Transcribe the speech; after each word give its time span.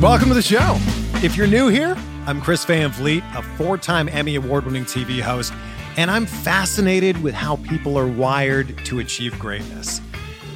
Welcome 0.00 0.28
to 0.28 0.34
the 0.34 0.42
show. 0.42 0.76
If 1.24 1.36
you're 1.36 1.46
new 1.46 1.68
here, 1.68 1.96
I'm 2.26 2.40
Chris 2.40 2.64
Van 2.64 2.90
Vliet, 2.90 3.24
a 3.34 3.42
four 3.56 3.76
time 3.78 4.08
Emmy 4.08 4.36
Award 4.36 4.64
winning 4.64 4.84
TV 4.84 5.20
host, 5.20 5.52
and 5.96 6.10
I'm 6.10 6.26
fascinated 6.26 7.22
with 7.22 7.34
how 7.34 7.56
people 7.56 7.98
are 7.98 8.06
wired 8.06 8.84
to 8.84 9.00
achieve 9.00 9.38
greatness. 9.38 10.00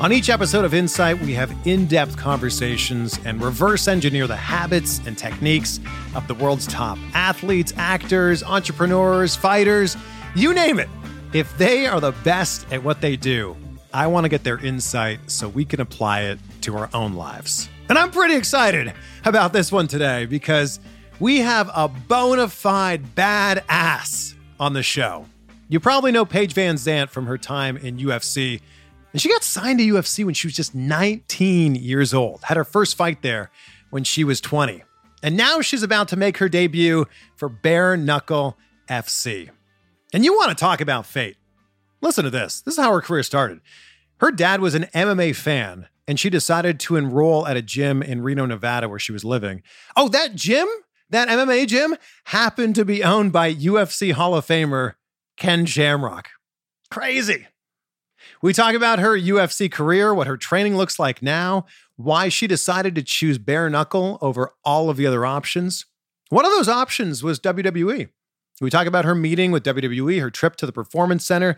On 0.01 0.13
each 0.13 0.31
episode 0.31 0.65
of 0.65 0.75
Insight, 0.75 1.21
we 1.21 1.35
have 1.35 1.55
in 1.67 1.87
depth 1.87 2.17
conversations 2.17 3.19
and 3.25 3.43
reverse 3.43 3.89
engineer 3.89 4.27
the 4.27 4.37
habits 4.37 5.01
and 5.07 5.17
techniques 5.17 5.81
of 6.15 6.27
the 6.29 6.35
world's 6.35 6.67
top 6.67 6.99
athletes, 7.15 7.73
actors, 7.77 8.43
entrepreneurs, 8.43 9.37
fighters 9.37 9.97
you 10.35 10.55
name 10.55 10.79
it. 10.79 10.89
If 11.35 11.57
they 11.59 11.87
are 11.87 12.01
the 12.01 12.13
best 12.25 12.67
at 12.73 12.83
what 12.83 13.03
they 13.03 13.17
do, 13.17 13.55
I 13.93 14.07
want 14.07 14.25
to 14.25 14.31
get 14.31 14.45
their 14.45 14.59
insight 14.59 15.21
so 15.31 15.47
we 15.49 15.67
can 15.67 15.81
apply 15.81 16.23
it 16.23 16.39
to 16.63 16.77
our 16.77 16.89
own 16.95 17.15
lives. 17.15 17.69
And 17.89 17.99
I'm 17.99 18.11
pretty 18.11 18.35
excited 18.37 18.93
about 19.25 19.53
this 19.53 19.71
one 19.71 19.87
today 19.87 20.27
because 20.27 20.81
we 21.21 21.39
have 21.41 21.71
a 21.75 21.89
bona 21.89 22.49
fide 22.49 23.15
badass 23.15 24.35
on 24.59 24.73
the 24.73 24.83
show. 24.83 25.27
You 25.69 25.81
probably 25.81 26.13
know 26.13 26.25
Paige 26.25 26.55
VanZant 26.55 27.11
from 27.11 27.27
her 27.27 27.39
time 27.39 27.77
in 27.77 27.99
UFC. 27.99 28.61
And 29.13 29.21
she 29.21 29.29
got 29.29 29.43
signed 29.43 29.79
to 29.79 29.87
UFC 29.87 30.25
when 30.25 30.35
she 30.35 30.47
was 30.47 30.55
just 30.55 30.75
19 30.75 31.75
years 31.75 32.15
old, 32.15 32.43
had 32.45 32.57
her 32.57 32.65
first 32.65 32.97
fight 32.97 33.23
there 33.23 33.51
when 33.91 34.05
she 34.05 34.25
was 34.25 34.41
20. 34.41 34.83
And 35.23 35.37
now 35.37 35.61
she's 35.61 35.83
about 35.83 36.09
to 36.09 36.17
make 36.17 36.39
her 36.39 36.49
debut 36.49 37.07
for 37.37 37.49
Bare 37.49 37.97
Knuckle 37.97 38.57
FC. 38.89 39.51
And 40.13 40.25
you 40.25 40.35
want 40.35 40.51
to 40.51 40.55
talk 40.55 40.81
about 40.81 41.07
fate. 41.07 41.37
Listen 42.01 42.25
to 42.25 42.31
this. 42.31 42.61
This 42.61 42.75
is 42.77 42.85
how 42.85 42.93
her 42.93 43.01
career 43.01 43.23
started. 43.23 43.61
Her 44.19 44.31
dad 44.31 44.61
was 44.61 44.75
an 44.75 44.85
MMA 44.95 45.37
fan, 45.37 45.89
and 46.07 46.19
she 46.19 46.31
decided 46.31 46.81
to 46.81 46.97
enroll 46.97 47.47
at 47.47 47.57
a 47.57 47.63
gym 47.63 48.03
in 48.03 48.23
Reno, 48.23 48.47
Nevada, 48.47 48.89
where 48.89 48.99
she 48.99 49.13
was 49.13 49.25
living. 49.25 49.63
Oh, 49.97 50.09
that 50.09 50.35
gym, 50.35 50.67
that 51.11 51.29
MMA 51.29 51.67
gym, 51.67 51.97
happened 52.27 52.75
to 52.75 52.85
be 52.85 53.05
owned 53.05 53.33
by 53.33 53.55
UFC 53.55 54.13
Hall 54.13 54.35
of 54.35 54.47
Famer 54.47 54.95
Ken 55.37 55.67
Shamrock. 55.67 56.29
Crazy. 56.91 57.47
We 58.43 58.53
talk 58.53 58.75
about 58.75 58.99
her 58.99 59.17
UFC 59.17 59.71
career, 59.71 60.13
what 60.13 60.27
her 60.27 60.37
training 60.37 60.77
looks 60.77 60.99
like 60.99 61.23
now, 61.23 61.67
why 61.97 62.29
she 62.29 62.47
decided 62.47 62.95
to 62.97 63.03
choose 63.03 63.39
bare 63.39 63.71
knuckle 63.71 64.19
over 64.21 64.53
all 64.65 64.91
of 64.91 64.97
the 64.97 65.07
other 65.07 65.25
options. 65.25 65.87
One 66.29 66.45
of 66.45 66.51
those 66.53 66.69
options 66.69 67.23
was 67.23 67.39
WWE. 67.41 68.09
We 68.61 68.71
talk 68.71 68.87
about 68.87 69.05
her 69.05 69.15
meeting 69.15 69.53
with 69.53 69.65
WWE, 69.65 70.21
her 70.21 70.31
trip 70.31 70.57
to 70.57 70.67
the 70.67 70.73
Performance 70.73 71.25
Center, 71.25 71.57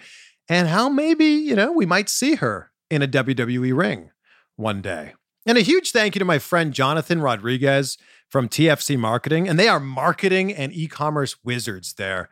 and 0.48 0.68
how 0.68 0.88
maybe, 0.88 1.26
you 1.26 1.56
know, 1.56 1.72
we 1.72 1.86
might 1.86 2.08
see 2.08 2.36
her 2.36 2.70
in 2.90 3.02
a 3.02 3.08
WWE 3.08 3.76
ring 3.76 4.10
one 4.56 4.82
day. 4.82 5.14
And 5.46 5.58
a 5.58 5.62
huge 5.62 5.90
thank 5.90 6.14
you 6.14 6.18
to 6.20 6.24
my 6.24 6.38
friend 6.38 6.72
Jonathan 6.72 7.20
Rodriguez 7.20 7.98
from 8.30 8.48
TFC 8.48 8.98
Marketing, 8.98 9.48
and 9.48 9.58
they 9.58 9.68
are 9.68 9.80
marketing 9.80 10.52
and 10.52 10.72
e 10.72 10.86
commerce 10.86 11.36
wizards 11.44 11.94
there. 11.94 12.30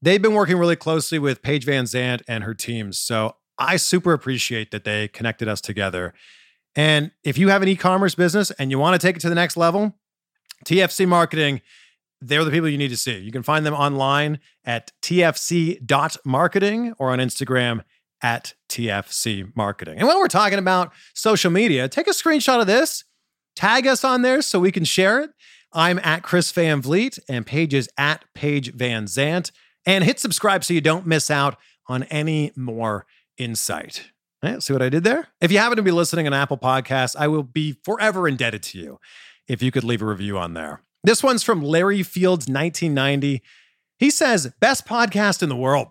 They've 0.00 0.22
been 0.22 0.34
working 0.34 0.56
really 0.58 0.76
closely 0.76 1.18
with 1.18 1.42
Paige 1.42 1.66
VanZant 1.66 2.22
and 2.28 2.44
her 2.44 2.54
teams. 2.54 2.98
So 2.98 3.36
I 3.58 3.76
super 3.76 4.12
appreciate 4.12 4.70
that 4.70 4.84
they 4.84 5.08
connected 5.08 5.48
us 5.48 5.60
together. 5.60 6.14
And 6.74 7.10
if 7.22 7.36
you 7.36 7.48
have 7.48 7.62
an 7.62 7.68
e 7.68 7.76
commerce 7.76 8.14
business 8.14 8.50
and 8.52 8.70
you 8.70 8.78
want 8.78 9.00
to 9.00 9.06
take 9.06 9.16
it 9.16 9.20
to 9.20 9.28
the 9.28 9.34
next 9.34 9.56
level, 9.56 9.94
TFC 10.64 11.06
Marketing, 11.06 11.60
they're 12.20 12.44
the 12.44 12.50
people 12.50 12.68
you 12.68 12.78
need 12.78 12.88
to 12.88 12.96
see. 12.96 13.18
You 13.18 13.32
can 13.32 13.42
find 13.42 13.66
them 13.66 13.74
online 13.74 14.38
at 14.64 14.92
tfc.marketing 15.02 16.94
or 16.98 17.10
on 17.10 17.18
Instagram 17.18 17.82
at 18.22 18.54
TFC 18.72 19.54
Marketing. 19.54 19.98
And 19.98 20.08
while 20.08 20.18
we're 20.18 20.28
talking 20.28 20.58
about 20.58 20.92
social 21.14 21.50
media, 21.50 21.88
take 21.88 22.06
a 22.06 22.12
screenshot 22.12 22.60
of 22.60 22.66
this, 22.66 23.04
tag 23.54 23.86
us 23.86 24.02
on 24.02 24.22
there 24.22 24.40
so 24.40 24.58
we 24.58 24.72
can 24.72 24.84
share 24.84 25.20
it. 25.20 25.30
I'm 25.72 25.98
at 26.02 26.22
Chris 26.22 26.50
Van 26.52 26.80
Vliet 26.80 27.18
and 27.28 27.46
Paige 27.46 27.74
is 27.74 27.88
at 27.98 28.24
Paige 28.34 28.74
VanZant. 28.74 29.50
And 29.84 30.04
hit 30.04 30.20
subscribe 30.20 30.64
so 30.64 30.74
you 30.74 30.80
don't 30.80 31.06
miss 31.06 31.30
out 31.30 31.56
on 31.88 32.04
any 32.04 32.52
more 32.56 33.04
insight. 33.36 34.10
Right, 34.42 34.62
see 34.62 34.72
what 34.72 34.82
I 34.82 34.88
did 34.88 35.04
there? 35.04 35.28
If 35.40 35.52
you 35.52 35.58
happen 35.58 35.76
to 35.76 35.82
be 35.82 35.90
listening 35.90 36.26
on 36.26 36.34
Apple 36.34 36.58
Podcasts, 36.58 37.14
I 37.16 37.28
will 37.28 37.42
be 37.42 37.76
forever 37.84 38.26
indebted 38.26 38.62
to 38.64 38.78
you 38.78 38.98
if 39.48 39.62
you 39.62 39.70
could 39.70 39.84
leave 39.84 40.02
a 40.02 40.06
review 40.06 40.38
on 40.38 40.54
there. 40.54 40.82
This 41.04 41.22
one's 41.22 41.42
from 41.42 41.62
Larry 41.62 42.02
Fields, 42.02 42.48
1990. 42.48 43.42
He 43.98 44.10
says, 44.10 44.52
Best 44.60 44.86
podcast 44.86 45.42
in 45.42 45.48
the 45.48 45.56
world. 45.56 45.88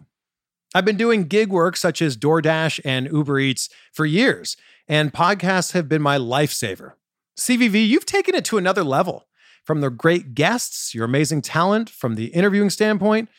I've 0.74 0.86
been 0.86 0.98
doing 0.98 1.26
gig 1.26 1.50
work 1.50 1.76
such 1.76 2.02
as 2.02 2.16
DoorDash 2.16 2.80
and 2.86 3.12
Uber 3.12 3.40
Eats 3.40 3.70
for 3.92 4.06
years, 4.06 4.56
and 4.88 5.12
podcasts 5.12 5.74
have 5.74 5.90
been 5.90 6.02
my 6.02 6.18
lifesaver. 6.18 6.94
CVV, 7.38 7.88
you've 7.88 8.06
taken 8.06 8.36
it 8.36 8.46
to 8.46 8.58
another 8.58 8.84
level. 8.84 9.28
From 9.64 9.82
the 9.82 9.90
great 9.90 10.34
guests, 10.34 10.96
your 10.96 11.06
amazing 11.06 11.42
talent, 11.42 11.90
from 11.90 12.16
the 12.16 12.28
interviewing 12.28 12.70
standpoint, 12.70 13.30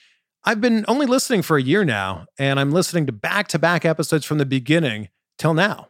I've 0.45 0.61
been 0.61 0.85
only 0.89 1.07
listening 1.07 1.43
for 1.43 1.57
a 1.57 1.63
year 1.63 1.85
now, 1.85 2.27
and 2.39 2.61
I'm 2.61 2.71
listening 2.71 3.07
to 3.07 3.13
back 3.13 3.49
to 3.49 3.59
back 3.59 3.85
episodes 3.85 4.25
from 4.25 4.39
the 4.39 4.47
beginning 4.47 5.09
till 5.39 5.55
now. 5.55 5.89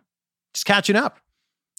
Just 0.55 0.67
catching 0.67 0.97
up. 0.97 1.19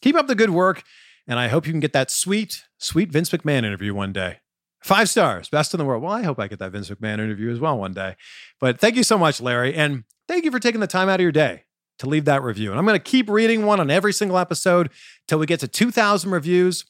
Keep 0.02 0.16
up 0.16 0.28
the 0.28 0.36
good 0.36 0.50
work, 0.50 0.84
and 1.28 1.40
I 1.40 1.48
hope 1.48 1.66
you 1.66 1.74
can 1.74 1.80
get 1.80 1.94
that 1.94 2.12
sweet, 2.12 2.64
sweet 2.78 3.12
Vince 3.12 3.30
McMahon 3.30 3.64
interview 3.64 3.94
one 3.94 4.12
day. 4.12 4.40
Five 4.84 5.10
stars, 5.10 5.48
best 5.48 5.74
in 5.74 5.78
the 5.78 5.86
world. 5.86 6.04
Well, 6.04 6.12
I 6.12 6.24
hope 6.24 6.40
I 6.40 6.48
get 6.48 6.60
that 6.60 6.74
Vince 6.74 6.90
McMahon 6.90 7.14
interview 7.14 7.50
as 7.52 7.60
well 7.60 7.78
one 7.78 7.94
day. 7.94 8.18
But 8.60 8.80
thank 8.80 8.98
you 8.98 9.04
so 9.04 9.18
much, 9.18 9.40
Larry. 9.40 9.74
And 9.74 10.04
thank 10.28 10.44
you 10.44 10.52
for 10.52 10.60
taking 10.60 10.82
the 10.82 10.88
time 10.88 11.08
out 11.08 11.16
of 11.16 11.22
your 11.22 11.32
day 11.32 11.64
to 12.00 12.10
leave 12.10 12.26
that 12.26 12.44
review. 12.44 12.70
And 12.70 12.78
I'm 12.78 12.86
going 12.86 13.00
to 13.00 13.04
keep 13.04 13.30
reading 13.30 13.66
one 13.66 13.80
on 13.80 13.90
every 13.90 14.12
single 14.12 14.38
episode 14.38 14.90
till 15.26 15.40
we 15.40 15.46
get 15.46 15.62
to 15.62 15.70
2,000 15.70 16.32
reviews. 16.32 16.84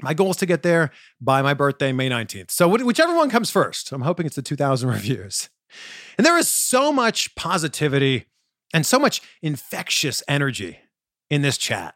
My 0.00 0.14
goal 0.14 0.30
is 0.30 0.38
to 0.38 0.46
get 0.46 0.62
there 0.62 0.90
by 1.20 1.42
my 1.42 1.52
birthday, 1.52 1.92
May 1.92 2.08
19th. 2.08 2.50
So 2.50 2.66
whichever 2.66 3.14
one 3.14 3.28
comes 3.28 3.50
first, 3.50 3.92
I'm 3.92 4.02
hoping 4.02 4.24
it's 4.24 4.36
the 4.36 4.42
2,000 4.42 4.88
reviews. 4.88 5.50
And 6.16 6.26
there 6.26 6.38
is 6.38 6.48
so 6.48 6.92
much 6.92 7.34
positivity 7.34 8.24
and 8.72 8.86
so 8.86 8.98
much 8.98 9.20
infectious 9.42 10.22
energy 10.28 10.78
in 11.28 11.42
this 11.42 11.58
chat. 11.58 11.94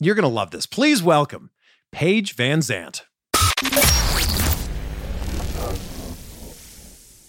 You're 0.00 0.16
going 0.16 0.28
to 0.28 0.28
love 0.28 0.50
this. 0.50 0.66
Please 0.66 1.04
welcome 1.04 1.50
Paige 1.92 2.34
VanZant. 2.34 3.02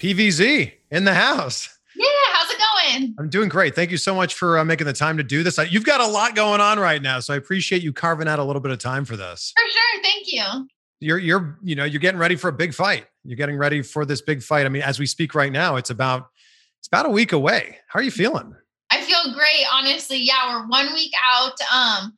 PVZ 0.03 0.69
in 0.91 1.05
the 1.05 1.13
house. 1.13 1.69
Yeah, 1.95 2.05
how's 2.33 2.49
it 2.49 2.57
going? 2.57 3.15
I'm 3.17 3.29
doing 3.29 3.47
great. 3.47 3.73
Thank 3.73 3.89
you 3.89 3.95
so 3.95 4.13
much 4.13 4.33
for 4.33 4.59
uh, 4.59 4.65
making 4.65 4.85
the 4.85 4.91
time 4.91 5.15
to 5.15 5.23
do 5.23 5.43
this. 5.43 5.57
You've 5.71 5.85
got 5.85 6.01
a 6.01 6.07
lot 6.07 6.35
going 6.35 6.59
on 6.59 6.77
right 6.77 7.01
now, 7.01 7.21
so 7.21 7.33
I 7.33 7.37
appreciate 7.37 7.81
you 7.81 7.93
carving 7.93 8.27
out 8.27 8.37
a 8.37 8.43
little 8.43 8.61
bit 8.61 8.71
of 8.71 8.79
time 8.79 9.05
for 9.05 9.15
this. 9.15 9.53
For 9.55 9.69
sure. 9.69 10.03
Thank 10.03 10.33
you. 10.33 10.67
You're 10.99 11.19
you're 11.19 11.57
you 11.63 11.75
know, 11.75 11.85
you're 11.85 12.01
getting 12.01 12.19
ready 12.19 12.35
for 12.35 12.49
a 12.49 12.53
big 12.53 12.73
fight. 12.73 13.05
You're 13.23 13.37
getting 13.37 13.57
ready 13.57 13.81
for 13.81 14.05
this 14.05 14.21
big 14.21 14.43
fight. 14.43 14.65
I 14.65 14.69
mean, 14.69 14.81
as 14.81 14.99
we 14.99 15.05
speak 15.05 15.35
right 15.35 15.51
now, 15.51 15.77
it's 15.77 15.89
about 15.89 16.27
it's 16.79 16.87
about 16.87 17.05
a 17.05 17.09
week 17.09 17.31
away. 17.31 17.77
How 17.87 17.99
are 17.99 18.03
you 18.03 18.11
feeling? 18.11 18.53
I 18.91 19.01
feel 19.01 19.33
great, 19.33 19.65
honestly. 19.71 20.17
Yeah, 20.17 20.53
we're 20.53 20.67
one 20.67 20.93
week 20.93 21.13
out. 21.33 21.53
Um 21.73 22.17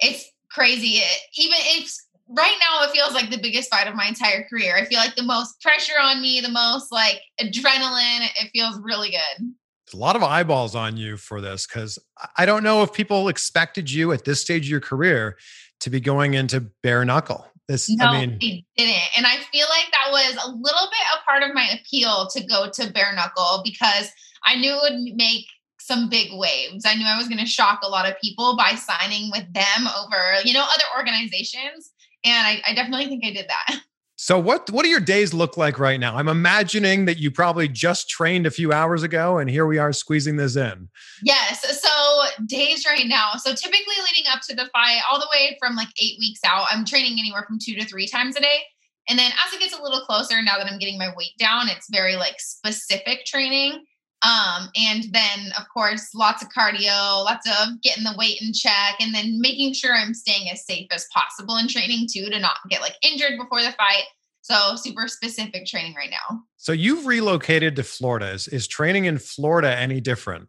it's 0.00 0.28
crazy. 0.50 0.98
It, 0.98 1.18
even 1.36 1.58
it's 1.60 2.04
right 2.34 2.56
now 2.60 2.84
it 2.84 2.90
feels 2.90 3.12
like 3.12 3.30
the 3.30 3.38
biggest 3.38 3.70
fight 3.70 3.86
of 3.86 3.94
my 3.94 4.06
entire 4.06 4.44
career. 4.44 4.76
I 4.76 4.84
feel 4.84 4.98
like 4.98 5.14
the 5.14 5.22
most 5.22 5.60
pressure 5.60 5.98
on 6.00 6.20
me, 6.20 6.40
the 6.40 6.48
most 6.48 6.90
like 6.92 7.20
adrenaline. 7.40 8.28
It 8.40 8.50
feels 8.52 8.78
really 8.82 9.10
good. 9.10 9.52
a 9.92 9.96
lot 9.96 10.16
of 10.16 10.22
eyeballs 10.22 10.74
on 10.74 10.96
you 10.96 11.16
for 11.16 11.40
this 11.40 11.66
because 11.66 11.98
I 12.36 12.46
don't 12.46 12.62
know 12.62 12.82
if 12.82 12.92
people 12.92 13.28
expected 13.28 13.90
you 13.90 14.12
at 14.12 14.24
this 14.24 14.40
stage 14.40 14.64
of 14.66 14.70
your 14.70 14.80
career 14.80 15.36
to 15.80 15.90
be 15.90 16.00
going 16.00 16.34
into 16.34 16.60
bare 16.82 17.04
knuckle. 17.04 17.46
This, 17.68 17.88
no, 17.90 18.06
I 18.06 18.26
mean, 18.26 18.38
they 18.40 18.64
didn't. 18.76 19.02
And 19.16 19.26
I 19.26 19.36
feel 19.52 19.66
like 19.68 19.90
that 19.92 20.10
was 20.10 20.32
a 20.44 20.50
little 20.50 20.88
bit 20.90 21.20
a 21.20 21.24
part 21.24 21.42
of 21.42 21.54
my 21.54 21.68
appeal 21.68 22.26
to 22.28 22.44
go 22.44 22.68
to 22.70 22.92
bare 22.92 23.14
knuckle 23.14 23.62
because 23.64 24.10
I 24.44 24.56
knew 24.56 24.72
it 24.72 24.80
would 24.82 25.16
make 25.16 25.46
some 25.78 26.08
big 26.08 26.28
waves. 26.32 26.84
I 26.86 26.94
knew 26.94 27.06
I 27.06 27.16
was 27.16 27.28
going 27.28 27.40
to 27.40 27.46
shock 27.46 27.80
a 27.82 27.88
lot 27.88 28.08
of 28.08 28.20
people 28.20 28.56
by 28.56 28.74
signing 28.74 29.30
with 29.30 29.52
them 29.52 29.88
over, 29.98 30.40
you 30.44 30.54
know, 30.54 30.64
other 30.64 30.84
organizations 30.96 31.92
and 32.24 32.46
I, 32.46 32.62
I 32.66 32.74
definitely 32.74 33.06
think 33.06 33.24
I 33.24 33.32
did 33.32 33.48
that. 33.48 33.80
So 34.22 34.38
what 34.38 34.70
what 34.70 34.84
do 34.84 34.88
your 34.88 35.00
days 35.00 35.34
look 35.34 35.56
like 35.56 35.80
right 35.80 35.98
now? 35.98 36.16
I'm 36.16 36.28
imagining 36.28 37.06
that 37.06 37.18
you 37.18 37.32
probably 37.32 37.66
just 37.66 38.08
trained 38.08 38.46
a 38.46 38.52
few 38.52 38.72
hours 38.72 39.02
ago 39.02 39.38
and 39.38 39.50
here 39.50 39.66
we 39.66 39.78
are 39.78 39.92
squeezing 39.92 40.36
this 40.36 40.54
in. 40.54 40.88
Yes. 41.24 41.80
So 41.82 42.44
days 42.46 42.86
right 42.86 43.08
now. 43.08 43.32
So 43.38 43.52
typically 43.52 43.96
leading 43.98 44.30
up 44.32 44.40
to 44.48 44.54
the 44.54 44.70
fight, 44.72 45.00
all 45.10 45.18
the 45.18 45.26
way 45.32 45.56
from 45.58 45.74
like 45.74 45.88
eight 46.00 46.20
weeks 46.20 46.38
out, 46.46 46.66
I'm 46.70 46.84
training 46.84 47.18
anywhere 47.18 47.44
from 47.48 47.58
two 47.60 47.74
to 47.74 47.84
three 47.84 48.06
times 48.06 48.36
a 48.36 48.40
day. 48.40 48.60
And 49.08 49.18
then 49.18 49.32
as 49.44 49.52
it 49.52 49.58
gets 49.58 49.76
a 49.76 49.82
little 49.82 50.02
closer, 50.02 50.40
now 50.40 50.56
that 50.56 50.70
I'm 50.70 50.78
getting 50.78 50.98
my 50.98 51.12
weight 51.16 51.36
down, 51.40 51.68
it's 51.68 51.88
very 51.90 52.14
like 52.14 52.38
specific 52.38 53.24
training. 53.24 53.82
Um, 54.22 54.68
and 54.76 55.04
then, 55.10 55.52
of 55.58 55.64
course, 55.72 56.14
lots 56.14 56.42
of 56.42 56.48
cardio, 56.56 57.24
lots 57.24 57.48
of 57.48 57.82
getting 57.82 58.04
the 58.04 58.14
weight 58.16 58.40
in 58.40 58.52
check, 58.52 58.94
and 59.00 59.12
then 59.12 59.40
making 59.40 59.72
sure 59.72 59.94
I'm 59.94 60.14
staying 60.14 60.48
as 60.50 60.64
safe 60.64 60.86
as 60.92 61.08
possible 61.12 61.56
in 61.56 61.66
training 61.66 62.06
too 62.12 62.30
to 62.30 62.38
not 62.38 62.56
get 62.70 62.80
like 62.80 62.94
injured 63.02 63.38
before 63.38 63.62
the 63.62 63.72
fight. 63.72 64.04
So, 64.42 64.76
super 64.76 65.08
specific 65.08 65.66
training 65.66 65.94
right 65.94 66.10
now. 66.10 66.40
So, 66.56 66.72
you've 66.72 67.06
relocated 67.06 67.76
to 67.76 67.82
Florida. 67.82 68.30
Is, 68.30 68.48
is 68.48 68.68
training 68.68 69.06
in 69.06 69.18
Florida 69.18 69.76
any 69.76 70.00
different? 70.00 70.48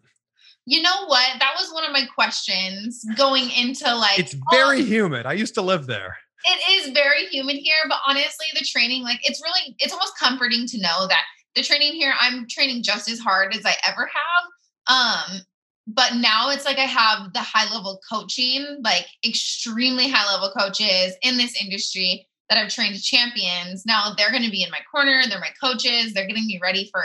You 0.65 0.81
know 0.81 1.05
what? 1.07 1.39
That 1.39 1.53
was 1.59 1.71
one 1.73 1.83
of 1.83 1.91
my 1.91 2.05
questions 2.13 3.03
going 3.17 3.49
into 3.51 3.93
like. 3.95 4.19
It's 4.19 4.35
very 4.51 4.81
oh, 4.81 4.85
humid. 4.85 5.25
I 5.25 5.33
used 5.33 5.55
to 5.55 5.61
live 5.61 5.87
there. 5.87 6.15
It 6.45 6.85
is 6.85 6.93
very 6.93 7.25
humid 7.27 7.55
here, 7.55 7.75
but 7.87 7.99
honestly, 8.05 8.47
the 8.53 8.65
training, 8.65 9.03
like, 9.03 9.19
it's 9.23 9.41
really, 9.41 9.75
it's 9.79 9.93
almost 9.93 10.17
comforting 10.17 10.67
to 10.67 10.77
know 10.77 11.07
that 11.07 11.23
the 11.55 11.63
training 11.63 11.94
here, 11.94 12.13
I'm 12.19 12.47
training 12.47 12.83
just 12.83 13.09
as 13.09 13.19
hard 13.19 13.55
as 13.55 13.65
I 13.65 13.75
ever 13.88 14.09
have. 14.09 14.95
Um, 14.95 15.41
but 15.88 16.15
now 16.15 16.50
it's 16.50 16.65
like 16.65 16.77
I 16.77 16.85
have 16.85 17.33
the 17.33 17.41
high 17.41 17.71
level 17.73 18.00
coaching, 18.09 18.79
like 18.83 19.05
extremely 19.25 20.09
high 20.09 20.31
level 20.31 20.51
coaches 20.57 21.15
in 21.21 21.38
this 21.38 21.61
industry 21.61 22.27
that 22.50 22.57
I've 22.57 22.71
trained 22.71 23.01
champions. 23.01 23.85
Now 23.85 24.13
they're 24.17 24.31
going 24.31 24.44
to 24.44 24.51
be 24.51 24.63
in 24.63 24.71
my 24.71 24.79
corner. 24.89 25.23
They're 25.27 25.39
my 25.39 25.53
coaches. 25.61 26.13
They're 26.13 26.27
getting 26.27 26.47
me 26.47 26.59
ready 26.61 26.89
for 26.91 27.03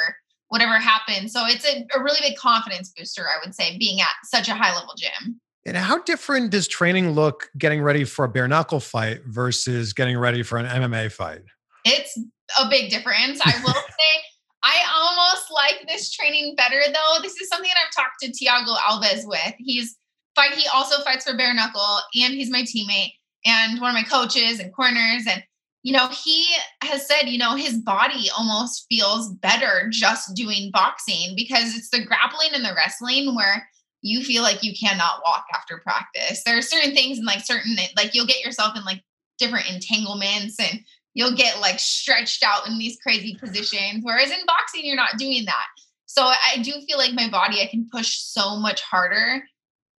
whatever 0.49 0.79
happens. 0.79 1.33
So 1.33 1.45
it's 1.47 1.67
a, 1.67 1.87
a 1.97 2.03
really 2.03 2.21
big 2.21 2.37
confidence 2.37 2.93
booster, 2.97 3.27
I 3.27 3.45
would 3.45 3.55
say, 3.55 3.77
being 3.79 4.01
at 4.01 4.09
such 4.25 4.49
a 4.49 4.55
high 4.55 4.75
level 4.75 4.95
gym. 4.97 5.41
And 5.67 5.77
how 5.77 6.03
different 6.03 6.51
does 6.51 6.67
training 6.67 7.11
look 7.11 7.51
getting 7.59 7.83
ready 7.83 8.05
for 8.05 8.25
a 8.25 8.29
bare 8.29 8.49
knuckle 8.49 8.81
fight 8.81 9.21
versus 9.27 9.93
getting 9.93 10.17
ready 10.17 10.43
for 10.43 10.57
an 10.57 10.67
MMA 10.67 11.13
fight? 11.13 11.43
It's 11.85 12.19
a 12.59 12.69
big 12.71 12.91
difference. 12.91 13.41
I 13.45 13.61
will 13.63 13.75
say 13.75 14.23
I 14.69 14.85
almost 14.95 15.51
like 15.51 15.89
this 15.89 16.13
training 16.13 16.55
better 16.57 16.83
though. 16.87 17.23
This 17.23 17.41
is 17.41 17.49
something 17.49 17.71
that 17.73 17.81
I've 17.87 17.95
talked 17.95 18.21
to 18.21 18.29
Thiago 18.29 18.77
Alves 18.77 19.27
with. 19.27 19.55
He's 19.57 19.97
fight. 20.35 20.53
He 20.53 20.69
also 20.75 21.03
fights 21.03 21.25
for 21.29 21.37
bare 21.37 21.55
knuckle, 21.55 22.01
and 22.23 22.35
he's 22.35 22.51
my 22.51 22.63
teammate 22.63 23.13
and 23.47 23.81
one 23.81 23.91
of 23.91 23.95
my 23.95 24.03
coaches 24.03 24.61
and 24.61 24.75
corners. 24.75 25.25
And 25.27 25.43
you 25.83 25.93
know, 25.93 26.09
he 26.09 26.47
has 26.83 27.07
said, 27.07 27.29
you 27.29 27.39
know, 27.39 27.55
his 27.55 27.79
body 27.79 28.29
almost 28.37 28.85
feels 28.91 29.33
better 29.37 29.89
just 29.91 30.35
doing 30.35 30.71
boxing 30.71 31.33
because 31.35 31.75
it's 31.75 31.89
the 31.89 32.05
grappling 32.05 32.51
and 32.53 32.65
the 32.65 32.75
wrestling 32.77 33.35
where 33.35 33.67
you 34.03 34.23
feel 34.23 34.43
like 34.43 34.63
you 34.63 34.75
cannot 34.79 35.23
walk 35.25 35.47
after 35.55 35.79
practice. 35.79 36.43
There 36.45 36.59
are 36.59 36.63
certain 36.63 36.95
things 36.95 37.17
and 37.17 37.27
like 37.27 37.45
certain 37.45 37.75
like 37.97 38.15
you'll 38.15 38.27
get 38.27 38.45
yourself 38.45 38.77
in 38.77 38.85
like 38.85 39.03
different 39.39 39.71
entanglements 39.71 40.61
and 40.61 40.81
you'll 41.19 41.35
get 41.35 41.61
like 41.61 41.81
stretched 41.81 42.45
out 42.45 42.69
in 42.69 42.79
these 42.79 42.97
crazy 43.03 43.35
positions. 43.35 44.03
Whereas 44.03 44.31
in 44.31 44.39
boxing, 44.47 44.83
you're 44.85 44.95
not 44.95 45.19
doing 45.19 45.45
that. 45.47 45.67
So 46.07 46.23
I 46.23 46.59
do 46.59 46.73
feel 46.87 46.97
like 46.97 47.13
my 47.13 47.29
body, 47.29 47.61
I 47.61 47.67
can 47.67 47.89
push 47.91 48.17
so 48.19 48.57
much 48.57 48.81
harder 48.83 49.43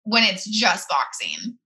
when 0.03 0.23
it's 0.23 0.45
just 0.45 0.87
boxing. 0.87 1.57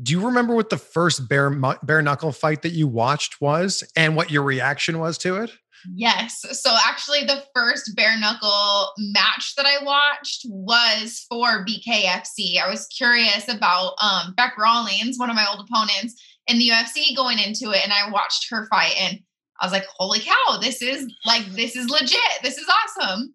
Do 0.00 0.12
you 0.12 0.24
remember 0.24 0.54
what 0.54 0.70
the 0.70 0.78
first 0.78 1.28
bare 1.28 1.50
bare 1.82 2.00
knuckle 2.00 2.30
fight 2.30 2.62
that 2.62 2.72
you 2.72 2.86
watched 2.86 3.40
was, 3.40 3.82
and 3.96 4.14
what 4.16 4.30
your 4.30 4.44
reaction 4.44 5.00
was 5.00 5.18
to 5.18 5.42
it? 5.42 5.50
Yes. 5.92 6.44
So 6.62 6.70
actually, 6.86 7.24
the 7.24 7.42
first 7.54 7.94
bare 7.96 8.18
knuckle 8.18 8.92
match 8.98 9.54
that 9.56 9.66
I 9.66 9.84
watched 9.84 10.46
was 10.48 11.26
for 11.28 11.66
BKFC. 11.66 12.62
I 12.62 12.70
was 12.70 12.86
curious 12.86 13.48
about 13.48 13.94
um, 14.00 14.32
Bec 14.36 14.56
Rawlings, 14.56 15.18
one 15.18 15.28
of 15.28 15.36
my 15.36 15.46
old 15.50 15.68
opponents, 15.68 16.14
in 16.46 16.58
the 16.58 16.68
UFC 16.68 17.16
going 17.16 17.38
into 17.38 17.70
it 17.70 17.84
and 17.84 17.92
I 17.92 18.10
watched 18.10 18.48
her 18.50 18.66
fight 18.68 18.94
and 18.98 19.20
I 19.60 19.66
was 19.66 19.72
like, 19.72 19.86
holy 19.96 20.18
cow, 20.18 20.58
this 20.60 20.82
is 20.82 21.12
like 21.24 21.44
this 21.46 21.76
is 21.76 21.88
legit. 21.88 22.18
This 22.42 22.58
is 22.58 22.68
awesome. 22.68 23.34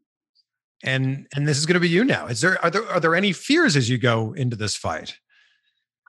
And 0.83 1.25
and 1.35 1.47
this 1.47 1.57
is 1.57 1.65
going 1.65 1.75
to 1.75 1.79
be 1.79 1.89
you 1.89 2.03
now. 2.03 2.27
Is 2.27 2.41
there 2.41 2.63
are 2.63 2.69
there 2.69 2.87
are 2.87 2.99
there 2.99 3.15
any 3.15 3.31
fears 3.31 3.75
as 3.75 3.89
you 3.89 3.97
go 3.97 4.33
into 4.33 4.55
this 4.55 4.75
fight? 4.75 5.17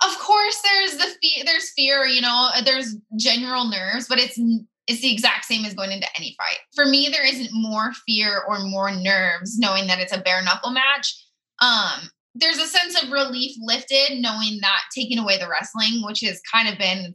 Of 0.05 0.19
course 0.19 0.61
there's 0.63 0.97
the 0.97 1.07
fear 1.23 1.45
there's 1.45 1.71
fear, 1.71 2.05
you 2.05 2.21
know, 2.21 2.51
there's 2.65 2.97
general 3.17 3.67
nerves, 3.69 4.07
but 4.09 4.19
it's 4.19 4.39
it's 4.87 5.03
the 5.03 5.13
exact 5.13 5.45
same 5.45 5.65
as 5.65 5.75
going 5.75 5.93
into 5.93 6.09
any 6.17 6.35
fight. 6.37 6.59
For 6.75 6.85
me 6.85 7.09
there 7.11 7.27
isn't 7.27 7.51
more 7.53 7.93
fear 8.07 8.43
or 8.49 8.59
more 8.65 8.91
nerves 8.91 9.59
knowing 9.59 9.87
that 9.87 10.01
it's 10.01 10.13
a 10.13 10.21
bare 10.21 10.43
knuckle 10.43 10.73
match. 10.73 11.15
Um 11.61 12.11
there's 12.39 12.59
a 12.59 12.67
sense 12.67 13.01
of 13.03 13.11
relief 13.11 13.57
lifted 13.61 14.21
knowing 14.21 14.59
that 14.61 14.81
taking 14.95 15.19
away 15.19 15.39
the 15.39 15.49
wrestling, 15.49 16.03
which 16.05 16.21
has 16.21 16.41
kind 16.53 16.69
of 16.69 16.79
been, 16.79 17.15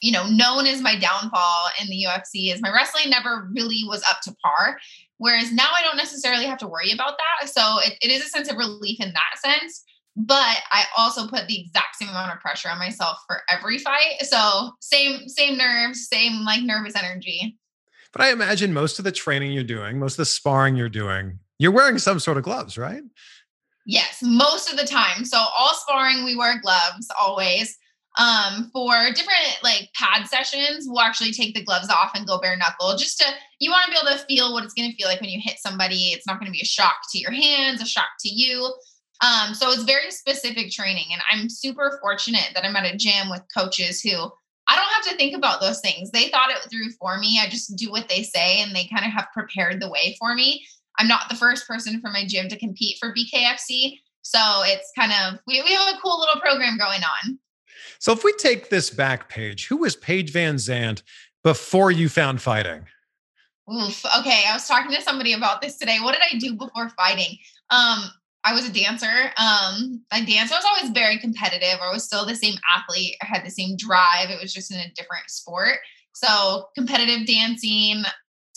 you 0.00 0.12
know, 0.12 0.26
known 0.28 0.66
as 0.66 0.80
my 0.80 0.98
downfall 0.98 1.66
in 1.80 1.88
the 1.88 2.06
UFC, 2.06 2.52
is 2.52 2.60
my 2.60 2.72
wrestling 2.72 3.10
never 3.10 3.48
really 3.54 3.82
was 3.86 4.02
up 4.08 4.20
to 4.22 4.34
par. 4.42 4.78
Whereas 5.16 5.52
now 5.52 5.68
I 5.76 5.82
don't 5.82 5.96
necessarily 5.96 6.44
have 6.46 6.58
to 6.58 6.68
worry 6.68 6.92
about 6.92 7.14
that. 7.18 7.48
So 7.48 7.78
it, 7.82 7.98
it 8.00 8.10
is 8.10 8.24
a 8.24 8.28
sense 8.28 8.50
of 8.50 8.56
relief 8.56 9.00
in 9.00 9.12
that 9.12 9.40
sense. 9.42 9.84
But 10.16 10.58
I 10.72 10.84
also 10.96 11.28
put 11.28 11.46
the 11.46 11.60
exact 11.60 11.96
same 11.96 12.08
amount 12.08 12.32
of 12.32 12.40
pressure 12.40 12.68
on 12.68 12.78
myself 12.78 13.18
for 13.26 13.42
every 13.48 13.78
fight. 13.78 14.22
So 14.22 14.72
same, 14.80 15.28
same 15.28 15.56
nerves, 15.56 16.08
same 16.08 16.44
like 16.44 16.62
nervous 16.62 16.96
energy. 16.96 17.56
But 18.12 18.22
I 18.22 18.30
imagine 18.30 18.72
most 18.72 18.98
of 18.98 19.04
the 19.04 19.12
training 19.12 19.52
you're 19.52 19.64
doing, 19.64 19.98
most 19.98 20.14
of 20.14 20.18
the 20.18 20.24
sparring 20.24 20.76
you're 20.76 20.88
doing, 20.88 21.38
you're 21.58 21.72
wearing 21.72 21.98
some 21.98 22.18
sort 22.18 22.36
of 22.36 22.42
gloves, 22.42 22.78
right? 22.78 23.02
Yes, 23.88 24.18
most 24.22 24.70
of 24.70 24.78
the 24.78 24.84
time. 24.84 25.24
So 25.24 25.38
all 25.38 25.72
sparring, 25.72 26.22
we 26.22 26.36
wear 26.36 26.60
gloves 26.60 27.08
always. 27.18 27.74
Um, 28.18 28.68
for 28.70 28.92
different 29.14 29.58
like 29.62 29.88
pad 29.94 30.26
sessions, 30.26 30.84
we'll 30.86 31.00
actually 31.00 31.32
take 31.32 31.54
the 31.54 31.64
gloves 31.64 31.88
off 31.88 32.10
and 32.14 32.26
go 32.26 32.38
bare 32.38 32.56
knuckle 32.56 32.96
just 32.98 33.16
to 33.18 33.24
you 33.60 33.70
want 33.70 33.86
to 33.86 33.92
be 33.92 33.96
able 33.96 34.18
to 34.18 34.24
feel 34.26 34.52
what 34.52 34.62
it's 34.64 34.74
going 34.74 34.90
to 34.90 34.96
feel 34.96 35.08
like 35.08 35.22
when 35.22 35.30
you 35.30 35.40
hit 35.42 35.58
somebody. 35.58 36.10
It's 36.10 36.26
not 36.26 36.38
going 36.38 36.48
to 36.48 36.52
be 36.52 36.60
a 36.60 36.66
shock 36.66 36.96
to 37.12 37.18
your 37.18 37.30
hands, 37.30 37.80
a 37.80 37.86
shock 37.86 38.08
to 38.20 38.28
you. 38.28 38.70
Um, 39.24 39.54
so 39.54 39.70
it's 39.70 39.84
very 39.84 40.10
specific 40.10 40.70
training, 40.70 41.06
and 41.12 41.22
I'm 41.32 41.48
super 41.48 41.98
fortunate 42.02 42.50
that 42.54 42.66
I'm 42.66 42.76
at 42.76 42.92
a 42.92 42.96
gym 42.96 43.30
with 43.30 43.42
coaches 43.56 44.02
who 44.02 44.10
I 44.10 44.76
don't 44.76 44.92
have 44.92 45.04
to 45.06 45.16
think 45.16 45.34
about 45.34 45.62
those 45.62 45.80
things. 45.80 46.10
They 46.10 46.28
thought 46.28 46.50
it 46.50 46.70
through 46.70 46.90
for 47.00 47.18
me. 47.18 47.40
I 47.42 47.48
just 47.48 47.74
do 47.76 47.90
what 47.90 48.08
they 48.10 48.22
say, 48.22 48.60
and 48.60 48.76
they 48.76 48.86
kind 48.86 49.06
of 49.06 49.12
have 49.12 49.28
prepared 49.32 49.80
the 49.80 49.90
way 49.90 50.14
for 50.20 50.34
me. 50.34 50.66
I'm 50.98 51.08
not 51.08 51.28
the 51.28 51.36
first 51.36 51.66
person 51.66 52.00
from 52.00 52.12
my 52.12 52.24
gym 52.26 52.48
to 52.48 52.58
compete 52.58 52.98
for 53.00 53.14
BKFC. 53.14 54.00
So 54.22 54.38
it's 54.64 54.92
kind 54.98 55.12
of, 55.12 55.40
we, 55.46 55.62
we 55.62 55.72
have 55.72 55.94
a 55.94 55.98
cool 56.00 56.18
little 56.18 56.40
program 56.40 56.76
going 56.76 57.00
on. 57.02 57.38
So 57.98 58.12
if 58.12 58.24
we 58.24 58.32
take 58.34 58.68
this 58.68 58.90
back 58.90 59.28
page, 59.28 59.66
who 59.66 59.78
was 59.78 59.96
Paige 59.96 60.32
VanZant 60.32 61.02
before 61.42 61.90
you 61.90 62.08
found 62.08 62.42
fighting? 62.42 62.86
Oof. 63.72 64.04
Okay, 64.20 64.44
I 64.48 64.54
was 64.54 64.66
talking 64.66 64.94
to 64.94 65.02
somebody 65.02 65.34
about 65.34 65.60
this 65.60 65.76
today. 65.76 65.98
What 66.00 66.12
did 66.12 66.22
I 66.22 66.38
do 66.38 66.54
before 66.54 66.88
fighting? 66.90 67.36
Um, 67.70 68.10
I 68.44 68.54
was 68.54 68.68
a 68.68 68.72
dancer. 68.72 69.32
Um, 69.36 70.02
I 70.10 70.24
danced. 70.24 70.52
I 70.52 70.56
was 70.56 70.64
always 70.64 70.90
very 70.92 71.18
competitive. 71.18 71.78
I 71.82 71.92
was 71.92 72.04
still 72.04 72.24
the 72.24 72.34
same 72.34 72.54
athlete. 72.74 73.16
I 73.22 73.26
had 73.26 73.44
the 73.44 73.50
same 73.50 73.76
drive. 73.76 74.30
It 74.30 74.40
was 74.40 74.54
just 74.54 74.72
in 74.72 74.78
a 74.78 74.90
different 74.94 75.28
sport. 75.28 75.78
So 76.14 76.66
competitive 76.74 77.26
dancing, 77.26 78.04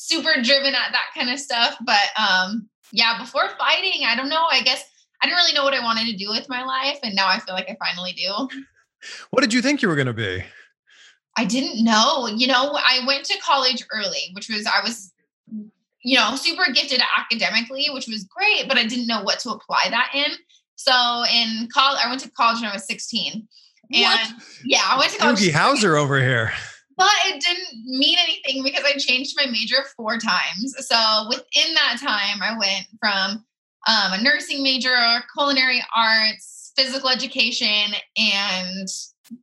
super 0.01 0.41
driven 0.41 0.73
at 0.73 0.91
that 0.91 1.11
kind 1.15 1.29
of 1.29 1.39
stuff. 1.39 1.75
But 1.85 2.07
um, 2.17 2.69
yeah, 2.91 3.19
before 3.19 3.49
fighting, 3.57 4.05
I 4.05 4.15
don't 4.15 4.29
know. 4.29 4.45
I 4.49 4.61
guess 4.61 4.83
I 5.21 5.27
didn't 5.27 5.37
really 5.37 5.53
know 5.53 5.63
what 5.63 5.73
I 5.73 5.83
wanted 5.83 6.05
to 6.05 6.17
do 6.17 6.29
with 6.29 6.49
my 6.49 6.63
life, 6.63 6.99
and 7.03 7.15
now 7.15 7.27
I 7.27 7.39
feel 7.39 7.55
like 7.55 7.69
I 7.69 7.77
finally 7.83 8.13
do. 8.13 8.47
What 9.31 9.41
did 9.41 9.51
you 9.51 9.61
think 9.61 9.81
you 9.81 9.87
were 9.87 9.95
going 9.95 10.07
to 10.07 10.13
be? 10.13 10.43
I 11.35 11.45
didn't 11.45 11.83
know. 11.83 12.27
You 12.27 12.47
know, 12.47 12.73
I 12.73 12.99
went 13.07 13.25
to 13.25 13.39
college 13.39 13.83
early, 13.91 14.29
which 14.33 14.47
was 14.47 14.67
I 14.67 14.83
was 14.83 15.11
you 16.03 16.17
know, 16.17 16.35
super 16.35 16.71
gifted 16.71 17.01
academically, 17.17 17.87
which 17.91 18.07
was 18.07 18.23
great, 18.23 18.67
but 18.67 18.77
I 18.77 18.85
didn't 18.85 19.07
know 19.07 19.21
what 19.21 19.39
to 19.39 19.51
apply 19.51 19.87
that 19.89 20.11
in. 20.13 20.31
So 20.75 20.91
in 21.31 21.67
college, 21.71 21.99
I 22.03 22.09
went 22.09 22.21
to 22.21 22.31
college 22.31 22.61
when 22.61 22.69
I 22.69 22.73
was 22.73 22.85
16. 22.85 23.47
And 23.93 24.03
what? 24.03 24.29
yeah, 24.63 24.81
I 24.83 24.97
went 24.97 25.11
to 25.11 25.17
college. 25.19 25.39
Doogie 25.39 25.51
Howser 25.51 25.99
over 25.99 26.19
here. 26.19 26.53
But 27.01 27.33
it 27.33 27.41
didn't 27.41 27.83
mean 27.83 28.19
anything 28.19 28.63
because 28.63 28.83
I 28.85 28.95
changed 28.99 29.33
my 29.35 29.47
major 29.47 29.77
four 29.97 30.19
times. 30.19 30.75
So 30.87 31.25
within 31.29 31.73
that 31.73 31.97
time, 31.99 32.43
I 32.43 32.55
went 32.55 32.85
from 32.99 33.43
um, 33.87 34.19
a 34.19 34.21
nursing 34.21 34.61
major, 34.61 34.95
culinary 35.35 35.83
arts, 35.97 36.71
physical 36.75 37.09
education, 37.09 37.95
and 38.17 38.87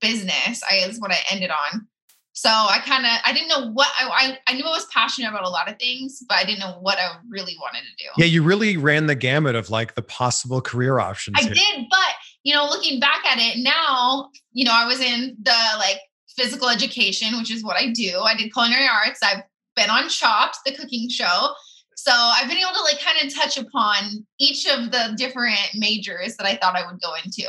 business. 0.01 0.63
I 0.71 0.85
is 0.89 1.01
what 1.01 1.11
I 1.11 1.19
ended 1.33 1.51
on. 1.51 1.89
So 2.33 2.49
I 2.49 2.79
kind 2.87 3.05
of 3.05 3.11
I 3.25 3.33
didn't 3.33 3.49
know 3.49 3.73
what 3.73 3.89
I, 3.99 4.09
I, 4.09 4.53
I 4.53 4.55
knew 4.55 4.65
I 4.65 4.69
was 4.69 4.87
passionate 4.93 5.29
about 5.29 5.43
a 5.45 5.49
lot 5.49 5.69
of 5.69 5.77
things, 5.81 6.23
but 6.29 6.39
I 6.39 6.45
didn't 6.45 6.61
know 6.61 6.79
what 6.81 6.97
I 6.97 7.17
really 7.29 7.57
wanted 7.61 7.81
to 7.81 8.05
do. 8.05 8.11
Yeah, 8.17 8.27
you 8.27 8.45
really 8.45 8.77
ran 8.77 9.07
the 9.07 9.17
gamut 9.17 9.57
of 9.57 9.71
like 9.71 9.97
the 9.97 10.03
possible 10.03 10.61
career 10.61 11.01
options. 11.01 11.37
I 11.41 11.43
here. 11.43 11.55
did, 11.55 11.87
but 11.91 12.15
you 12.45 12.55
know, 12.55 12.67
looking 12.67 13.01
back 13.01 13.27
at 13.27 13.39
it 13.41 13.65
now, 13.65 14.31
you 14.53 14.65
know, 14.65 14.71
I 14.73 14.87
was 14.87 15.01
in 15.01 15.37
the 15.43 15.57
like 15.79 15.99
physical 16.39 16.69
education, 16.69 17.37
which 17.37 17.51
is 17.51 17.65
what 17.65 17.77
I 17.77 17.91
do. 17.93 18.21
I 18.21 18.35
did 18.35 18.53
culinary 18.53 18.87
arts. 18.87 19.21
I've 19.23 19.43
been 19.77 19.91
on 19.91 20.09
Chopped, 20.09 20.59
the 20.65 20.73
cooking 20.73 21.09
show. 21.09 21.53
So 21.97 22.13
I've 22.13 22.49
been 22.49 22.59
able 22.59 22.73
to 22.75 22.83
like 22.83 23.01
kind 23.01 23.19
of 23.23 23.35
touch 23.35 23.59
upon 23.59 24.25
each 24.39 24.67
of 24.67 24.93
the 24.93 25.15
different 25.17 25.59
majors 25.75 26.37
that 26.37 26.47
I 26.47 26.57
thought 26.57 26.77
I 26.77 26.87
would 26.87 27.01
go 27.01 27.13
into. 27.25 27.49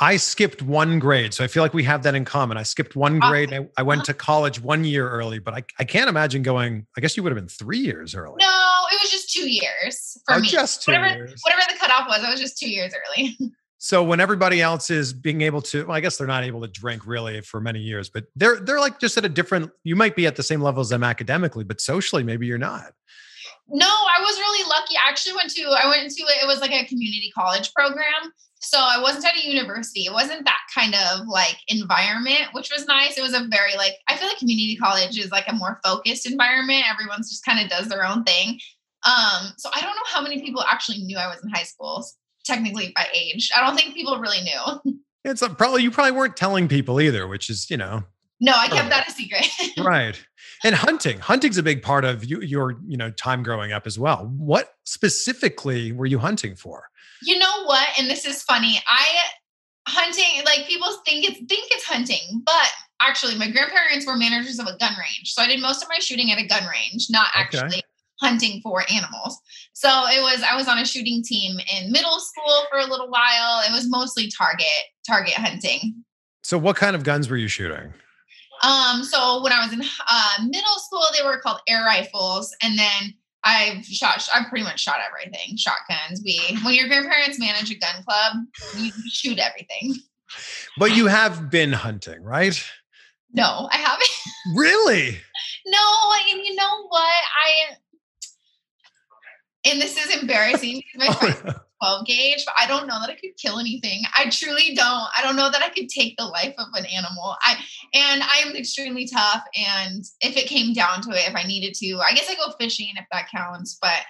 I 0.00 0.16
skipped 0.16 0.62
one 0.62 0.98
grade. 0.98 1.34
So 1.34 1.42
I 1.42 1.48
feel 1.48 1.62
like 1.62 1.74
we 1.74 1.82
have 1.84 2.02
that 2.04 2.14
in 2.14 2.24
common. 2.24 2.56
I 2.56 2.62
skipped 2.62 2.94
one 2.94 3.18
ah. 3.22 3.30
grade. 3.30 3.52
I, 3.52 3.66
I, 3.76 3.82
went 3.82 4.04
to 4.04 4.14
college 4.28 4.60
one 4.60 4.84
year 4.84 5.08
early, 5.08 5.38
but 5.40 5.54
I, 5.54 5.64
I 5.78 5.84
can't 5.84 6.08
imagine 6.08 6.42
going, 6.42 6.86
I 6.96 7.00
guess 7.00 7.16
you 7.16 7.22
would 7.22 7.32
have 7.32 7.38
been 7.38 7.48
three 7.48 7.78
years 7.78 8.14
early. 8.14 8.36
No, 8.38 8.84
it 8.92 9.00
was 9.02 9.10
just 9.10 9.32
two 9.32 9.50
years 9.50 10.16
for 10.24 10.34
oh, 10.34 10.40
me. 10.40 10.48
Just 10.48 10.82
two 10.82 10.92
whatever, 10.92 11.14
years. 11.16 11.40
Whatever 11.42 11.62
the 11.72 11.78
cutoff 11.78 12.06
was, 12.08 12.22
I 12.24 12.30
was 12.30 12.40
just 12.40 12.58
two 12.58 12.70
years 12.70 12.92
early. 12.94 13.36
so 13.78 14.02
when 14.02 14.18
everybody 14.18 14.60
else 14.60 14.90
is 14.90 15.12
being 15.12 15.40
able 15.42 15.62
to, 15.62 15.86
well, 15.86 15.96
I 15.96 16.00
guess 16.00 16.16
they're 16.16 16.26
not 16.26 16.42
able 16.42 16.60
to 16.62 16.68
drink 16.68 17.06
really 17.06 17.40
for 17.40 17.60
many 17.60 17.78
years, 17.78 18.10
but 18.10 18.24
they're 18.34 18.56
they're 18.56 18.80
like 18.80 18.98
just 18.98 19.16
at 19.16 19.24
a 19.24 19.28
different, 19.28 19.70
you 19.84 19.94
might 19.94 20.16
be 20.16 20.26
at 20.26 20.34
the 20.34 20.42
same 20.42 20.60
level 20.60 20.80
as 20.80 20.88
them 20.88 21.04
academically, 21.04 21.62
but 21.62 21.80
socially, 21.80 22.24
maybe 22.24 22.46
you're 22.46 22.58
not. 22.58 22.92
No, 23.68 23.86
I 23.86 24.20
was 24.20 24.36
really 24.36 24.68
lucky. 24.68 24.94
I 24.96 25.08
actually 25.08 25.36
went 25.36 25.50
to 25.50 25.62
I 25.62 25.88
went 25.88 26.10
to 26.10 26.22
it 26.22 26.46
was 26.46 26.60
like 26.60 26.72
a 26.72 26.86
community 26.86 27.30
college 27.32 27.72
program. 27.72 28.32
So 28.60 28.78
I 28.80 29.00
wasn't 29.00 29.24
at 29.26 29.36
a 29.36 29.48
university. 29.48 30.06
It 30.06 30.12
wasn't 30.12 30.44
that 30.44 30.58
kind 30.74 30.94
of 30.94 31.28
like 31.28 31.56
environment, 31.68 32.48
which 32.52 32.72
was 32.72 32.88
nice. 32.88 33.16
It 33.16 33.22
was 33.22 33.34
a 33.34 33.46
very 33.48 33.76
like 33.76 33.94
I 34.08 34.16
feel 34.16 34.26
like 34.26 34.38
community 34.38 34.74
college 34.74 35.16
is 35.18 35.30
like 35.30 35.44
a 35.46 35.54
more 35.54 35.78
focused 35.84 36.26
environment. 36.26 36.84
Everyone's 36.90 37.30
just 37.30 37.44
kind 37.44 37.60
of 37.60 37.70
does 37.70 37.88
their 37.88 38.04
own 38.04 38.24
thing. 38.24 38.58
Um, 39.06 39.52
so 39.56 39.70
I 39.72 39.80
don't 39.80 39.94
know 39.94 40.02
how 40.12 40.22
many 40.22 40.40
people 40.40 40.64
actually 40.68 40.98
knew 40.98 41.16
I 41.16 41.28
was 41.28 41.42
in 41.44 41.50
high 41.50 41.62
school, 41.62 42.04
technically 42.48 42.92
by 42.96 43.06
age. 43.14 43.50
I 43.56 43.64
don't 43.64 43.76
think 43.76 43.94
people 43.94 44.18
really 44.18 44.40
knew. 44.40 44.98
It's 45.24 45.42
a, 45.42 45.50
probably 45.50 45.82
you 45.82 45.90
probably 45.90 46.12
weren't 46.12 46.36
telling 46.36 46.68
people 46.68 47.00
either, 47.00 47.28
which 47.28 47.50
is, 47.50 47.68
you 47.70 47.76
know. 47.76 48.04
No, 48.40 48.52
I 48.56 48.68
kept 48.68 48.88
that 48.88 49.08
a 49.08 49.10
secret. 49.10 49.46
right. 49.84 50.20
And 50.64 50.74
hunting. 50.74 51.18
Hunting's 51.18 51.58
a 51.58 51.62
big 51.62 51.82
part 51.82 52.04
of 52.04 52.24
you, 52.24 52.40
your, 52.40 52.76
you 52.86 52.96
know, 52.96 53.10
time 53.10 53.42
growing 53.42 53.72
up 53.72 53.86
as 53.86 53.98
well. 53.98 54.32
What 54.36 54.74
specifically 54.84 55.92
were 55.92 56.06
you 56.06 56.18
hunting 56.18 56.54
for? 56.54 56.88
You 57.22 57.38
know 57.38 57.64
what? 57.64 57.88
And 57.98 58.08
this 58.08 58.24
is 58.24 58.42
funny. 58.42 58.80
I 58.86 59.06
hunting 59.88 60.44
like 60.44 60.66
people 60.66 60.88
think 61.04 61.24
it's 61.24 61.38
think 61.38 61.68
it's 61.72 61.84
hunting, 61.84 62.42
but 62.44 62.70
actually 63.00 63.36
my 63.36 63.50
grandparents 63.50 64.06
were 64.06 64.16
managers 64.16 64.58
of 64.58 64.66
a 64.66 64.76
gun 64.76 64.92
range. 64.98 65.32
So 65.32 65.42
I 65.42 65.48
did 65.48 65.60
most 65.60 65.82
of 65.82 65.88
my 65.88 65.98
shooting 65.98 66.30
at 66.30 66.38
a 66.38 66.46
gun 66.46 66.64
range, 66.66 67.06
not 67.10 67.28
actually 67.34 67.66
okay. 67.66 67.82
Hunting 68.20 68.60
for 68.62 68.82
animals. 68.92 69.38
So 69.72 69.88
it 69.88 70.20
was 70.22 70.42
I 70.42 70.56
was 70.56 70.68
on 70.68 70.78
a 70.78 70.84
shooting 70.84 71.22
team 71.22 71.58
in 71.74 71.92
middle 71.92 72.18
school 72.20 72.64
for 72.70 72.78
a 72.78 72.86
little 72.86 73.08
while. 73.08 73.62
It 73.66 73.72
was 73.72 73.88
mostly 73.88 74.30
target 74.30 74.66
target 75.06 75.34
hunting. 75.34 76.04
So 76.42 76.58
what 76.58 76.76
kind 76.76 76.96
of 76.96 77.04
guns 77.04 77.28
were 77.28 77.36
you 77.36 77.48
shooting? 77.48 77.92
Um, 78.62 79.04
so 79.04 79.42
when 79.42 79.52
I 79.52 79.64
was 79.64 79.72
in 79.72 79.82
uh, 79.82 80.32
middle 80.44 80.78
school, 80.78 81.04
they 81.16 81.24
were 81.24 81.38
called 81.38 81.60
air 81.68 81.84
rifles, 81.84 82.54
and 82.62 82.78
then 82.78 83.14
I've 83.44 83.84
shot. 83.84 84.26
I've 84.34 84.48
pretty 84.48 84.64
much 84.64 84.80
shot 84.80 84.96
everything. 85.06 85.56
Shotguns. 85.56 86.22
We 86.24 86.40
when 86.64 86.74
your 86.74 86.88
grandparents 86.88 87.38
manage 87.38 87.70
a 87.70 87.78
gun 87.78 88.02
club, 88.04 88.36
you 88.76 88.90
shoot 89.10 89.38
everything. 89.38 89.94
But 90.76 90.96
you 90.96 91.06
have 91.06 91.50
been 91.50 91.72
hunting, 91.72 92.22
right? 92.22 92.62
No, 93.32 93.68
I 93.70 93.76
haven't. 93.76 94.08
Really? 94.54 95.18
no, 95.66 95.78
and 96.30 96.40
you 96.44 96.54
know 96.54 96.86
what? 96.88 97.02
I 97.02 97.76
and 99.64 99.80
this 99.80 99.96
is 99.96 100.20
embarrassing 100.20 100.82
because 100.92 101.08
my 101.08 101.14
friend 101.32 101.54
12 101.82 102.06
gauge, 102.06 102.44
but 102.44 102.54
I 102.58 102.66
don't 102.66 102.86
know 102.86 102.98
that 103.00 103.10
I 103.10 103.14
could 103.14 103.36
kill 103.36 103.58
anything. 103.58 104.02
I 104.16 104.28
truly 104.30 104.74
don't. 104.74 105.08
I 105.16 105.20
don't 105.22 105.36
know 105.36 105.50
that 105.50 105.62
I 105.62 105.68
could 105.68 105.88
take 105.88 106.16
the 106.16 106.24
life 106.24 106.54
of 106.58 106.66
an 106.74 106.86
animal. 106.86 107.36
I 107.40 107.56
and 107.94 108.22
I 108.22 108.42
am 108.46 108.56
extremely 108.56 109.06
tough. 109.06 109.42
And 109.56 110.04
if 110.20 110.36
it 110.36 110.46
came 110.46 110.72
down 110.72 111.02
to 111.02 111.10
it, 111.10 111.28
if 111.28 111.36
I 111.36 111.44
needed 111.44 111.74
to, 111.74 112.00
I 112.00 112.12
guess 112.12 112.28
I 112.28 112.34
go 112.34 112.52
fishing 112.58 112.92
if 112.96 113.04
that 113.12 113.28
counts. 113.30 113.78
But 113.80 114.00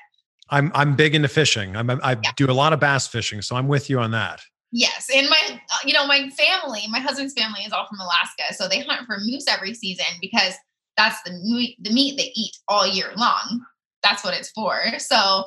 I'm 0.51 0.71
I'm 0.75 0.97
big 0.97 1.15
into 1.15 1.29
fishing. 1.29 1.77
I'm 1.77 1.91
I 1.91 2.13
yeah. 2.23 2.33
do 2.37 2.51
a 2.51 2.53
lot 2.53 2.73
of 2.73 2.81
bass 2.81 3.07
fishing, 3.07 3.43
so 3.43 3.57
I'm 3.57 3.69
with 3.69 3.91
you 3.91 4.01
on 4.01 4.13
that. 4.13 4.41
Yes, 4.71 5.09
and 5.15 5.29
my 5.29 5.41
uh, 5.51 5.77
you 5.85 5.93
know 5.93 6.07
my 6.07 6.29
family, 6.31 6.83
my 6.91 7.01
husband's 7.01 7.35
family 7.35 7.61
is 7.61 7.73
all 7.73 7.87
from 7.87 8.01
Alaska, 8.01 8.55
so 8.55 8.69
they 8.69 8.81
hunt 8.81 9.07
for 9.07 9.19
moose 9.21 9.47
every 9.49 9.75
season 9.75 10.07
because 10.21 10.55
that's 10.97 11.23
the 11.23 11.33
meat 11.33 11.77
the 11.81 11.93
meat 11.93 12.17
they 12.17 12.33
eat 12.35 12.53
all 12.69 12.87
year 12.87 13.13
long. 13.17 13.65
That's 14.03 14.25
what 14.25 14.35
it's 14.35 14.51
for. 14.51 14.81
So 14.99 15.45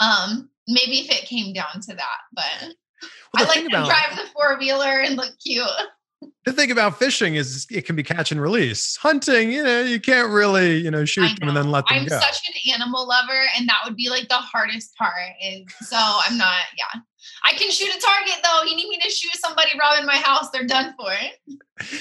um 0.00 0.50
maybe 0.68 1.00
if 1.00 1.10
it 1.10 1.26
came 1.26 1.52
down 1.52 1.80
to 1.88 1.94
that, 1.94 2.18
but 2.32 2.74
well, 3.34 3.44
I 3.44 3.48
like 3.48 3.60
to 3.60 3.66
about, 3.66 3.86
drive 3.86 4.16
the 4.16 4.30
four 4.32 4.58
wheeler 4.58 5.00
and 5.00 5.16
look 5.16 5.32
cute. 5.44 5.66
The 6.44 6.52
thing 6.52 6.70
about 6.70 6.98
fishing 6.98 7.36
is 7.36 7.66
it 7.70 7.86
can 7.86 7.96
be 7.96 8.02
catch 8.02 8.30
and 8.30 8.42
release. 8.42 8.96
Hunting, 8.96 9.50
you 9.52 9.62
know, 9.62 9.80
you 9.80 9.98
can't 10.00 10.30
really, 10.30 10.76
you 10.76 10.90
know, 10.90 11.04
shoot 11.04 11.22
know. 11.22 11.34
them 11.40 11.48
and 11.48 11.56
then 11.56 11.70
let 11.70 11.86
them 11.88 11.98
I'm 11.98 12.06
go. 12.06 12.16
I'm 12.16 12.20
such 12.20 12.42
an 12.48 12.74
animal 12.74 13.08
lover, 13.08 13.42
and 13.56 13.68
that 13.68 13.78
would 13.84 13.96
be 13.96 14.10
like 14.10 14.28
the 14.28 14.34
hardest 14.34 14.94
part. 14.96 15.14
Is 15.42 15.64
so 15.80 15.96
I'm 15.96 16.36
not, 16.36 16.60
yeah. 16.76 17.00
I 17.44 17.52
can 17.52 17.70
shoot 17.70 17.88
a 17.88 18.00
target 18.00 18.36
though. 18.42 18.62
You 18.64 18.76
need 18.76 18.88
me 18.88 18.98
to 19.02 19.10
shoot 19.10 19.34
somebody 19.36 19.70
robbing 19.78 20.06
my 20.06 20.16
house, 20.16 20.50
they're 20.50 20.66
done 20.66 20.94
for. 20.98 21.10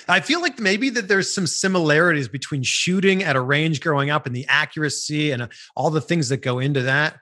I 0.07 0.19
feel 0.19 0.41
like 0.41 0.59
maybe 0.59 0.89
that 0.91 1.07
there's 1.07 1.33
some 1.33 1.47
similarities 1.47 2.27
between 2.27 2.63
shooting 2.63 3.23
at 3.23 3.35
a 3.35 3.41
range 3.41 3.81
growing 3.81 4.09
up 4.09 4.25
and 4.25 4.35
the 4.35 4.45
accuracy 4.47 5.31
and 5.31 5.43
uh, 5.43 5.47
all 5.75 5.89
the 5.89 6.01
things 6.01 6.29
that 6.29 6.37
go 6.37 6.59
into 6.59 6.81
that 6.83 7.17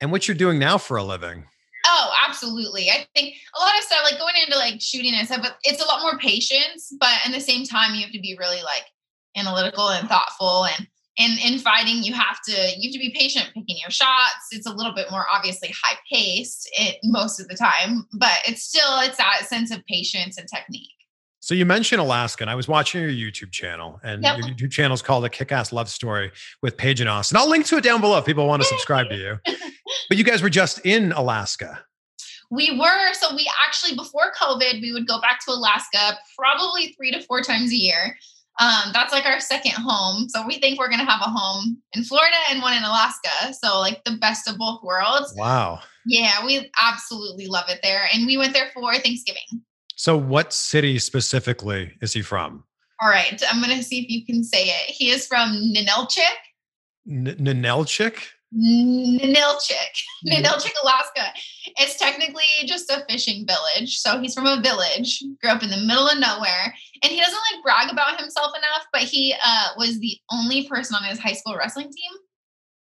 and 0.00 0.12
what 0.12 0.28
you're 0.28 0.36
doing 0.36 0.58
now 0.58 0.78
for 0.78 0.96
a 0.96 1.04
living. 1.04 1.44
Oh, 1.86 2.12
absolutely. 2.26 2.90
I 2.90 3.06
think 3.14 3.34
a 3.56 3.60
lot 3.60 3.76
of 3.76 3.84
stuff 3.84 4.00
like 4.04 4.18
going 4.18 4.34
into 4.42 4.58
like 4.58 4.80
shooting 4.80 5.14
and 5.14 5.26
stuff, 5.26 5.42
but 5.42 5.56
it's 5.64 5.82
a 5.82 5.86
lot 5.86 6.02
more 6.02 6.18
patience. 6.18 6.92
But 6.98 7.10
at 7.24 7.32
the 7.32 7.40
same 7.40 7.64
time, 7.64 7.94
you 7.94 8.02
have 8.02 8.12
to 8.12 8.20
be 8.20 8.36
really 8.38 8.62
like 8.62 8.84
analytical 9.36 9.88
and 9.90 10.08
thoughtful. 10.08 10.66
And 10.66 10.86
and 11.18 11.38
in 11.38 11.58
fighting, 11.58 12.02
you 12.02 12.12
have 12.12 12.40
to 12.46 12.52
you 12.52 12.88
have 12.88 12.92
to 12.92 12.98
be 12.98 13.14
patient 13.16 13.46
picking 13.54 13.76
your 13.80 13.90
shots. 13.90 14.48
It's 14.50 14.66
a 14.66 14.72
little 14.72 14.94
bit 14.94 15.10
more 15.10 15.26
obviously 15.32 15.72
high 15.82 15.96
paced 16.10 16.68
it 16.72 16.96
eh, 16.96 16.98
most 17.04 17.40
of 17.40 17.48
the 17.48 17.54
time, 17.54 18.06
but 18.12 18.38
it's 18.46 18.62
still 18.62 18.98
it's 19.00 19.18
that 19.18 19.46
sense 19.46 19.70
of 19.70 19.84
patience 19.86 20.38
and 20.38 20.48
technique. 20.48 20.90
So 21.40 21.54
you 21.54 21.66
mentioned 21.66 22.00
Alaska, 22.00 22.42
and 22.42 22.50
I 22.50 22.54
was 22.54 22.68
watching 22.68 23.02
your 23.02 23.10
YouTube 23.10 23.52
channel, 23.52 24.00
and 24.02 24.22
yep. 24.22 24.38
your 24.38 24.48
YouTube 24.48 24.70
channel 24.70 24.94
is 24.94 25.02
called 25.02 25.26
"A 25.26 25.28
Kick-Ass 25.28 25.72
Love 25.72 25.90
Story" 25.90 26.32
with 26.62 26.76
Paige 26.76 27.00
and 27.00 27.10
Austin. 27.10 27.36
I'll 27.36 27.50
link 27.50 27.66
to 27.66 27.76
it 27.76 27.84
down 27.84 28.00
below 28.00 28.16
if 28.16 28.24
people 28.24 28.46
want 28.46 28.62
to 28.62 28.68
subscribe 28.68 29.08
to 29.10 29.16
you. 29.16 29.38
But 30.08 30.18
you 30.18 30.24
guys 30.24 30.42
were 30.42 30.50
just 30.50 30.80
in 30.84 31.12
Alaska. 31.12 31.84
We 32.50 32.78
were. 32.78 33.12
So 33.14 33.34
we 33.34 33.50
actually 33.66 33.94
before 33.96 34.32
COVID, 34.40 34.80
we 34.80 34.92
would 34.92 35.06
go 35.06 35.20
back 35.20 35.44
to 35.44 35.52
Alaska 35.52 36.18
probably 36.36 36.94
three 36.96 37.10
to 37.10 37.20
four 37.22 37.42
times 37.42 37.72
a 37.72 37.76
year. 37.76 38.16
Um, 38.60 38.92
that's 38.92 39.12
like 39.12 39.26
our 39.26 39.40
second 39.40 39.72
home. 39.72 40.28
So 40.28 40.46
we 40.46 40.58
think 40.60 40.78
we're 40.78 40.90
gonna 40.90 41.10
have 41.10 41.20
a 41.20 41.30
home 41.30 41.78
in 41.94 42.04
Florida 42.04 42.36
and 42.50 42.62
one 42.62 42.76
in 42.76 42.84
Alaska. 42.84 43.52
So 43.60 43.80
like 43.80 44.02
the 44.04 44.16
best 44.18 44.48
of 44.48 44.58
both 44.58 44.82
worlds. 44.82 45.34
Wow. 45.36 45.80
Yeah, 46.06 46.44
we 46.44 46.70
absolutely 46.80 47.46
love 47.46 47.64
it 47.68 47.80
there. 47.82 48.06
And 48.12 48.26
we 48.26 48.36
went 48.36 48.52
there 48.52 48.70
for 48.74 48.92
Thanksgiving. 48.94 49.62
So, 49.96 50.16
what 50.16 50.52
city 50.52 50.98
specifically 50.98 51.92
is 52.00 52.12
he 52.12 52.22
from? 52.22 52.64
All 53.00 53.08
right, 53.08 53.42
I'm 53.50 53.62
going 53.62 53.76
to 53.76 53.82
see 53.82 54.00
if 54.00 54.10
you 54.10 54.24
can 54.24 54.42
say 54.44 54.64
it. 54.64 54.90
He 54.90 55.10
is 55.10 55.26
from 55.26 55.50
Ninilchik. 55.74 56.20
N- 57.08 57.36
Ninelchik? 57.38 58.16
Ninilchik, 58.56 59.94
Ninilchik, 60.26 60.72
Alaska. 60.82 61.32
It's 61.78 61.98
technically 61.98 62.44
just 62.66 62.90
a 62.90 63.04
fishing 63.08 63.46
village. 63.46 63.96
So 63.98 64.20
he's 64.20 64.34
from 64.34 64.46
a 64.46 64.60
village, 64.60 65.22
grew 65.40 65.50
up 65.50 65.62
in 65.62 65.70
the 65.70 65.76
middle 65.78 66.06
of 66.08 66.18
nowhere, 66.18 66.74
and 67.02 67.12
he 67.12 67.20
doesn't 67.20 67.34
like 67.52 67.62
brag 67.62 67.92
about 67.92 68.20
himself 68.20 68.52
enough. 68.56 68.86
But 68.92 69.02
he 69.02 69.34
uh, 69.44 69.68
was 69.76 69.98
the 70.00 70.16
only 70.30 70.68
person 70.68 70.96
on 70.96 71.04
his 71.08 71.18
high 71.18 71.32
school 71.32 71.56
wrestling 71.56 71.86
team, 71.86 72.12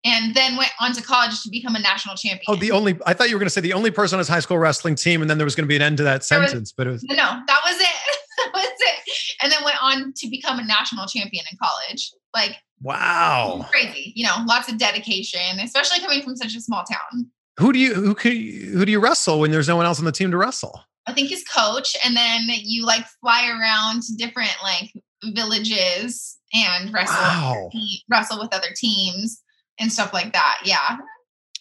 and 0.04 0.34
then 0.36 0.58
went 0.58 0.72
on 0.82 0.94
to 0.94 1.02
college 1.02 1.42
to 1.44 1.50
become 1.50 1.76
a 1.76 1.80
national 1.80 2.16
champion. 2.16 2.44
Oh, 2.48 2.56
the 2.56 2.72
only 2.72 2.98
I 3.06 3.14
thought 3.14 3.30
you 3.30 3.36
were 3.36 3.40
going 3.40 3.46
to 3.48 3.52
say 3.54 3.62
the 3.62 3.74
only 3.74 3.92
person 3.92 4.18
on 4.18 4.20
his 4.20 4.28
high 4.28 4.40
school 4.40 4.58
wrestling 4.60 4.96
team, 4.96 5.22
and 5.22 5.30
then 5.30 5.38
there 5.38 5.46
was 5.46 5.56
going 5.56 5.66
to 5.66 5.70
be 5.70 5.76
an 5.76 5.82
end 5.82 5.98
to 5.98 6.04
that 6.04 6.28
There 6.28 6.40
was- 6.40 6.50
sentence. 6.52 6.74
but 6.76 6.88
it 6.88 6.92
was 6.92 7.04
no, 7.04 7.16
that 7.16 7.60
was 7.66 7.80
it. 7.80 7.88
was 8.62 8.80
it. 8.80 9.36
And 9.42 9.52
then 9.52 9.64
went 9.64 9.78
on 9.82 10.14
to 10.16 10.30
become 10.30 10.60
a 10.60 10.64
national 10.64 11.08
champion 11.08 11.44
in 11.52 11.58
college. 11.62 12.12
Like 12.34 12.58
wow. 12.82 13.66
crazy, 13.70 14.14
you 14.16 14.26
know, 14.26 14.36
lots 14.46 14.72
of 14.72 14.78
dedication, 14.78 15.60
especially 15.60 16.00
coming 16.00 16.22
from 16.22 16.36
such 16.36 16.56
a 16.56 16.62
small 16.62 16.84
town. 16.84 17.30
Who 17.60 17.74
do 17.74 17.80
you 17.80 17.94
who 17.94 18.16
could 18.16 18.34
who 18.34 18.86
do 18.86 18.92
you 18.92 19.00
wrestle 19.00 19.40
when 19.40 19.52
there's 19.52 19.68
no 19.68 19.76
one 19.76 19.86
else 19.86 20.00
on 20.00 20.06
the 20.06 20.12
team 20.12 20.32
to 20.32 20.38
wrestle? 20.38 20.82
I 21.08 21.14
think 21.14 21.30
his 21.30 21.44
coach, 21.44 21.96
and 22.06 22.16
then 22.16 22.44
you 22.48 22.86
like 22.86 23.06
fly 23.22 23.50
around 23.50 24.04
to 24.04 24.16
different 24.16 24.56
like 24.64 24.92
villages 25.24 26.38
and 26.54 26.94
wrestle 26.94 27.16
Wow. 27.16 27.70
wrestle 28.10 28.40
with 28.40 28.54
other 28.54 28.70
teams 28.76 29.42
and 29.80 29.92
stuff 29.92 30.14
like 30.14 30.34
that. 30.34 30.60
Yeah. 30.64 30.98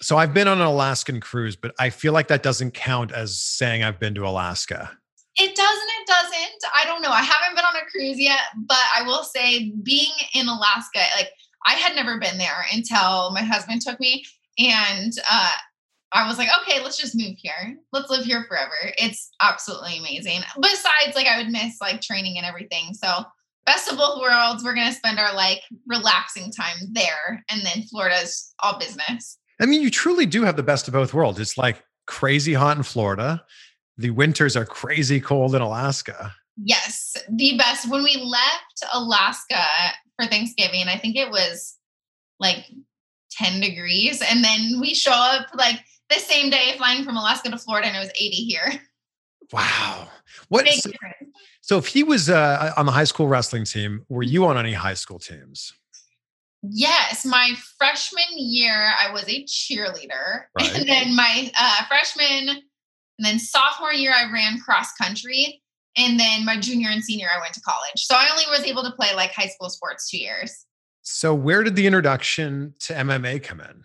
So 0.03 0.17
I've 0.17 0.33
been 0.33 0.49
on 0.49 0.61
an 0.61 0.67
Alaskan 0.67 1.21
cruise, 1.21 1.57
but 1.57 1.75
I 1.79 1.91
feel 1.91 2.13
like 2.13 2.29
that 2.29 2.43
doesn't 2.43 2.73
count 2.73 3.13
as 3.13 3.39
saying 3.39 3.83
I've 3.83 3.99
been 3.99 4.15
to 4.15 4.27
Alaska. 4.27 4.91
It 5.39 5.55
doesn't, 5.55 5.89
it 6.01 6.07
doesn't. 6.07 6.73
I 6.75 6.85
don't 6.85 7.03
know. 7.03 7.11
I 7.11 7.23
haven't 7.23 7.57
been 7.57 7.65
on 7.65 7.77
a 7.77 7.91
cruise 7.91 8.21
yet, 8.21 8.41
but 8.57 8.83
I 8.95 9.03
will 9.03 9.23
say 9.23 9.73
being 9.83 10.13
in 10.35 10.49
Alaska, 10.49 11.01
like 11.17 11.31
I 11.67 11.75
had 11.75 11.95
never 11.95 12.19
been 12.19 12.39
there 12.39 12.65
until 12.73 13.31
my 13.31 13.43
husband 13.43 13.83
took 13.83 14.01
me. 14.01 14.25
And 14.59 15.13
uh 15.31 15.53
I 16.13 16.27
was 16.27 16.39
like, 16.39 16.49
okay, 16.63 16.83
let's 16.83 16.99
just 16.99 17.17
move 17.17 17.37
here. 17.37 17.79
Let's 17.93 18.11
live 18.11 18.25
here 18.25 18.45
forever. 18.49 18.75
It's 18.99 19.31
absolutely 19.41 19.99
amazing. 19.99 20.41
Besides, 20.61 21.15
like 21.15 21.29
I 21.29 21.39
would 21.39 21.53
miss 21.53 21.81
like 21.81 22.01
training 22.01 22.37
and 22.37 22.45
everything. 22.45 22.95
So 22.95 23.25
best 23.65 23.91
of 23.91 23.97
both 23.97 24.21
worlds. 24.21 24.65
We're 24.65 24.75
gonna 24.75 24.93
spend 24.93 25.21
our 25.21 25.35
like 25.35 25.63
relaxing 25.87 26.51
time 26.51 26.77
there. 26.93 27.45
And 27.49 27.63
then 27.65 27.83
Florida's 27.85 28.53
all 28.61 28.79
business. 28.79 29.39
I 29.61 29.67
mean, 29.67 29.83
you 29.83 29.91
truly 29.91 30.27
do 30.27 30.43
have 30.43 30.57
the 30.57 30.63
best 30.63 30.89
of 30.89 30.95
both 30.95 31.15
worlds. 31.15 31.39
It's 31.39 31.57
like 31.57 31.85
crazy 32.07 32.55
hot 32.55 32.77
in 32.77 32.83
Florida. 32.83 33.45
The 34.01 34.11
winters 34.11 34.57
are 34.57 34.65
crazy 34.65 35.21
cold 35.21 35.55
in 35.55 35.61
Alaska. 35.61 36.35
Yes, 36.57 37.19
the 37.29 37.59
best. 37.59 37.91
When 37.91 38.03
we 38.03 38.17
left 38.17 38.83
Alaska 38.95 39.63
for 40.17 40.27
Thanksgiving, 40.27 40.85
I 40.89 40.97
think 40.97 41.17
it 41.17 41.31
was 41.31 41.77
like 42.39 42.65
10 43.33 43.61
degrees. 43.61 44.23
And 44.23 44.43
then 44.43 44.81
we 44.81 44.95
show 44.95 45.13
up 45.13 45.49
like 45.55 45.85
the 46.09 46.17
same 46.17 46.49
day 46.49 46.73
flying 46.79 47.05
from 47.05 47.19
Alaska 47.19 47.51
to 47.51 47.59
Florida 47.59 47.89
and 47.89 47.97
it 47.97 48.01
was 48.01 48.09
80 48.09 48.37
here. 48.37 48.81
Wow. 49.53 50.09
What 50.49 50.65
Big 50.65 50.81
so, 50.81 50.91
difference. 50.91 51.37
so 51.61 51.77
if 51.77 51.87
he 51.87 52.03
was 52.03 52.31
uh, 52.31 52.73
on 52.79 52.87
the 52.87 52.93
high 52.93 53.05
school 53.05 53.29
wrestling 53.29 53.65
team, 53.65 54.07
were 54.09 54.23
you 54.23 54.47
on 54.47 54.57
any 54.57 54.73
high 54.73 54.95
school 54.95 55.19
teams? 55.19 55.75
Yes, 56.63 57.27
my 57.27 57.53
freshman 57.77 58.23
year, 58.37 58.93
I 58.99 59.13
was 59.13 59.25
a 59.29 59.45
cheerleader. 59.45 60.45
Right. 60.59 60.75
And 60.79 60.89
then 60.89 61.15
my 61.15 61.53
uh, 61.59 61.85
freshman 61.87 62.63
and 63.21 63.27
then 63.27 63.39
sophomore 63.39 63.93
year, 63.93 64.13
I 64.17 64.33
ran 64.33 64.59
cross 64.61 64.93
country. 64.95 65.61
And 65.99 66.19
then 66.19 66.47
my 66.47 66.59
junior 66.59 66.89
and 66.89 67.05
senior, 67.05 67.27
I 67.37 67.39
went 67.41 67.53
to 67.53 67.61
college. 67.61 67.97
So 67.97 68.15
I 68.17 68.29
only 68.31 68.45
was 68.49 68.61
able 68.65 68.83
to 68.85 68.93
play 68.93 69.09
like 69.15 69.33
high 69.33 69.49
school 69.49 69.69
sports 69.69 70.09
two 70.09 70.17
years. 70.17 70.65
So 71.03 71.35
where 71.35 71.63
did 71.63 71.77
the 71.77 71.87
introduction 71.87 72.73
to 72.81 72.95
MMA 72.95 73.43
come 73.43 73.61
in? 73.61 73.85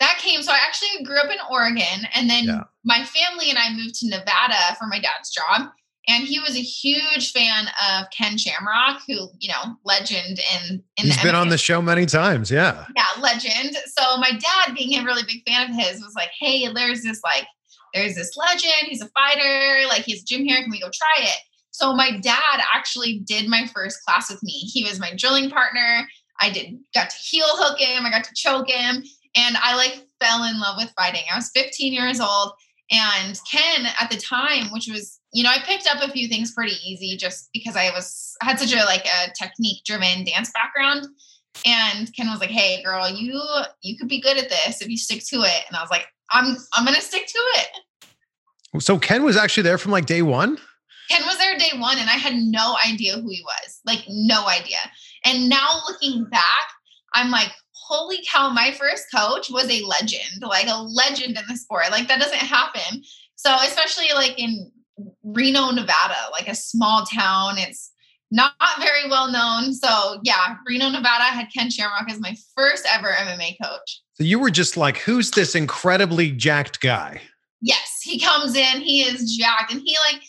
that 0.00 0.18
came 0.18 0.42
so 0.42 0.50
i 0.50 0.56
actually 0.66 1.04
grew 1.04 1.18
up 1.18 1.30
in 1.30 1.36
oregon 1.48 2.08
and 2.14 2.28
then 2.28 2.44
Yeah. 2.44 2.62
my 2.82 3.04
family 3.04 3.50
and 3.50 3.58
i 3.58 3.72
moved 3.72 3.94
to 4.00 4.08
nevada 4.08 4.74
for 4.76 4.86
my 4.88 4.98
dad's 4.98 5.30
job 5.30 5.70
and 6.08 6.24
he 6.24 6.40
was 6.40 6.56
a 6.56 6.60
huge 6.60 7.30
fan 7.30 7.66
of 7.88 8.06
ken 8.10 8.36
shamrock 8.36 9.00
who 9.06 9.28
you 9.38 9.48
know 9.48 9.76
legend 9.84 10.40
in 10.56 10.82
in 10.96 11.04
He's 11.04 11.22
been 11.22 11.36
on 11.36 11.50
the 11.50 11.58
show 11.58 11.80
many 11.80 12.04
times. 12.06 12.50
Yeah. 12.50 12.84
yeah 12.96 13.06
legend 13.20 13.76
so 13.96 14.16
my 14.16 14.32
dad 14.32 14.74
being 14.74 14.98
a 14.98 15.04
really 15.04 15.22
big 15.22 15.42
fan 15.46 15.70
of 15.70 15.76
his 15.76 16.02
was 16.02 16.14
like 16.16 16.30
hey 16.40 16.66
there's 16.74 17.02
this 17.02 17.20
like 17.22 17.46
there's 17.94 18.14
this 18.14 18.36
legend 18.36 18.88
he's 18.88 19.02
a 19.02 19.08
fighter 19.08 19.86
like 19.88 20.02
he's 20.02 20.22
gym 20.22 20.44
here 20.44 20.62
can 20.62 20.70
we 20.70 20.80
go 20.80 20.90
try 20.92 21.24
it? 21.24 21.38
So 21.70 21.94
my 21.94 22.18
dad 22.18 22.60
actually 22.74 23.20
did 23.20 23.48
my 23.48 23.66
first 23.74 24.04
class 24.04 24.30
with 24.30 24.42
me. 24.42 24.52
He 24.52 24.84
was 24.84 25.00
my 25.00 25.14
drilling 25.16 25.48
partner. 25.48 26.06
I 26.40 26.50
did 26.50 26.78
got 26.94 27.10
to 27.10 27.16
heel 27.16 27.46
hook 27.48 27.78
him 27.78 28.04
i 28.04 28.10
got 28.10 28.24
to 28.24 28.34
choke 28.34 28.68
him 28.68 29.02
and 29.36 29.56
i 29.62 29.76
like 29.76 30.06
fell 30.20 30.44
in 30.44 30.58
love 30.60 30.76
with 30.78 30.92
fighting. 30.96 31.22
I 31.32 31.36
was 31.36 31.50
15 31.54 31.92
years 31.92 32.20
old 32.20 32.52
and 32.90 33.40
ken 33.50 33.86
at 34.00 34.10
the 34.10 34.16
time 34.16 34.72
which 34.72 34.88
was 34.88 35.20
you 35.32 35.44
know 35.44 35.50
i 35.50 35.58
picked 35.64 35.88
up 35.88 36.02
a 36.02 36.10
few 36.10 36.28
things 36.28 36.52
pretty 36.52 36.74
easy 36.84 37.16
just 37.16 37.48
because 37.52 37.76
i 37.76 37.90
was 37.90 38.32
had 38.42 38.58
such 38.58 38.72
a 38.72 38.84
like 38.84 39.06
a 39.06 39.32
technique 39.38 39.84
driven 39.84 40.24
dance 40.24 40.50
background. 40.52 41.06
And 41.66 42.14
Ken 42.14 42.30
was 42.30 42.40
like, 42.40 42.50
"Hey, 42.50 42.82
girl, 42.82 43.08
you 43.08 43.40
you 43.82 43.96
could 43.96 44.08
be 44.08 44.20
good 44.20 44.38
at 44.38 44.48
this 44.48 44.80
if 44.80 44.88
you 44.88 44.96
stick 44.96 45.22
to 45.26 45.42
it." 45.42 45.64
And 45.68 45.76
I 45.76 45.80
was 45.80 45.90
like, 45.90 46.06
"I'm 46.30 46.56
I'm 46.72 46.84
gonna 46.84 47.00
stick 47.00 47.26
to 47.26 47.38
it." 47.38 47.68
So 48.78 48.98
Ken 48.98 49.24
was 49.24 49.36
actually 49.36 49.64
there 49.64 49.78
from 49.78 49.92
like 49.92 50.06
day 50.06 50.22
one. 50.22 50.58
Ken 51.10 51.22
was 51.26 51.36
there 51.38 51.58
day 51.58 51.78
one, 51.78 51.98
and 51.98 52.08
I 52.08 52.14
had 52.14 52.34
no 52.34 52.76
idea 52.86 53.14
who 53.14 53.28
he 53.28 53.42
was, 53.44 53.80
like 53.84 54.04
no 54.08 54.46
idea. 54.46 54.78
And 55.24 55.48
now 55.48 55.80
looking 55.88 56.24
back, 56.30 56.68
I'm 57.14 57.30
like, 57.30 57.50
"Holy 57.72 58.24
cow!" 58.30 58.48
My 58.48 58.72
first 58.72 59.04
coach 59.14 59.50
was 59.50 59.68
a 59.70 59.84
legend, 59.84 60.42
like 60.42 60.68
a 60.68 60.82
legend 60.82 61.36
in 61.36 61.44
the 61.48 61.56
sport. 61.56 61.90
Like 61.90 62.08
that 62.08 62.20
doesn't 62.20 62.38
happen. 62.38 63.02
So 63.36 63.54
especially 63.62 64.06
like 64.14 64.38
in 64.38 64.70
Reno, 65.22 65.70
Nevada, 65.70 66.30
like 66.32 66.48
a 66.48 66.54
small 66.54 67.04
town, 67.04 67.58
it's 67.58 67.90
not 68.30 68.54
very 68.80 69.08
well 69.10 69.30
known. 69.30 69.74
So 69.74 70.20
yeah, 70.22 70.56
Reno, 70.66 70.88
Nevada 70.88 71.24
had 71.24 71.48
Ken 71.54 71.70
Shamrock 71.70 72.10
as 72.10 72.20
my 72.20 72.34
first 72.56 72.86
ever 72.90 73.08
MMA 73.08 73.56
coach. 73.62 74.00
So 74.14 74.24
you 74.24 74.38
were 74.38 74.50
just 74.50 74.76
like, 74.76 74.98
who's 74.98 75.30
this 75.32 75.54
incredibly 75.54 76.30
jacked 76.30 76.80
guy? 76.80 77.20
Yes, 77.62 78.00
he 78.02 78.18
comes 78.18 78.54
in, 78.56 78.80
he 78.80 79.02
is 79.02 79.36
jacked, 79.36 79.72
and 79.72 79.80
he 79.82 79.96
like 80.10 80.22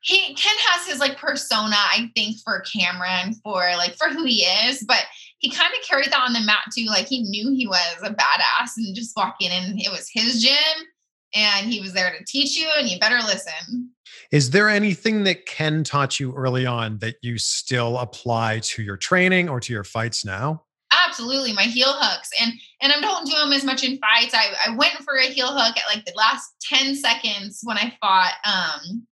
he 0.00 0.34
Ken 0.34 0.54
has 0.58 0.86
his 0.88 1.00
like 1.00 1.18
persona, 1.18 1.76
I 1.76 2.10
think, 2.16 2.38
for 2.44 2.60
camera 2.60 3.10
and 3.10 3.36
for 3.42 3.60
like 3.76 3.94
for 3.96 4.08
who 4.08 4.24
he 4.24 4.42
is, 4.42 4.82
but 4.86 5.04
he 5.38 5.50
kind 5.50 5.72
of 5.72 5.86
carried 5.86 6.10
that 6.10 6.24
on 6.26 6.32
the 6.32 6.40
mat 6.40 6.64
too. 6.74 6.86
Like 6.86 7.06
he 7.06 7.22
knew 7.22 7.52
he 7.52 7.66
was 7.66 7.96
a 8.02 8.10
badass 8.10 8.70
and 8.78 8.96
just 8.96 9.16
walking 9.16 9.50
in, 9.50 9.64
and 9.64 9.80
it 9.80 9.90
was 9.90 10.08
his 10.12 10.42
gym 10.42 10.86
and 11.34 11.70
he 11.70 11.80
was 11.80 11.92
there 11.92 12.10
to 12.16 12.24
teach 12.24 12.56
you 12.56 12.68
and 12.78 12.88
you 12.88 12.98
better 12.98 13.18
listen. 13.18 13.90
Is 14.32 14.50
there 14.50 14.68
anything 14.68 15.24
that 15.24 15.46
Ken 15.46 15.84
taught 15.84 16.18
you 16.18 16.32
early 16.34 16.66
on 16.66 16.98
that 16.98 17.16
you 17.22 17.38
still 17.38 17.98
apply 17.98 18.60
to 18.60 18.82
your 18.82 18.96
training 18.96 19.48
or 19.48 19.60
to 19.60 19.72
your 19.72 19.84
fights 19.84 20.24
now? 20.24 20.62
Absolutely, 20.92 21.52
my 21.52 21.64
heel 21.64 21.92
hooks, 21.92 22.30
and 22.40 22.52
and 22.80 22.92
I 22.92 23.00
don't 23.00 23.26
do 23.26 23.36
them 23.36 23.52
as 23.52 23.64
much 23.64 23.82
in 23.82 23.98
fights. 23.98 24.34
I 24.34 24.52
I 24.66 24.76
went 24.76 24.94
for 25.04 25.16
a 25.16 25.22
heel 25.22 25.48
hook 25.48 25.76
at 25.76 25.94
like 25.94 26.04
the 26.04 26.12
last 26.16 26.54
ten 26.60 26.94
seconds 26.94 27.60
when 27.64 27.76
I 27.76 27.96
fought 28.00 28.34
um 28.44 29.06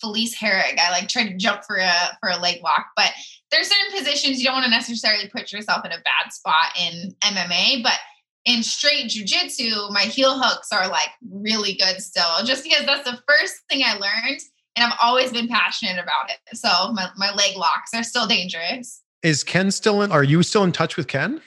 Felice 0.00 0.36
Herrig. 0.36 0.78
I 0.78 0.90
like 0.90 1.08
tried 1.08 1.28
to 1.28 1.36
jump 1.36 1.62
for 1.64 1.76
a 1.76 1.92
for 2.20 2.28
a 2.30 2.36
leg 2.36 2.60
lock, 2.62 2.86
but 2.96 3.12
there's 3.50 3.68
certain 3.68 3.96
positions 3.96 4.40
you 4.40 4.46
don't 4.46 4.54
want 4.54 4.64
to 4.64 4.70
necessarily 4.70 5.28
put 5.28 5.52
yourself 5.52 5.84
in 5.84 5.92
a 5.92 5.98
bad 5.98 6.32
spot 6.32 6.76
in 6.80 7.14
MMA, 7.22 7.82
but 7.82 7.98
in 8.44 8.62
straight 8.62 9.06
jujitsu, 9.06 9.90
my 9.90 10.00
heel 10.00 10.38
hooks 10.38 10.68
are 10.72 10.88
like 10.88 11.10
really 11.30 11.74
good 11.74 12.00
still, 12.02 12.44
just 12.44 12.64
because 12.64 12.84
that's 12.84 13.08
the 13.08 13.20
first 13.28 13.54
thing 13.70 13.82
I 13.84 13.94
learned, 13.94 14.40
and 14.74 14.84
I've 14.84 14.98
always 15.00 15.32
been 15.32 15.48
passionate 15.48 16.02
about 16.02 16.30
it. 16.30 16.56
So 16.56 16.92
my, 16.92 17.08
my 17.16 17.32
leg 17.34 17.56
locks 17.56 17.94
are 17.94 18.02
still 18.02 18.26
dangerous. 18.26 19.02
Is 19.22 19.44
Ken 19.44 19.70
still 19.70 20.02
in? 20.02 20.12
Are 20.12 20.24
you 20.24 20.42
still 20.42 20.64
in 20.64 20.72
touch 20.72 20.96
with 20.96 21.08
Ken? 21.08 21.40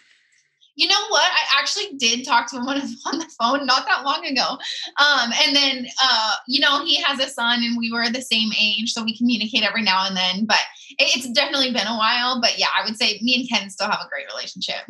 You 0.77 0.89
know 0.89 1.07
what? 1.09 1.23
I 1.23 1.59
actually 1.59 1.97
did 1.97 2.25
talk 2.25 2.49
to 2.49 2.57
him 2.57 2.67
on, 2.67 2.81
on 3.05 3.19
the 3.19 3.29
phone 3.39 3.65
not 3.65 3.85
that 3.87 4.03
long 4.03 4.25
ago. 4.25 4.57
Um, 4.99 5.31
and 5.45 5.55
then, 5.55 5.87
uh, 6.03 6.33
you 6.47 6.59
know, 6.59 6.83
he 6.83 7.01
has 7.01 7.19
a 7.19 7.29
son 7.29 7.63
and 7.63 7.77
we 7.77 7.91
were 7.91 8.09
the 8.09 8.21
same 8.21 8.51
age. 8.59 8.91
So 8.91 9.03
we 9.03 9.17
communicate 9.17 9.63
every 9.63 9.81
now 9.81 10.05
and 10.05 10.17
then. 10.17 10.45
But 10.45 10.59
it's 10.99 11.29
definitely 11.29 11.71
been 11.71 11.87
a 11.87 11.97
while. 11.97 12.41
But 12.41 12.59
yeah, 12.59 12.67
I 12.77 12.85
would 12.85 12.97
say 12.97 13.19
me 13.21 13.35
and 13.35 13.49
Ken 13.49 13.69
still 13.69 13.89
have 13.89 14.01
a 14.05 14.09
great 14.09 14.27
relationship. 14.27 14.83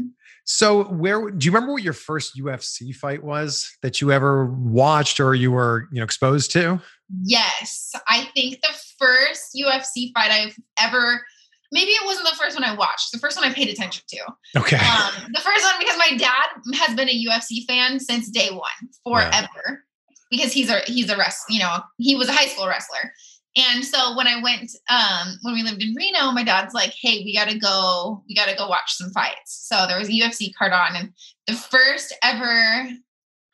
So, 0.47 0.83
where 0.83 1.31
do 1.31 1.43
you 1.43 1.51
remember 1.51 1.73
what 1.73 1.81
your 1.81 1.93
first 1.93 2.39
UFC 2.39 2.93
fight 2.95 3.23
was 3.23 3.75
that 3.81 3.99
you 3.99 4.11
ever 4.11 4.45
watched 4.45 5.19
or 5.19 5.33
you 5.33 5.51
were, 5.51 5.87
you 5.91 5.97
know, 5.97 6.03
exposed 6.03 6.51
to? 6.51 6.79
Yes. 7.23 7.91
I 8.07 8.29
think 8.35 8.61
the 8.61 8.79
first 8.99 9.55
UFC 9.59 10.11
fight 10.13 10.29
I've 10.29 10.55
ever, 10.79 11.21
maybe 11.75 11.91
it 11.91 12.05
wasn't 12.05 12.27
the 12.27 12.35
first 12.35 12.55
one 12.55 12.63
I 12.63 12.73
watched, 12.73 13.11
the 13.11 13.19
first 13.19 13.35
one 13.37 13.45
I 13.45 13.53
paid 13.53 13.67
attention 13.67 14.03
to. 14.07 14.19
Okay. 14.57 14.77
Um, 14.77 15.11
the 15.33 15.41
first 15.41 15.63
one 15.63 15.73
because 15.77 15.97
my 15.97 16.15
dad 16.17 16.47
has 16.75 16.95
been 16.95 17.09
a 17.09 17.25
UFC 17.25 17.65
fan 17.67 17.99
since 17.99 18.29
day 18.29 18.49
one, 18.49 18.89
forever. 19.03 19.83
Because 20.31 20.51
he's 20.51 20.71
a 20.71 20.79
he's 20.87 21.11
a 21.11 21.17
wrestler, 21.17 21.53
you 21.53 21.59
know, 21.59 21.79
he 21.97 22.15
was 22.15 22.29
a 22.29 22.33
high 22.33 22.47
school 22.47 22.67
wrestler. 22.67 23.11
And 23.57 23.85
so 23.85 24.17
when 24.17 24.27
I 24.27 24.41
went, 24.41 24.71
um, 24.89 25.37
when 25.43 25.53
we 25.53 25.63
lived 25.63 25.81
in 25.81 25.93
Reno, 25.95 26.31
my 26.31 26.43
dad's 26.43 26.73
like, 26.73 26.93
"Hey, 26.99 27.23
we 27.23 27.33
got 27.33 27.47
to 27.47 27.57
go. 27.57 28.23
We 28.27 28.35
got 28.35 28.49
to 28.49 28.55
go 28.55 28.67
watch 28.67 28.93
some 28.93 29.11
fights." 29.11 29.67
So 29.69 29.85
there 29.87 29.99
was 29.99 30.09
a 30.09 30.13
UFC 30.13 30.53
card 30.57 30.73
on, 30.73 30.95
and 30.95 31.13
the 31.47 31.53
first 31.53 32.13
ever 32.23 32.89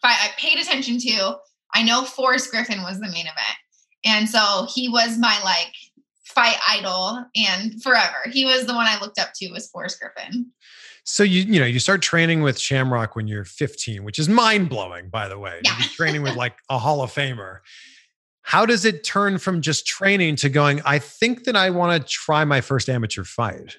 fight 0.02 0.18
I 0.24 0.32
paid 0.38 0.60
attention 0.60 0.98
to, 1.00 1.36
I 1.74 1.84
know 1.84 2.04
Forrest 2.04 2.50
Griffin 2.50 2.82
was 2.82 3.00
the 3.00 3.12
main 3.12 3.28
event, 3.28 3.58
and 4.06 4.30
so 4.30 4.68
he 4.74 4.90
was 4.90 5.18
my 5.20 5.40
like 5.44 5.74
fight 6.32 6.58
idol 6.68 7.26
and 7.36 7.82
forever. 7.82 8.18
He 8.32 8.46
was 8.46 8.66
the 8.66 8.74
one 8.74 8.88
I 8.88 9.00
looked 9.00 9.20
up 9.20 9.30
to 9.36 9.52
was 9.52 9.70
Forrest 9.70 10.00
Griffin. 10.00 10.52
So 11.04 11.24
you 11.24 11.42
you 11.42 11.60
know 11.60 11.66
you 11.66 11.80
start 11.80 12.02
training 12.02 12.42
with 12.42 12.60
Shamrock 12.60 13.16
when 13.16 13.28
you're 13.28 13.46
15, 13.46 14.04
which 14.04 14.20
is 14.20 14.30
mind 14.30 14.70
blowing, 14.70 15.10
by 15.10 15.28
the 15.28 15.40
way. 15.40 15.60
Yeah. 15.64 15.76
training 15.94 16.22
with 16.22 16.36
like 16.38 16.58
a 16.70 16.78
Hall 16.78 17.02
of 17.02 17.12
Famer. 17.12 17.60
How 18.44 18.66
does 18.66 18.86
it 18.86 19.04
turn 19.04 19.38
from 19.38 19.62
just 19.62 19.86
training 19.86 20.36
to 20.38 20.50
going? 20.50 20.82
I 20.86 21.00
think 21.00 21.44
that 21.46 21.56
I 21.56 21.70
want 21.70 22.02
to 22.02 22.08
try 22.08 22.44
my 22.44 22.62
first 22.62 22.90
amateur 22.90 23.24
fight. 23.24 23.78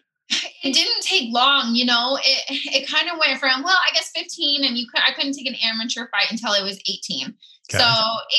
It 0.65 0.75
didn't 0.75 1.03
take 1.03 1.33
long, 1.33 1.75
you 1.75 1.85
know. 1.85 2.19
It 2.23 2.45
it 2.49 2.88
kind 2.88 3.09
of 3.11 3.19
went 3.19 3.38
from 3.38 3.62
well, 3.62 3.77
I 3.77 3.95
guess 3.95 4.11
15, 4.15 4.65
and 4.65 4.77
you 4.77 4.87
could 4.93 5.03
I 5.07 5.12
couldn't 5.12 5.35
take 5.35 5.49
an 5.49 5.57
amateur 5.62 6.09
fight 6.11 6.31
until 6.31 6.51
I 6.51 6.62
was 6.62 6.79
18. 6.88 7.35
Okay. 7.73 7.79
So 7.79 7.85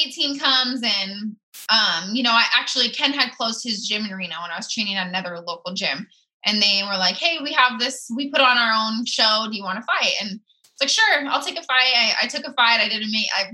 18 0.07 0.39
comes 0.39 0.81
and 0.83 1.35
um, 1.69 2.13
you 2.13 2.23
know, 2.23 2.31
I 2.31 2.45
actually 2.55 2.89
Ken 2.89 3.13
had 3.13 3.31
closed 3.33 3.63
his 3.63 3.87
gym 3.87 4.05
in 4.05 4.11
Reno 4.11 4.35
and 4.43 4.51
I 4.51 4.57
was 4.57 4.71
training 4.71 4.95
at 4.95 5.07
another 5.07 5.39
local 5.39 5.73
gym. 5.73 6.07
And 6.45 6.61
they 6.61 6.81
were 6.83 6.97
like, 6.97 7.15
Hey, 7.15 7.37
we 7.41 7.53
have 7.53 7.79
this, 7.79 8.11
we 8.15 8.29
put 8.29 8.41
on 8.41 8.57
our 8.57 8.73
own 8.73 9.05
show. 9.05 9.47
Do 9.49 9.55
you 9.55 9.63
want 9.63 9.79
to 9.79 9.85
fight? 9.85 10.13
And 10.21 10.31
it's 10.31 10.81
like, 10.81 10.89
sure, 10.89 11.27
I'll 11.29 11.43
take 11.43 11.57
a 11.57 11.63
fight. 11.63 11.93
I, 11.95 12.13
I 12.23 12.27
took 12.27 12.45
a 12.45 12.53
fight. 12.53 12.81
I 12.81 12.89
didn't 12.89 13.11
make 13.11 13.27
I 13.37 13.51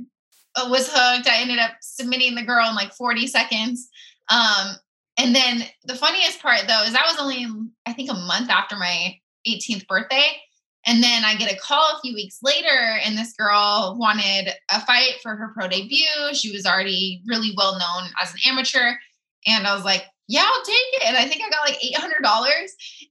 was 0.67 0.89
hooked. 0.91 1.27
I 1.27 1.41
ended 1.41 1.59
up 1.59 1.71
submitting 1.81 2.35
the 2.35 2.43
girl 2.43 2.67
in 2.67 2.75
like 2.75 2.93
40 2.93 3.27
seconds. 3.27 3.89
Um, 4.29 4.75
and 5.17 5.35
then 5.35 5.63
the 5.85 5.95
funniest 5.95 6.41
part 6.41 6.61
though 6.67 6.83
is 6.83 6.93
that 6.93 7.05
was 7.05 7.17
only 7.19 7.45
I 7.85 7.93
think 7.93 8.09
a 8.09 8.15
month 8.15 8.49
after 8.49 8.75
my 8.75 9.15
18th 9.47 9.87
birthday. 9.87 10.37
And 10.85 11.03
then 11.03 11.25
I 11.25 11.35
get 11.35 11.51
a 11.51 11.59
call 11.59 11.95
a 11.95 11.99
few 12.01 12.13
weeks 12.13 12.39
later, 12.41 12.99
and 13.03 13.17
this 13.17 13.33
girl 13.33 13.97
wanted 13.99 14.53
a 14.71 14.81
fight 14.85 15.15
for 15.21 15.35
her 15.35 15.51
pro 15.53 15.67
debut. 15.67 16.33
She 16.33 16.51
was 16.51 16.65
already 16.65 17.21
really 17.27 17.53
well 17.57 17.73
known 17.73 18.09
as 18.21 18.33
an 18.33 18.39
amateur. 18.45 18.93
And 19.45 19.67
I 19.67 19.75
was 19.75 19.83
like, 19.83 20.05
yeah, 20.27 20.45
I'll 20.45 20.63
take 20.63 20.75
it. 20.93 21.07
And 21.07 21.17
I 21.17 21.25
think 21.25 21.41
I 21.43 21.49
got 21.49 21.67
like 21.67 21.79
$800. 21.81 22.67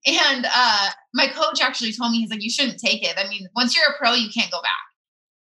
And 0.07 0.47
uh, 0.47 0.89
my 1.15 1.27
coach 1.27 1.61
actually 1.61 1.93
told 1.93 2.13
me, 2.13 2.21
he's 2.21 2.31
like, 2.31 2.43
you 2.43 2.51
shouldn't 2.51 2.79
take 2.79 3.03
it. 3.03 3.17
I 3.19 3.29
mean, 3.29 3.49
once 3.57 3.77
you're 3.77 3.93
a 3.93 3.99
pro, 3.99 4.13
you 4.13 4.31
can't 4.33 4.51
go 4.51 4.63
back. 4.63 4.71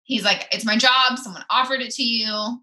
He's 0.04 0.24
like, 0.24 0.48
it's 0.52 0.66
my 0.66 0.78
job. 0.78 1.18
Someone 1.18 1.44
offered 1.52 1.82
it 1.82 1.92
to 1.92 2.04
you. 2.04 2.62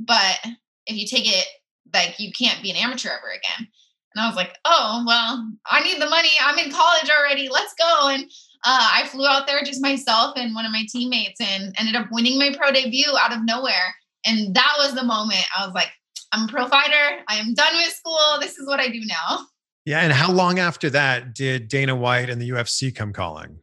But 0.00 0.40
if 0.86 0.96
you 0.96 1.06
take 1.06 1.28
it, 1.28 1.46
like, 1.94 2.18
you 2.18 2.32
can't 2.32 2.62
be 2.62 2.70
an 2.70 2.76
amateur 2.76 3.10
ever 3.10 3.30
again. 3.30 3.68
And 4.14 4.24
I 4.24 4.26
was 4.26 4.36
like, 4.36 4.56
oh, 4.64 5.04
well, 5.06 5.48
I 5.70 5.82
need 5.84 6.00
the 6.00 6.08
money. 6.10 6.30
I'm 6.40 6.58
in 6.58 6.72
college 6.72 7.08
already. 7.08 7.48
Let's 7.48 7.74
go. 7.74 8.08
And 8.08 8.28
uh, 8.64 8.90
I 8.94 9.06
flew 9.06 9.26
out 9.26 9.46
there 9.46 9.62
just 9.62 9.80
myself 9.80 10.34
and 10.36 10.54
one 10.54 10.66
of 10.66 10.72
my 10.72 10.84
teammates 10.90 11.40
and 11.40 11.74
ended 11.78 11.96
up 11.96 12.08
winning 12.10 12.38
my 12.38 12.54
pro 12.56 12.70
debut 12.72 13.16
out 13.18 13.32
of 13.32 13.44
nowhere. 13.44 13.94
And 14.26 14.54
that 14.54 14.74
was 14.78 14.94
the 14.94 15.02
moment 15.02 15.44
I 15.56 15.64
was 15.64 15.74
like, 15.74 15.88
I'm 16.32 16.48
a 16.48 16.52
pro 16.52 16.66
fighter. 16.68 17.22
I 17.28 17.36
am 17.36 17.54
done 17.54 17.74
with 17.74 17.92
school. 17.92 18.18
This 18.40 18.58
is 18.58 18.66
what 18.66 18.78
I 18.78 18.88
do 18.88 19.00
now. 19.06 19.46
Yeah. 19.86 20.00
And 20.00 20.12
how 20.12 20.30
long 20.30 20.58
after 20.58 20.90
that 20.90 21.34
did 21.34 21.68
Dana 21.68 21.96
White 21.96 22.28
and 22.28 22.40
the 22.40 22.50
UFC 22.50 22.94
come 22.94 23.12
calling? 23.12 23.58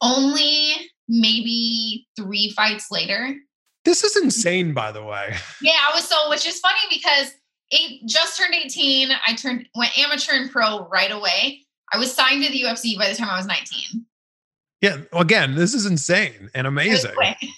Only 0.00 0.74
maybe 1.08 2.06
three 2.16 2.52
fights 2.54 2.86
later. 2.90 3.34
This 3.84 4.04
is 4.04 4.16
insane, 4.16 4.74
by 4.74 4.92
the 4.92 5.02
way. 5.02 5.34
Yeah, 5.60 5.72
I 5.90 5.94
was 5.94 6.04
so, 6.04 6.30
which 6.30 6.46
is 6.46 6.60
funny 6.60 6.78
because 6.88 7.32
eight 7.72 8.06
just 8.06 8.38
turned 8.38 8.54
18. 8.54 9.08
I 9.26 9.34
turned 9.34 9.68
went 9.74 9.98
amateur 9.98 10.34
and 10.34 10.50
pro 10.50 10.86
right 10.88 11.10
away. 11.10 11.66
I 11.92 11.98
was 11.98 12.12
signed 12.12 12.44
to 12.44 12.50
the 12.50 12.62
UFC 12.62 12.98
by 12.98 13.08
the 13.08 13.14
time 13.14 13.28
I 13.28 13.36
was 13.36 13.46
19. 13.46 14.04
Yeah. 14.80 14.98
Again, 15.12 15.56
this 15.56 15.74
is 15.74 15.86
insane 15.86 16.50
and 16.54 16.66
amazing. 16.66 17.10
It 17.10 17.16
was, 17.16 17.36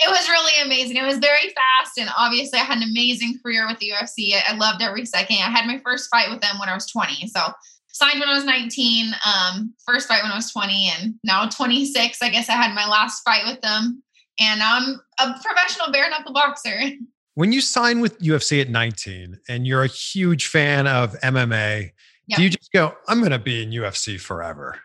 it 0.00 0.10
was 0.10 0.28
really 0.28 0.62
amazing. 0.62 0.96
It 0.96 1.04
was 1.04 1.18
very 1.18 1.48
fast. 1.48 1.98
And 1.98 2.08
obviously, 2.16 2.58
I 2.58 2.62
had 2.62 2.78
an 2.78 2.84
amazing 2.84 3.38
career 3.42 3.66
with 3.66 3.78
the 3.78 3.90
UFC. 3.90 4.34
I 4.46 4.56
loved 4.56 4.82
every 4.82 5.04
second. 5.04 5.36
I 5.36 5.50
had 5.50 5.66
my 5.66 5.80
first 5.84 6.08
fight 6.10 6.30
with 6.30 6.40
them 6.40 6.58
when 6.58 6.68
I 6.68 6.74
was 6.74 6.86
20. 6.86 7.26
So, 7.28 7.40
signed 7.88 8.20
when 8.20 8.28
I 8.28 8.34
was 8.34 8.46
19, 8.46 9.12
um, 9.26 9.74
first 9.84 10.08
fight 10.08 10.22
when 10.22 10.32
I 10.32 10.36
was 10.36 10.50
20, 10.50 10.92
and 10.98 11.14
now 11.24 11.46
26. 11.46 12.22
I 12.22 12.30
guess 12.30 12.48
I 12.48 12.54
had 12.54 12.74
my 12.74 12.88
last 12.88 13.22
fight 13.22 13.42
with 13.46 13.60
them. 13.60 14.02
And 14.40 14.60
now 14.60 14.78
I'm 14.78 15.00
a 15.20 15.38
professional 15.40 15.92
bare 15.92 16.08
knuckle 16.08 16.32
boxer. 16.32 16.80
When 17.34 17.50
you 17.50 17.62
sign 17.62 18.00
with 18.00 18.20
UFC 18.20 18.60
at 18.60 18.68
19 18.68 19.40
and 19.48 19.66
you're 19.66 19.84
a 19.84 19.86
huge 19.86 20.48
fan 20.48 20.86
of 20.86 21.18
MMA, 21.20 21.92
Do 22.28 22.42
you 22.42 22.50
just 22.50 22.72
go, 22.72 22.94
I'm 23.08 23.18
going 23.18 23.32
to 23.32 23.38
be 23.38 23.62
in 23.62 23.70
UFC 23.70 24.18
forever? 24.18 24.78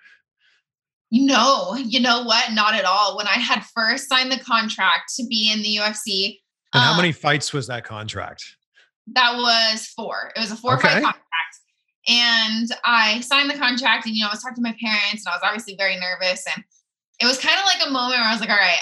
No, 1.12 1.76
you 1.76 2.00
know 2.02 2.24
what? 2.24 2.52
Not 2.54 2.74
at 2.74 2.84
all. 2.84 3.16
When 3.18 3.28
I 3.28 3.34
had 3.40 3.64
first 3.74 4.10
signed 4.10 4.32
the 4.32 4.40
contract 4.40 5.14
to 5.16 5.26
be 5.26 5.52
in 5.54 5.62
the 5.62 5.78
UFC, 5.78 6.40
And 6.74 6.84
how 6.84 6.94
uh, 6.94 6.98
many 6.98 7.12
fights 7.14 7.54
was 7.54 7.68
that 7.68 7.84
contract? 7.86 8.44
that 9.14 9.38
was 9.38 9.88
four. 9.96 10.34
It 10.36 10.40
was 10.40 10.52
a 10.52 10.58
four 10.58 10.74
Okay. 10.74 10.90
fight 10.90 11.04
contract. 11.04 11.24
And 12.10 12.70
I 12.86 13.22
signed 13.22 13.50
the 13.50 13.58
contract, 13.58 14.06
and 14.06 14.16
you 14.16 14.24
know, 14.24 14.30
I 14.30 14.34
was 14.34 14.42
talking 14.42 14.56
to 14.56 14.62
my 14.62 14.76
parents, 14.82 15.26
and 15.26 15.32
I 15.32 15.36
was 15.38 15.42
obviously 15.44 15.76
very 15.78 15.98
nervous. 15.98 16.44
And 16.54 16.64
it 17.22 17.26
was 17.26 17.38
kind 17.38 17.58
of 17.58 17.66
like 17.66 17.88
a 17.88 17.92
moment 17.92 18.20
where 18.20 18.28
I 18.28 18.32
was 18.34 18.42
like, 18.42 18.50
all 18.50 18.58
right, 18.58 18.80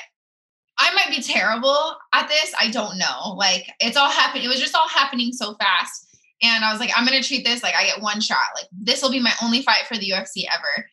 I 0.80 0.94
might 0.96 1.16
be 1.16 1.22
terrible 1.22 1.96
at 2.14 2.28
this. 2.28 2.54
I 2.60 2.70
don't 2.72 2.98
know. 2.98 3.34
Like 3.36 3.72
it's 3.80 3.98
all 3.98 4.10
happening. 4.10 4.46
It 4.46 4.48
was 4.50 4.60
just 4.60 4.76
all 4.76 4.88
happening 4.90 5.32
so 5.32 5.56
fast. 5.56 6.05
And 6.42 6.66
I 6.66 6.72
was 6.72 6.80
like, 6.80 6.92
I'm 6.96 7.06
gonna 7.06 7.24
treat 7.24 7.46
this 7.46 7.64
like 7.64 7.76
I 7.76 7.86
get 7.86 8.02
one 8.02 8.22
shot. 8.22 8.48
Like 8.56 8.70
this 8.72 9.02
will 9.02 9.12
be 9.12 9.20
my 9.20 9.34
only 9.44 9.62
fight 9.62 9.86
for 9.88 9.98
the 9.98 10.10
UFC 10.10 10.44
ever. 10.54 10.90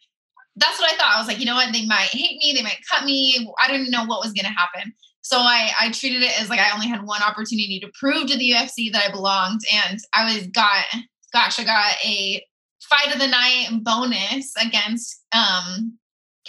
That's 0.56 0.78
what 0.78 0.92
I 0.92 0.96
thought. 0.96 1.14
I 1.16 1.18
was 1.18 1.28
like, 1.28 1.40
you 1.40 1.46
know 1.46 1.54
what? 1.54 1.72
They 1.72 1.86
might 1.86 2.10
hate 2.10 2.38
me. 2.38 2.52
They 2.54 2.62
might 2.62 2.80
cut 2.90 3.04
me. 3.04 3.48
I 3.62 3.70
didn't 3.70 3.90
know 3.90 4.04
what 4.04 4.22
was 4.22 4.32
gonna 4.32 4.54
happen. 4.54 4.92
So 5.22 5.38
I, 5.38 5.70
I 5.80 5.90
treated 5.92 6.22
it 6.22 6.40
as 6.40 6.50
like 6.50 6.58
I 6.58 6.72
only 6.74 6.88
had 6.88 7.04
one 7.04 7.22
opportunity 7.22 7.80
to 7.80 7.90
prove 7.98 8.26
to 8.26 8.36
the 8.36 8.50
UFC 8.52 8.92
that 8.92 9.04
I 9.08 9.12
belonged. 9.12 9.60
And 9.72 9.98
I 10.14 10.24
was 10.24 10.48
got, 10.48 10.84
gosh, 11.32 11.60
I 11.60 11.64
got 11.64 11.94
a 12.04 12.44
fight 12.82 13.14
of 13.14 13.20
the 13.20 13.28
night 13.28 13.68
bonus 13.82 14.52
against 14.60 15.24
um 15.32 15.96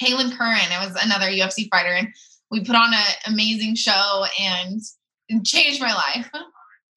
Kailin 0.01 0.35
Curran. 0.35 0.71
It 0.71 0.87
was 0.87 1.01
another 1.03 1.27
UFC 1.27 1.69
fighter. 1.69 1.93
And 1.93 2.07
we 2.49 2.63
put 2.63 2.75
on 2.75 2.93
an 2.93 3.03
amazing 3.27 3.75
show 3.75 4.25
and 4.39 4.81
changed 5.45 5.81
my 5.81 5.93
life. 5.93 6.29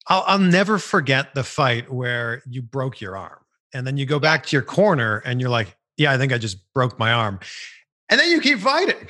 I'll, 0.07 0.23
I'll 0.27 0.39
never 0.39 0.79
forget 0.79 1.35
the 1.35 1.43
fight 1.43 1.91
where 1.91 2.41
you 2.47 2.61
broke 2.61 3.01
your 3.01 3.17
arm. 3.17 3.39
And 3.73 3.85
then 3.85 3.97
you 3.97 4.05
go 4.05 4.19
back 4.19 4.45
to 4.47 4.55
your 4.55 4.63
corner 4.63 5.21
and 5.25 5.41
you're 5.41 5.49
like, 5.49 5.75
yeah, 5.97 6.11
I 6.11 6.17
think 6.17 6.31
I 6.31 6.37
just 6.37 6.57
broke 6.73 6.97
my 6.97 7.11
arm. 7.11 7.39
And 8.09 8.19
then 8.19 8.29
you 8.29 8.39
keep 8.39 8.59
fighting. 8.59 9.07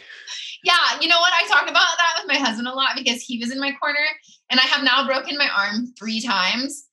Yeah, 0.64 1.00
you 1.00 1.08
know 1.08 1.20
what? 1.20 1.32
I 1.34 1.48
talk 1.48 1.64
about 1.64 1.74
that 1.74 2.20
with 2.20 2.28
my 2.28 2.40
husband 2.40 2.68
a 2.68 2.74
lot 2.74 2.90
because 2.96 3.22
he 3.22 3.38
was 3.38 3.52
in 3.52 3.60
my 3.60 3.72
corner 3.74 4.00
and 4.50 4.60
I 4.60 4.64
have 4.64 4.84
now 4.84 5.06
broken 5.06 5.38
my 5.38 5.50
arm 5.56 5.94
three 5.98 6.22
times. 6.22 6.86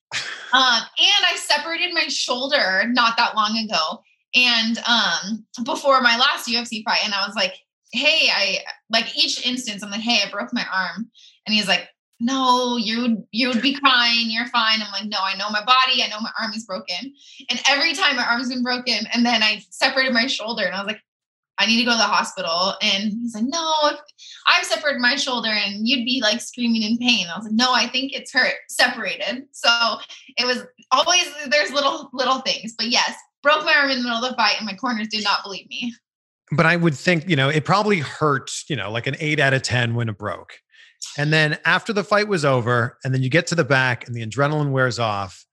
Um, 0.53 0.83
and 0.99 1.25
I 1.27 1.35
separated 1.37 1.93
my 1.93 2.07
shoulder 2.07 2.85
not 2.87 3.17
that 3.17 3.35
long 3.35 3.59
ago. 3.59 4.01
And 4.37 4.79
um, 4.87 5.45
before 5.65 6.01
my 6.01 6.17
last 6.17 6.49
UFC 6.49 6.85
fight, 6.85 7.01
and 7.05 7.13
I 7.13 7.27
was 7.27 7.35
like, 7.35 7.55
hey, 7.93 8.29
I 8.33 8.59
like 8.89 9.17
each 9.17 9.45
instance, 9.45 9.83
I'm 9.83 9.91
like, 9.91 10.01
hey, 10.01 10.21
I 10.25 10.31
broke 10.31 10.53
my 10.53 10.65
arm. 10.73 11.11
And 11.47 11.55
he's 11.55 11.67
like, 11.67 11.89
no, 12.21 12.77
you 12.77 13.27
you 13.33 13.49
would 13.49 13.63
be 13.63 13.75
crying, 13.75 14.31
you're 14.31 14.47
fine. 14.47 14.81
I'm 14.81 14.93
like, 14.93 15.11
no, 15.11 15.19
I 15.21 15.37
know 15.37 15.51
my 15.51 15.65
body, 15.65 16.03
I 16.03 16.09
know 16.09 16.21
my 16.21 16.31
arm 16.41 16.53
is 16.55 16.65
broken. 16.65 17.13
And 17.51 17.61
every 17.69 17.93
time 17.93 18.17
my 18.17 18.27
arm's 18.27 18.49
been 18.49 18.63
broken, 18.63 19.07
and 19.13 19.27
then 19.27 19.43
I 19.43 19.63
separated 19.71 20.13
my 20.13 20.27
shoulder, 20.27 20.65
and 20.65 20.75
I 20.75 20.79
was 20.79 20.87
like, 20.87 21.01
I 21.59 21.67
need 21.67 21.79
to 21.79 21.85
go 21.85 21.93
to 21.93 21.99
the 21.99 22.05
hospital. 22.05 22.75
And 22.83 23.13
he's 23.13 23.35
like, 23.35 23.45
no, 23.47 23.75
if 23.85 24.01
I've 24.47 24.65
separated 24.65 25.01
my 25.01 25.17
shoulder 25.17 25.51
and 25.51 25.87
you'd 25.87 26.05
be 26.05 26.21
like 26.21 26.41
screaming 26.41 26.83
in 26.83 26.99
pain. 26.99 27.27
I 27.33 27.37
was 27.37 27.47
like, 27.47 27.55
no, 27.55 27.73
I 27.73 27.87
think 27.87 28.13
it's 28.13 28.33
hurt 28.33 28.55
separated. 28.69 29.45
So 29.53 29.71
it 30.37 30.47
was 30.47 30.65
always 30.91 31.27
there's 31.49 31.71
little 31.71 32.11
little 32.13 32.41
things. 32.41 32.75
But 32.77 32.89
yes, 32.89 33.15
broke 33.43 33.65
my 33.65 33.75
arm 33.75 33.91
in 33.91 33.99
the 33.99 34.05
middle 34.05 34.25
of 34.25 34.31
the 34.31 34.37
fight 34.37 34.57
and 34.57 34.67
my 34.67 34.75
corners 34.75 35.09
did 35.09 35.25
not 35.25 35.45
believe 35.45 35.69
me. 35.69 35.95
But 36.53 36.67
I 36.67 36.77
would 36.77 36.95
think, 36.95 37.29
you 37.29 37.37
know, 37.37 37.49
it 37.49 37.65
probably 37.65 38.01
hurt, 38.01 38.51
you 38.69 38.77
know, 38.77 38.91
like 38.91 39.07
an 39.07 39.17
eight 39.19 39.41
out 39.41 39.55
of 39.55 39.63
10 39.63 39.95
when 39.95 40.09
it 40.09 40.19
broke. 40.19 40.59
And 41.17 41.33
then 41.33 41.59
after 41.65 41.93
the 41.93 42.05
fight 42.05 42.29
was 42.29 42.45
over, 42.45 42.99
and 43.05 43.15
then 43.15 43.23
you 43.23 43.31
get 43.31 43.47
to 43.49 43.55
the 43.55 43.65
back 43.65 44.07
and 44.07 44.15
the 44.15 44.27
adrenaline 44.27 44.73
wears 44.73 44.99
off, 44.99 45.47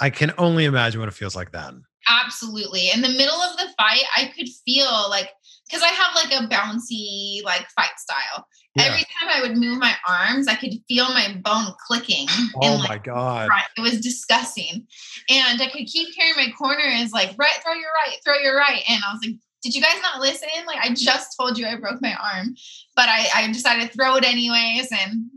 I 0.00 0.10
can 0.10 0.32
only 0.38 0.64
imagine 0.64 1.00
what 1.00 1.08
it 1.08 1.14
feels 1.14 1.36
like 1.36 1.52
then. 1.52 1.84
Absolutely. 2.08 2.90
In 2.90 3.00
the 3.00 3.08
middle 3.08 3.40
of 3.40 3.56
the 3.56 3.68
fight, 3.78 4.02
I 4.16 4.32
could 4.36 4.48
feel 4.66 5.08
like 5.08 5.30
because 5.68 5.82
I 5.82 5.88
have 5.88 6.14
like 6.14 6.32
a 6.32 6.46
bouncy 6.54 7.42
like 7.44 7.66
fight 7.70 7.98
style. 7.98 8.46
Yeah. 8.76 8.84
Every 8.84 9.04
time 9.04 9.30
I 9.32 9.40
would 9.40 9.56
move 9.56 9.78
my 9.78 9.94
arms, 10.08 10.48
I 10.48 10.56
could 10.56 10.74
feel 10.88 11.06
my 11.06 11.40
bone 11.42 11.72
clicking. 11.86 12.26
Oh 12.56 12.60
and 12.62 12.80
like 12.80 12.88
my 12.88 12.98
God. 12.98 13.48
It 13.76 13.80
was 13.80 14.00
disgusting. 14.00 14.86
And 15.30 15.62
I 15.62 15.68
could 15.68 15.86
keep 15.86 16.08
hearing 16.14 16.34
my 16.36 16.50
corner 16.50 16.84
is 16.84 17.12
like, 17.12 17.34
right, 17.38 17.56
throw 17.62 17.74
your 17.74 17.90
right, 18.04 18.18
throw 18.24 18.34
your 18.42 18.56
right. 18.56 18.82
And 18.88 19.00
I 19.06 19.12
was 19.12 19.20
like, 19.24 19.36
did 19.64 19.74
you 19.74 19.80
guys 19.80 19.96
not 20.02 20.20
listen? 20.20 20.48
Like 20.66 20.78
I 20.82 20.92
just 20.92 21.34
told 21.38 21.56
you 21.56 21.66
I 21.66 21.76
broke 21.76 22.02
my 22.02 22.14
arm, 22.14 22.54
but 22.94 23.08
I, 23.08 23.26
I 23.34 23.50
decided 23.50 23.90
to 23.90 23.96
throw 23.96 24.16
it 24.16 24.24
anyways. 24.24 24.92
And 24.92 25.30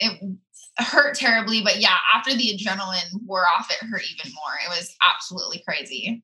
it 0.00 0.20
hurt 0.78 1.14
terribly, 1.14 1.62
but 1.62 1.80
yeah, 1.80 1.96
after 2.12 2.34
the 2.34 2.58
adrenaline 2.58 3.24
wore 3.24 3.46
off, 3.46 3.70
it 3.70 3.86
hurt 3.86 4.02
even 4.10 4.32
more. 4.32 4.54
It 4.66 4.76
was 4.76 4.96
absolutely 5.08 5.62
crazy. 5.66 6.22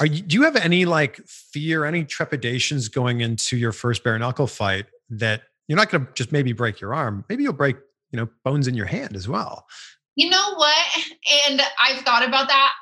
Are 0.00 0.06
you, 0.06 0.22
do 0.22 0.34
you 0.34 0.42
have 0.42 0.56
any 0.56 0.84
like 0.84 1.20
fear, 1.26 1.84
any 1.84 2.04
trepidations 2.04 2.88
going 2.88 3.20
into 3.20 3.56
your 3.56 3.72
first 3.72 4.02
bare 4.02 4.18
knuckle 4.18 4.48
fight 4.48 4.86
that 5.10 5.42
you're 5.68 5.76
not 5.76 5.90
going 5.90 6.06
to 6.06 6.12
just 6.14 6.32
maybe 6.32 6.52
break 6.52 6.80
your 6.80 6.92
arm? 6.92 7.24
Maybe 7.28 7.44
you'll 7.44 7.52
break, 7.52 7.76
you 8.10 8.16
know, 8.16 8.28
bones 8.44 8.66
in 8.66 8.74
your 8.74 8.86
hand 8.86 9.14
as 9.14 9.28
well. 9.28 9.66
You 10.16 10.28
know 10.28 10.54
what? 10.54 10.86
And 11.48 11.62
I've 11.80 12.02
thought 12.02 12.26
about 12.26 12.48
that. 12.48 12.72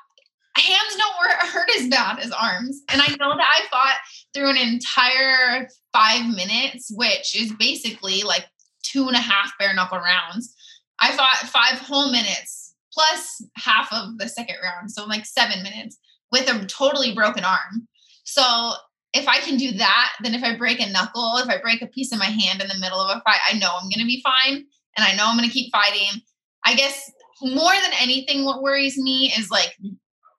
Hands 0.59 0.97
don't 0.97 1.19
hurt 1.53 1.71
as 1.79 1.89
bad 1.89 2.19
as 2.19 2.31
arms. 2.33 2.83
And 2.89 3.01
I 3.01 3.09
know 3.19 3.37
that 3.37 3.63
I 3.63 3.67
fought 3.71 3.97
through 4.35 4.51
an 4.51 4.57
entire 4.57 5.69
five 5.93 6.27
minutes, 6.35 6.91
which 6.95 7.37
is 7.37 7.53
basically 7.53 8.23
like 8.23 8.47
two 8.83 9.09
and 9.09 9.17
a 9.17 9.21
half 9.21 9.53
bare 9.59 9.75
knuckle 9.75 9.99
rounds. 9.99 10.55
I 11.01 11.13
fought 11.13 11.37
five 11.37 11.79
whole 11.79 12.11
minutes 12.11 12.75
plus 12.93 13.43
half 13.57 13.93
of 13.93 14.19
the 14.19 14.29
second 14.29 14.57
round. 14.63 14.91
So 14.91 15.05
like 15.07 15.25
seven 15.25 15.63
minutes 15.63 15.99
with 16.33 16.49
a 16.49 16.67
totally 16.67 17.15
broken 17.15 17.45
arm. 17.45 17.87
So 18.25 18.73
if 19.15 19.27
I 19.29 19.39
can 19.39 19.57
do 19.57 19.73
that, 19.73 20.13
then 20.23 20.35
if 20.35 20.43
I 20.43 20.57
break 20.57 20.81
a 20.81 20.91
knuckle, 20.91 21.37
if 21.39 21.49
I 21.49 21.61
break 21.61 21.81
a 21.81 21.87
piece 21.87 22.13
of 22.13 22.19
my 22.19 22.27
hand 22.27 22.61
in 22.61 22.69
the 22.69 22.79
middle 22.79 23.01
of 23.01 23.17
a 23.17 23.21
fight, 23.21 23.41
I 23.49 23.59
know 23.59 23.71
I'm 23.71 23.89
going 23.89 24.01
to 24.01 24.05
be 24.05 24.23
fine 24.23 24.65
and 24.97 25.07
I 25.07 25.15
know 25.15 25.27
I'm 25.27 25.37
going 25.37 25.49
to 25.49 25.55
keep 25.55 25.73
fighting. 25.73 26.21
I 26.65 26.75
guess 26.75 27.11
more 27.43 27.73
than 27.73 27.93
anything, 28.01 28.45
what 28.45 28.63
worries 28.63 28.99
me 28.99 29.33
is 29.39 29.51
like 29.51 29.77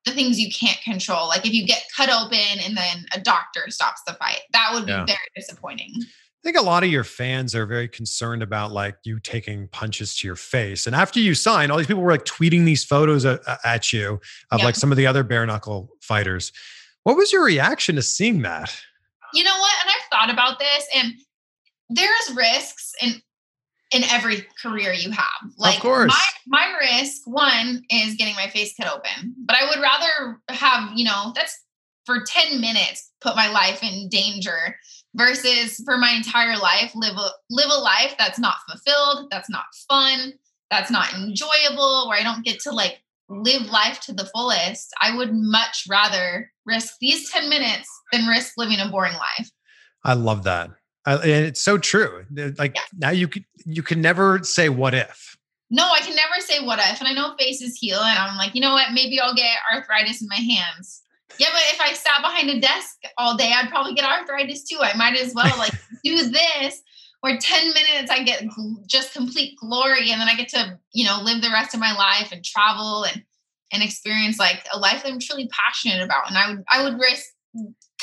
the 0.06 0.12
things 0.12 0.40
you 0.40 0.52
can't 0.52 0.80
control. 0.82 1.28
Like 1.28 1.46
if 1.46 1.54
you 1.54 1.66
get 1.66 1.84
cut 1.96 2.10
open 2.10 2.60
and 2.64 2.76
then 2.76 3.06
a 3.14 3.20
doctor 3.20 3.66
stops 3.70 4.02
the 4.08 4.14
fight, 4.14 4.42
that 4.54 4.72
would 4.74 4.86
be 4.86 4.92
yeah. 4.92 5.06
very 5.06 5.18
disappointing. 5.36 5.92
I 5.96 6.42
think 6.44 6.58
a 6.58 6.62
lot 6.62 6.84
of 6.84 6.90
your 6.90 7.04
fans 7.04 7.54
are 7.54 7.66
very 7.66 7.90
concerned 7.90 8.42
about 8.42 8.72
like 8.72 8.96
you 9.04 9.20
taking 9.20 9.68
punches 9.68 10.16
to 10.18 10.28
your 10.28 10.38
face. 10.38 10.88
And 10.88 10.96
after 10.96 11.20
you 11.20 11.36
sign, 11.36 11.70
all 11.70 11.78
these 11.78 11.88
people 11.88 12.02
were 12.02 12.12
like 12.12 12.24
tweeting 12.24 12.64
these 12.64 12.86
photos 12.86 13.26
at, 13.26 13.42
at 13.66 13.92
you 13.92 14.22
of 14.52 14.60
yeah. 14.60 14.66
like 14.66 14.76
some 14.76 14.90
of 14.90 14.98
the 14.98 15.06
other 15.06 15.24
bare 15.24 15.46
knuckle 15.46 15.90
fighters. 16.00 16.54
What 17.04 17.18
was 17.18 17.34
your 17.34 17.44
reaction 17.44 17.96
to 17.98 18.02
seeing 18.02 18.42
that? 18.44 18.74
You 19.34 19.44
know 19.44 19.58
what? 19.58 19.74
And 19.84 19.92
I've 19.92 20.10
thought 20.10 20.34
about 20.34 20.60
this, 20.60 20.88
and 20.96 21.14
there's 21.90 22.36
risks 22.36 22.94
in 23.02 23.22
in 23.92 24.04
every 24.04 24.46
career 24.62 24.94
you 24.94 25.12
have. 25.12 25.52
Like 25.58 25.78
of 25.78 25.82
course. 25.82 26.14
My, 26.48 26.60
my 26.60 26.78
risk 26.80 27.22
one 27.26 27.84
is 27.90 28.16
getting 28.16 28.36
my 28.36 28.48
face 28.48 28.74
cut 28.80 28.92
open, 28.92 29.36
but 29.46 29.56
I 29.56 29.68
would 29.70 29.82
rather 29.82 30.42
have 30.50 30.92
you 30.96 31.06
know 31.06 31.32
that's 31.36 31.58
for 32.10 32.24
10 32.26 32.60
minutes 32.60 33.12
put 33.22 33.36
my 33.36 33.52
life 33.52 33.84
in 33.84 34.10
danger 34.10 34.76
versus 35.14 35.80
for 35.86 35.96
my 35.96 36.12
entire 36.12 36.58
life 36.58 36.92
live 36.96 37.16
a 37.16 37.30
live 37.52 37.70
a 37.70 37.80
life 37.80 38.16
that's 38.18 38.40
not 38.40 38.56
fulfilled 38.68 39.28
that's 39.30 39.48
not 39.48 39.66
fun 39.88 40.34
that's 40.72 40.90
not 40.90 41.14
enjoyable 41.14 42.08
where 42.08 42.20
i 42.20 42.24
don't 42.24 42.44
get 42.44 42.60
to 42.60 42.72
like 42.72 43.04
live 43.30 43.70
life 43.70 44.00
to 44.00 44.12
the 44.12 44.26
fullest 44.34 44.92
i 45.02 45.16
would 45.16 45.32
much 45.34 45.86
rather 45.88 46.52
risk 46.66 46.96
these 47.00 47.30
10 47.30 47.48
minutes 47.48 47.88
than 48.12 48.26
risk 48.26 48.54
living 48.58 48.80
a 48.80 48.90
boring 48.90 49.14
life 49.14 49.52
i 50.04 50.14
love 50.14 50.44
that 50.44 50.72
I, 51.10 51.16
and 51.16 51.46
it's 51.46 51.62
so 51.62 51.78
true 51.78 52.26
like 52.58 52.76
yeah. 52.76 52.82
now 52.98 53.10
you 53.10 53.28
can 53.28 53.46
you 53.66 53.84
can 53.84 54.02
never 54.02 54.44
say 54.44 54.70
what 54.70 54.94
if 54.94 55.38
no 55.70 55.84
i 55.92 56.00
can 56.00 56.16
never 56.16 56.40
say 56.40 56.64
what 56.64 56.80
if 56.80 57.00
and 57.00 57.08
i 57.08 57.14
know 57.14 57.36
faces 57.38 57.78
heal 57.78 58.00
and 58.00 58.20
i'm 58.20 58.38
like 58.38 58.56
you 58.56 58.62
know 58.62 58.74
what 58.74 58.94
maybe 58.94 59.20
i'll 59.20 59.36
get 59.36 59.58
arthritis 59.74 60.22
in 60.22 60.28
my 60.28 60.36
hands 60.36 61.02
yeah, 61.38 61.48
but 61.54 61.62
if 61.74 61.80
I 61.80 61.94
sat 61.94 62.22
behind 62.22 62.50
a 62.50 62.60
desk 62.60 62.98
all 63.18 63.38
day, 63.38 63.54
I'd 63.54 63.70
probably 63.70 63.94
get 63.94 64.06
arthritis 64.06 64.64
too. 64.64 64.80
I 64.82 64.96
might 64.98 65.16
as 65.16 65.34
well 65.34 65.58
like 65.58 65.74
do 66.04 66.30
this 66.30 66.82
or 67.24 67.38
10 67.38 67.68
minutes 67.74 68.12
I 68.12 68.24
get 68.24 68.44
just 68.88 69.14
complete 69.14 69.58
glory 69.58 70.12
and 70.12 70.20
then 70.20 70.28
I 70.28 70.36
get 70.36 70.50
to, 70.50 70.78
you 70.94 71.06
know, 71.06 71.22
live 71.24 71.42
the 71.42 71.50
rest 71.50 71.74
of 71.74 71.80
my 71.80 71.94
life 71.96 72.32
and 72.32 72.44
travel 72.44 73.06
and 73.06 73.24
and 73.72 73.84
experience 73.84 74.40
like 74.40 74.66
a 74.74 74.80
life 74.80 75.04
that 75.04 75.12
I'm 75.12 75.20
truly 75.20 75.48
passionate 75.50 76.04
about. 76.04 76.28
And 76.28 76.38
I 76.38 76.50
would 76.50 76.64
I 76.70 76.84
would 76.84 77.00
risk 77.00 77.26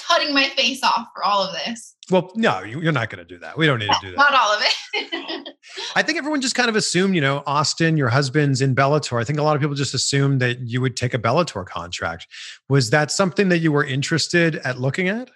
cutting 0.06 0.34
my 0.34 0.48
face 0.50 0.82
off 0.82 1.08
for 1.14 1.24
all 1.24 1.42
of 1.42 1.54
this. 1.54 1.94
Well, 2.10 2.30
no, 2.36 2.62
you're 2.62 2.92
not 2.92 3.10
going 3.10 3.18
to 3.18 3.24
do 3.24 3.38
that. 3.40 3.58
We 3.58 3.66
don't 3.66 3.80
need 3.80 3.90
to 3.90 3.98
do 4.00 4.10
that. 4.10 4.16
Not 4.16 4.32
all 4.32 4.52
of 4.52 4.62
it. 4.62 5.48
I 5.96 6.02
think 6.02 6.18
everyone 6.18 6.40
just 6.40 6.54
kind 6.54 6.68
of 6.68 6.76
assumed, 6.76 7.16
you 7.16 7.20
know, 7.20 7.42
Austin, 7.46 7.96
your 7.96 8.08
husband's 8.08 8.60
in 8.60 8.76
Bellator. 8.76 9.20
I 9.20 9.24
think 9.24 9.40
a 9.40 9.42
lot 9.42 9.56
of 9.56 9.62
people 9.62 9.74
just 9.74 9.92
assumed 9.92 10.40
that 10.40 10.60
you 10.60 10.80
would 10.80 10.96
take 10.96 11.14
a 11.14 11.18
Bellator 11.18 11.66
contract. 11.66 12.28
Was 12.68 12.90
that 12.90 13.10
something 13.10 13.48
that 13.48 13.58
you 13.58 13.72
were 13.72 13.84
interested 13.84 14.56
at 14.56 14.78
looking 14.78 15.08
at? 15.08 15.30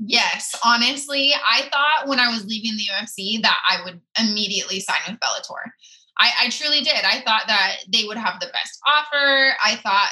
Yes, 0.00 0.54
honestly, 0.64 1.32
I 1.34 1.62
thought 1.70 2.08
when 2.08 2.18
I 2.18 2.28
was 2.28 2.44
leaving 2.46 2.76
the 2.76 2.84
UFC 2.84 3.40
that 3.42 3.58
I 3.68 3.84
would 3.84 4.00
immediately 4.18 4.80
sign 4.80 5.00
with 5.08 5.18
Bellator. 5.20 5.70
I, 6.18 6.30
I 6.42 6.48
truly 6.50 6.80
did. 6.80 7.04
I 7.04 7.20
thought 7.20 7.44
that 7.46 7.76
they 7.92 8.04
would 8.04 8.16
have 8.16 8.40
the 8.40 8.46
best 8.46 8.80
offer. 8.86 9.52
I 9.64 9.76
thought 9.76 10.10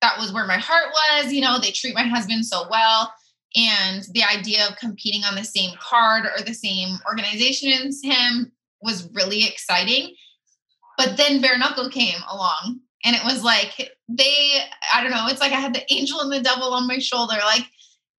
that 0.00 0.18
was 0.18 0.32
where 0.32 0.46
my 0.46 0.58
heart 0.58 0.88
was. 0.92 1.32
You 1.32 1.42
know, 1.42 1.58
they 1.58 1.70
treat 1.70 1.94
my 1.94 2.04
husband 2.04 2.46
so 2.46 2.66
well. 2.70 3.12
And 3.56 4.04
the 4.12 4.24
idea 4.24 4.66
of 4.66 4.76
competing 4.76 5.24
on 5.24 5.36
the 5.36 5.44
same 5.44 5.76
card 5.78 6.26
or 6.26 6.42
the 6.42 6.54
same 6.54 6.98
organization 7.06 7.72
as 7.86 8.00
him 8.02 8.52
was 8.82 9.08
really 9.12 9.44
exciting. 9.46 10.14
But 10.98 11.16
then 11.16 11.40
bare 11.40 11.58
knuckle 11.58 11.88
came 11.88 12.20
along 12.30 12.80
and 13.04 13.14
it 13.14 13.24
was 13.24 13.44
like 13.44 13.90
they, 14.08 14.60
I 14.92 15.02
don't 15.02 15.10
know, 15.10 15.26
it's 15.28 15.40
like 15.40 15.52
I 15.52 15.60
had 15.60 15.74
the 15.74 15.92
angel 15.92 16.20
and 16.20 16.32
the 16.32 16.40
devil 16.40 16.72
on 16.72 16.86
my 16.86 16.98
shoulder. 16.98 17.36
Like 17.44 17.64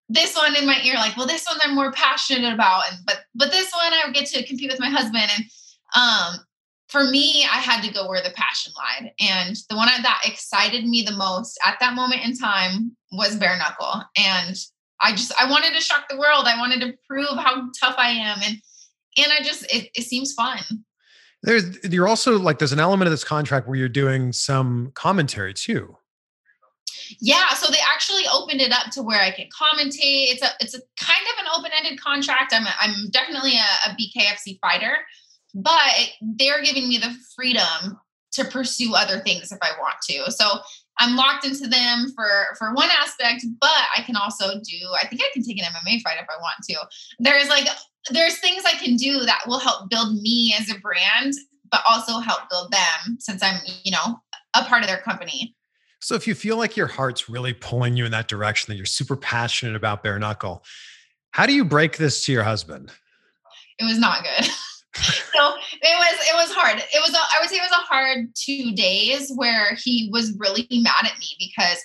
this 0.09 0.37
one 0.37 0.55
in 0.57 0.66
my 0.66 0.81
ear, 0.85 0.94
like, 0.94 1.16
well, 1.16 1.27
this 1.27 1.47
one 1.47 1.59
I'm 1.62 1.75
more 1.75 1.92
passionate 1.92 2.53
about. 2.53 2.85
And 2.90 2.99
but 3.07 3.20
but 3.35 3.51
this 3.51 3.73
one 3.73 3.92
I 3.92 4.11
get 4.12 4.27
to 4.27 4.47
compete 4.47 4.70
with 4.70 4.81
my 4.81 4.90
husband. 4.90 5.31
And 5.37 5.44
um 5.97 6.44
for 6.88 7.05
me, 7.05 7.44
I 7.44 7.59
had 7.59 7.83
to 7.83 7.92
go 7.92 8.07
where 8.09 8.23
the 8.23 8.31
passion 8.37 8.73
lied. 8.77 9.12
And 9.18 9.57
the 9.68 9.77
one 9.77 9.88
that 9.88 10.23
excited 10.25 10.87
me 10.87 11.03
the 11.03 11.16
most 11.16 11.59
at 11.66 11.79
that 11.81 11.94
moment 11.94 12.25
in 12.25 12.37
time 12.37 12.97
was 13.11 13.37
bare 13.37 13.59
knuckle. 13.59 14.03
And 14.16 14.57
I 15.05 15.12
just, 15.12 15.33
I 15.38 15.51
wanted 15.51 15.75
to 15.75 15.81
shock 15.81 16.07
the 16.09 16.17
world. 16.17 16.47
I 16.47 16.59
wanted 16.59 16.81
to 16.81 16.95
prove 17.09 17.37
how 17.37 17.69
tough 17.79 17.95
I 17.99 18.11
am. 18.11 18.38
And, 18.43 18.57
and 19.19 19.33
I 19.33 19.43
just, 19.45 19.64
it, 19.73 19.90
it 19.95 20.05
seems 20.05 20.33
fun. 20.33 20.59
There's, 21.43 21.79
you're 21.85 22.09
also 22.09 22.38
like, 22.38 22.59
there's 22.59 22.73
an 22.73 22.81
element 22.81 23.07
of 23.07 23.12
this 23.12 23.23
contract 23.23 23.69
where 23.69 23.77
you're 23.77 23.88
doing 23.88 24.33
some 24.33 24.93
commentary 24.95 25.53
too. 25.53 25.97
Yeah, 27.21 27.51
so 27.51 27.71
they 27.71 27.79
actually 27.87 28.23
opened 28.33 28.62
it 28.62 28.73
up 28.73 28.90
to 28.93 29.03
where 29.03 29.21
I 29.21 29.31
can 29.31 29.47
commentate. 29.47 30.33
It's 30.33 30.43
a 30.43 30.49
it's 30.59 30.75
a 30.75 30.81
kind 30.99 31.27
of 31.35 31.45
an 31.45 31.51
open-ended 31.57 32.01
contract. 32.01 32.55
I'm 32.55 32.67
a, 32.67 32.75
I'm 32.81 33.11
definitely 33.11 33.53
a, 33.53 33.90
a 33.90 33.95
BKFC 33.95 34.59
fighter, 34.61 34.97
but 35.55 35.93
they're 36.23 36.62
giving 36.62 36.88
me 36.88 36.97
the 36.97 37.14
freedom 37.37 37.99
to 38.33 38.45
pursue 38.45 38.95
other 38.95 39.21
things 39.21 39.53
if 39.53 39.59
I 39.62 39.73
want 39.79 39.97
to. 40.09 40.33
So 40.33 40.61
I'm 40.99 41.17
locked 41.17 41.45
into 41.45 41.67
them 41.67 42.13
for 42.15 42.29
for 42.59 42.73
one 42.73 42.89
aspect, 43.01 43.45
but 43.61 43.71
I 43.97 44.03
can 44.03 44.17
also 44.17 44.55
do. 44.55 44.79
I 45.01 45.07
think 45.07 45.23
I 45.23 45.31
can 45.33 45.43
take 45.43 45.59
an 45.59 45.65
MMA 45.65 46.03
fight 46.03 46.19
if 46.21 46.27
I 46.29 46.41
want 46.41 46.57
to. 46.69 46.77
There's 47.19 47.49
like 47.49 47.67
there's 48.11 48.39
things 48.39 48.65
I 48.67 48.77
can 48.77 48.97
do 48.97 49.21
that 49.21 49.43
will 49.47 49.59
help 49.59 49.89
build 49.91 50.21
me 50.21 50.55
as 50.59 50.71
a 50.71 50.79
brand, 50.79 51.35
but 51.71 51.83
also 51.89 52.19
help 52.19 52.49
build 52.51 52.71
them 52.73 53.19
since 53.19 53.43
I'm 53.43 53.61
you 53.83 53.93
know 53.93 54.21
a 54.55 54.65
part 54.65 54.83
of 54.83 54.89
their 54.89 54.99
company. 54.99 55.55
So 56.01 56.15
if 56.15 56.27
you 56.27 56.35
feel 56.35 56.59
like 56.59 56.77
your 56.77 56.87
heart's 56.87 57.31
really 57.31 57.55
pulling 57.55 57.97
you 57.97 58.05
in 58.05 58.13
that 58.13 58.29
direction, 58.29 58.71
that 58.71 58.77
you're 58.77 58.85
super 58.85 59.17
passionate 59.17 59.75
about 59.75 60.03
bare 60.03 60.19
knuckle, 60.19 60.63
how 61.31 61.47
do 61.47 61.55
you 61.55 61.65
break 61.65 61.97
this 61.97 62.25
to 62.27 62.33
your 62.33 62.43
husband? 62.43 62.93
It 63.79 63.85
was 63.85 63.99
not 63.99 64.23
good. 64.23 64.49
so 64.95 65.55
it 65.83 65.97
was 65.99 66.15
it 66.29 66.35
was 66.35 66.53
hard. 66.53 66.79
It 66.79 67.01
was 67.01 67.15
a, 67.15 67.19
I 67.19 67.41
would 67.41 67.51
say 67.51 67.57
it 67.57 67.63
was 67.63 67.73
a 67.73 67.87
hard 67.87 68.27
two 68.35 68.73
days 68.75 69.33
where 69.35 69.75
he 69.83 70.09
was 70.13 70.37
really 70.39 70.67
mad 70.71 71.05
at 71.05 71.19
me 71.19 71.29
because 71.39 71.79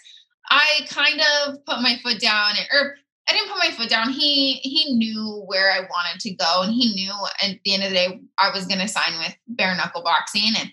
I 0.50 0.86
kind 0.90 1.22
of 1.22 1.66
put 1.66 1.82
my 1.82 1.98
foot 2.04 2.20
down 2.20 2.52
and 2.58 2.68
or 2.74 2.96
I 3.28 3.34
didn't 3.34 3.50
put 3.50 3.60
my 3.60 3.72
foot 3.72 3.90
down. 3.90 4.10
He 4.10 4.54
he 4.56 4.96
knew 4.96 5.44
where 5.46 5.72
I 5.72 5.82
wanted 5.82 6.20
to 6.22 6.34
go 6.36 6.62
and 6.64 6.74
he 6.74 6.94
knew 6.94 7.14
at 7.44 7.60
the 7.64 7.74
end 7.74 7.84
of 7.84 7.90
the 7.90 7.96
day 7.96 8.20
I 8.38 8.52
was 8.52 8.66
gonna 8.66 8.88
sign 8.88 9.18
with 9.20 9.36
bare 9.48 9.76
knuckle 9.76 10.04
boxing 10.04 10.54
and 10.58 10.72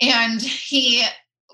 and 0.00 0.42
he 0.42 1.04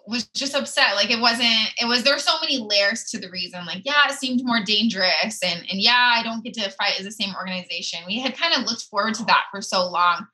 was 0.07 0.27
just 0.29 0.55
upset. 0.55 0.97
Like 0.97 1.11
it 1.11 1.21
wasn't, 1.21 1.71
it 1.81 1.87
was, 1.87 2.03
there 2.03 2.15
were 2.15 2.19
so 2.19 2.39
many 2.41 2.59
layers 2.59 3.05
to 3.11 3.19
the 3.19 3.31
reason. 3.31 3.65
Like, 3.67 3.83
yeah, 3.85 4.09
it 4.09 4.15
seemed 4.15 4.45
more 4.45 4.63
dangerous. 4.65 5.41
And, 5.43 5.61
and 5.71 5.81
yeah, 5.81 6.15
I 6.15 6.23
don't 6.23 6.43
get 6.43 6.55
to 6.55 6.71
fight 6.71 6.99
as 6.99 7.05
the 7.05 7.13
same 7.13 7.35
organization. 7.35 8.01
We 8.07 8.19
had 8.19 8.37
kind 8.37 8.55
of 8.55 8.69
looked 8.69 8.83
forward 8.83 9.15
to 9.15 9.25
that 9.27 9.45
for 9.51 9.63
so 9.63 9.89
long 9.89 10.27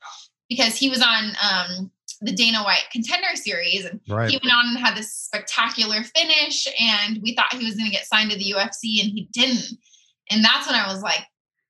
because 0.48 0.76
he 0.76 0.88
was 0.88 1.02
on 1.02 1.32
um, 1.42 1.90
the 2.20 2.32
Dana 2.32 2.62
White 2.62 2.86
contender 2.90 3.34
series 3.34 3.84
and 3.84 4.00
right. 4.08 4.30
he 4.30 4.38
went 4.42 4.54
on 4.54 4.68
and 4.68 4.78
had 4.78 4.96
this 4.96 5.12
spectacular 5.12 6.02
finish. 6.02 6.66
And 6.80 7.20
we 7.22 7.34
thought 7.34 7.52
he 7.52 7.64
was 7.64 7.74
going 7.74 7.90
to 7.90 7.96
get 7.96 8.06
signed 8.06 8.30
to 8.30 8.38
the 8.38 8.52
UFC 8.52 9.00
and 9.02 9.10
he 9.10 9.28
didn't. 9.32 9.78
And 10.30 10.44
that's 10.44 10.66
when 10.66 10.76
I 10.76 10.92
was 10.92 11.02
like, 11.02 11.24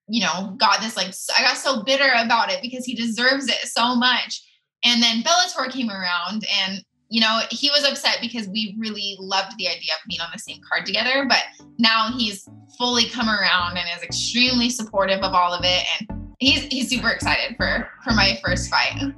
you 0.08 0.22
know, 0.22 0.54
got 0.56 0.80
this 0.80 0.96
like, 0.96 1.12
I 1.38 1.42
got 1.42 1.58
so 1.58 1.82
bitter 1.82 2.10
about 2.16 2.50
it 2.50 2.62
because 2.62 2.84
he 2.84 2.94
deserves 2.94 3.48
it 3.48 3.68
so 3.68 3.94
much. 3.94 4.42
And 4.84 5.02
then 5.02 5.22
Bellator 5.22 5.70
came 5.70 5.90
around 5.90 6.46
and 6.64 6.82
you 7.10 7.20
know, 7.20 7.40
he 7.50 7.70
was 7.70 7.84
upset 7.84 8.18
because 8.20 8.48
we 8.48 8.76
really 8.78 9.16
loved 9.18 9.56
the 9.58 9.66
idea 9.66 9.92
of 9.94 10.06
being 10.08 10.20
on 10.20 10.28
the 10.32 10.38
same 10.38 10.60
card 10.68 10.84
together. 10.84 11.24
But 11.28 11.42
now 11.78 12.10
he's 12.16 12.48
fully 12.76 13.06
come 13.06 13.28
around 13.28 13.78
and 13.78 13.86
is 13.96 14.02
extremely 14.02 14.68
supportive 14.70 15.20
of 15.20 15.32
all 15.32 15.52
of 15.52 15.64
it. 15.64 15.84
And 15.98 16.34
he's 16.38 16.64
he's 16.64 16.88
super 16.90 17.10
excited 17.10 17.56
for 17.56 17.88
for 18.04 18.12
my 18.12 18.38
first 18.44 18.70
fight. 18.70 19.14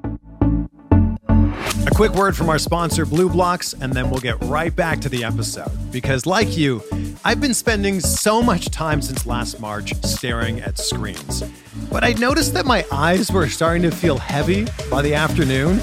A 1.86 1.90
quick 1.90 2.12
word 2.12 2.36
from 2.36 2.48
our 2.48 2.58
sponsor, 2.58 3.06
BlueBlox, 3.06 3.80
and 3.80 3.92
then 3.92 4.10
we'll 4.10 4.20
get 4.20 4.40
right 4.44 4.74
back 4.74 5.00
to 5.00 5.08
the 5.08 5.24
episode. 5.24 5.70
Because, 5.90 6.26
like 6.26 6.56
you, 6.56 6.82
I've 7.24 7.40
been 7.40 7.54
spending 7.54 8.00
so 8.00 8.42
much 8.42 8.66
time 8.66 9.00
since 9.00 9.26
last 9.26 9.60
March 9.60 9.94
staring 10.04 10.60
at 10.60 10.78
screens. 10.78 11.42
But 11.90 12.04
I 12.04 12.12
noticed 12.12 12.52
that 12.54 12.66
my 12.66 12.84
eyes 12.92 13.32
were 13.32 13.48
starting 13.48 13.82
to 13.82 13.90
feel 13.90 14.18
heavy 14.18 14.66
by 14.90 15.00
the 15.00 15.14
afternoon, 15.14 15.80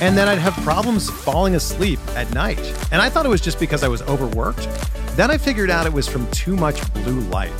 and 0.00 0.16
then 0.16 0.28
I'd 0.28 0.38
have 0.38 0.54
problems 0.64 1.08
falling 1.08 1.54
asleep 1.54 1.98
at 2.14 2.32
night. 2.34 2.60
And 2.92 3.00
I 3.00 3.08
thought 3.08 3.24
it 3.24 3.30
was 3.30 3.40
just 3.40 3.58
because 3.58 3.82
I 3.82 3.88
was 3.88 4.02
overworked. 4.02 4.68
Then 5.16 5.30
I 5.30 5.38
figured 5.38 5.70
out 5.70 5.86
it 5.86 5.92
was 5.92 6.06
from 6.06 6.30
too 6.30 6.54
much 6.56 6.92
blue 6.92 7.20
light. 7.30 7.52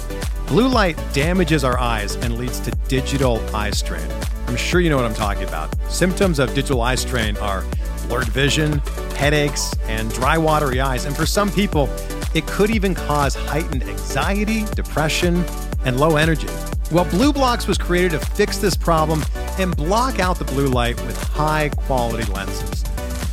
Blue 0.47 0.69
light 0.69 0.99
damages 1.13 1.65
our 1.65 1.79
eyes 1.79 2.15
and 2.17 2.37
leads 2.37 2.61
to 2.61 2.71
digital 2.89 3.41
eye 3.55 3.71
strain. 3.71 4.07
I'm 4.47 4.57
sure 4.57 4.81
you 4.81 4.91
know 4.91 4.97
what 4.97 5.07
I'm 5.07 5.15
talking 5.15 5.45
about. 5.45 5.75
Symptoms 5.91 6.39
of 6.39 6.55
digital 6.55 6.83
eye 6.83 6.95
strain 6.95 7.37
are 7.39 7.65
blurred 8.07 8.29
vision, 8.29 8.79
headaches, 9.17 9.73
and 9.89 10.13
dry, 10.13 10.39
watery 10.39 10.81
eyes. 10.81 11.05
And 11.07 11.17
for 11.17 11.27
some 11.27 11.51
people, 11.51 11.89
it 12.35 12.47
could 12.47 12.71
even 12.71 12.95
cause 12.95 13.35
heightened 13.35 13.83
anxiety, 13.85 14.65
depression, 14.75 15.45
and 15.85 15.99
low 15.99 16.17
energy. 16.17 16.49
Well, 16.93 17.07
BlueBlox 17.07 17.67
was 17.67 17.79
created 17.79 18.13
to 18.13 18.21
fix 18.21 18.59
this 18.59 18.77
problem 18.77 19.23
and 19.59 19.77
block 19.77 20.19
out 20.19 20.39
the 20.39 20.45
blue 20.45 20.69
light 20.69 21.01
with 21.07 21.17
high 21.23 21.71
quality 21.71 22.31
lenses. 22.33 22.85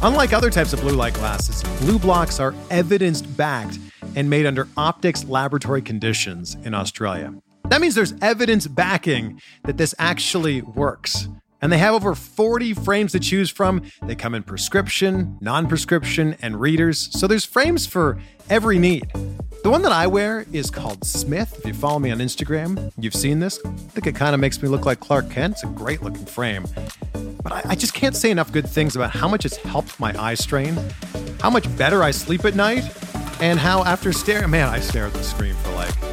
Unlike 0.02 0.34
other 0.34 0.50
types 0.50 0.74
of 0.74 0.82
blue 0.82 0.96
light 0.96 1.14
glasses, 1.14 1.64
BlueBlox 1.80 2.40
are 2.40 2.54
evidence 2.70 3.22
backed 3.22 3.80
and 4.16 4.30
made 4.30 4.46
under 4.46 4.68
optics 4.76 5.24
laboratory 5.26 5.82
conditions 5.82 6.56
in 6.64 6.74
Australia. 6.74 7.34
That 7.70 7.82
means 7.82 7.96
there's 7.96 8.14
evidence 8.22 8.68
backing 8.68 9.42
that 9.64 9.78
this 9.78 9.96
actually 9.98 10.62
works. 10.62 11.30
And 11.64 11.72
they 11.72 11.78
have 11.78 11.94
over 11.94 12.14
40 12.14 12.74
frames 12.74 13.14
to 13.14 13.22
choose 13.22 13.50
from. 13.50 13.84
They 14.02 14.16
come 14.16 14.36
in 14.36 14.44
prescription, 14.44 15.38
non 15.40 15.68
prescription, 15.68 16.36
and 16.42 16.60
readers. 16.60 17.10
So 17.18 17.26
there's 17.26 17.46
frames 17.46 17.88
for 17.88 18.20
every 18.50 18.78
need. 18.78 19.10
The 19.64 19.70
one 19.70 19.82
that 19.84 19.94
I 19.94 20.08
wear 20.08 20.46
is 20.52 20.70
called 20.70 21.06
Smith. 21.06 21.58
If 21.60 21.66
you 21.66 21.74
follow 21.74 22.00
me 22.00 22.12
on 22.12 22.18
Instagram, 22.18 22.92
you've 23.00 23.16
seen 23.16 23.40
this. 23.40 23.62
I 23.64 23.70
think 23.70 24.08
it 24.08 24.16
kind 24.16 24.34
of 24.34 24.42
makes 24.42 24.62
me 24.62 24.68
look 24.68 24.86
like 24.86 25.00
Clark 25.00 25.30
Kent. 25.30 25.54
It's 25.54 25.64
a 25.64 25.68
great 25.68 26.04
looking 26.04 26.26
frame. 26.26 26.66
But 27.42 27.54
I, 27.54 27.62
I 27.70 27.76
just 27.76 27.94
can't 27.94 28.14
say 28.18 28.30
enough 28.30 28.52
good 28.52 28.68
things 28.68 28.98
about 28.98 29.12
how 29.12 29.30
much 29.30 29.46
it's 29.46 29.56
helped 29.56 29.98
my 30.02 30.14
eye 30.22 30.34
strain, 30.34 30.78
how 31.40 31.50
much 31.50 31.74
better 31.78 32.04
I 32.04 32.12
sleep 32.12 32.44
at 32.44 32.56
night, 32.56 32.84
and 33.40 33.58
how 33.58 33.86
after 33.86 34.12
staring, 34.12 34.50
man, 34.50 34.68
I 34.68 34.82
stare 34.82 35.06
at 35.06 35.14
the 35.14 35.24
screen 35.24 35.54
for 35.56 35.72
like 35.72 36.13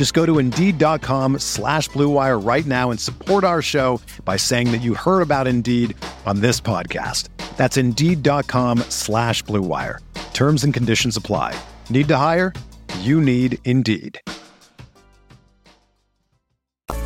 Just 0.00 0.14
go 0.14 0.24
to 0.24 0.38
Indeed.com 0.38 1.40
slash 1.40 1.90
BlueWire 1.90 2.42
right 2.42 2.64
now 2.64 2.90
and 2.90 2.98
support 2.98 3.44
our 3.44 3.60
show 3.60 4.00
by 4.24 4.38
saying 4.38 4.72
that 4.72 4.78
you 4.78 4.94
heard 4.94 5.20
about 5.20 5.46
Indeed 5.46 5.94
on 6.24 6.40
this 6.40 6.58
podcast. 6.58 7.28
That's 7.58 7.76
Indeed.com 7.76 8.78
slash 8.88 9.44
BlueWire. 9.44 9.98
Terms 10.32 10.64
and 10.64 10.72
conditions 10.72 11.18
apply. 11.18 11.54
Need 11.90 12.08
to 12.08 12.16
hire? 12.16 12.54
You 13.00 13.20
need 13.20 13.58
Indeed. 13.66 14.18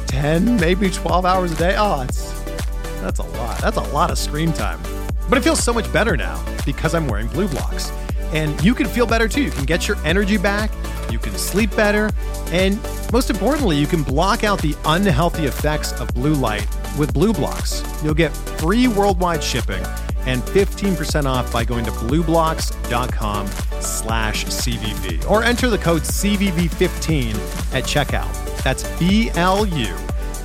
10, 0.07 0.57
maybe 0.61 0.89
12 0.89 1.27
hours 1.27 1.51
a 1.51 1.57
day? 1.57 1.75
Ah, 1.77 1.97
oh, 1.97 2.05
that's, 2.05 2.31
that's 3.01 3.19
a 3.19 3.25
lot. 3.25 3.59
That's 3.59 3.77
a 3.77 3.87
lot 3.93 4.13
of 4.13 4.19
screen 4.21 4.53
time. 4.53 4.79
But 5.29 5.37
it 5.37 5.43
feels 5.43 5.61
so 5.65 5.75
much 5.75 5.93
better 5.93 6.17
now 6.17 6.41
because 6.65 6.95
I'm 6.95 7.09
wearing 7.09 7.27
BlueBlox. 7.27 8.04
And 8.35 8.63
you 8.65 8.75
can 8.75 8.87
feel 8.87 9.07
better 9.07 9.29
too. 9.29 9.43
You 9.43 9.51
can 9.51 9.65
get 9.65 9.89
your 9.89 9.97
energy 10.05 10.37
back, 10.37 10.71
you 11.11 11.19
can 11.19 11.33
sleep 11.33 11.75
better, 11.77 12.11
and 12.49 12.79
most 13.13 13.31
importantly, 13.31 13.77
you 13.77 13.87
can 13.87 14.03
block 14.03 14.45
out 14.45 14.61
the 14.61 14.77
unhealthy 14.85 15.45
effects 15.45 15.93
of 16.01 16.09
blue 16.09 16.35
light 16.35 16.67
with 16.99 17.15
BlueBlox. 17.15 18.03
You'll 18.05 18.15
get 18.15 18.37
free 18.59 18.89
worldwide 18.89 19.43
shipping 19.43 19.85
and 20.27 20.43
15% 20.43 21.27
off 21.27 21.53
by 21.53 21.65
going 21.65 21.85
to 21.85 21.91
blueblox.com 21.93 23.47
slash 23.81 24.45
CVV 24.47 25.31
or 25.31 25.43
enter 25.43 25.69
the 25.71 25.79
code 25.79 26.03
CVV15 26.03 27.35
at 27.75 27.85
checkout. 27.85 28.63
That's 28.63 28.83
B-L-U 28.99 29.95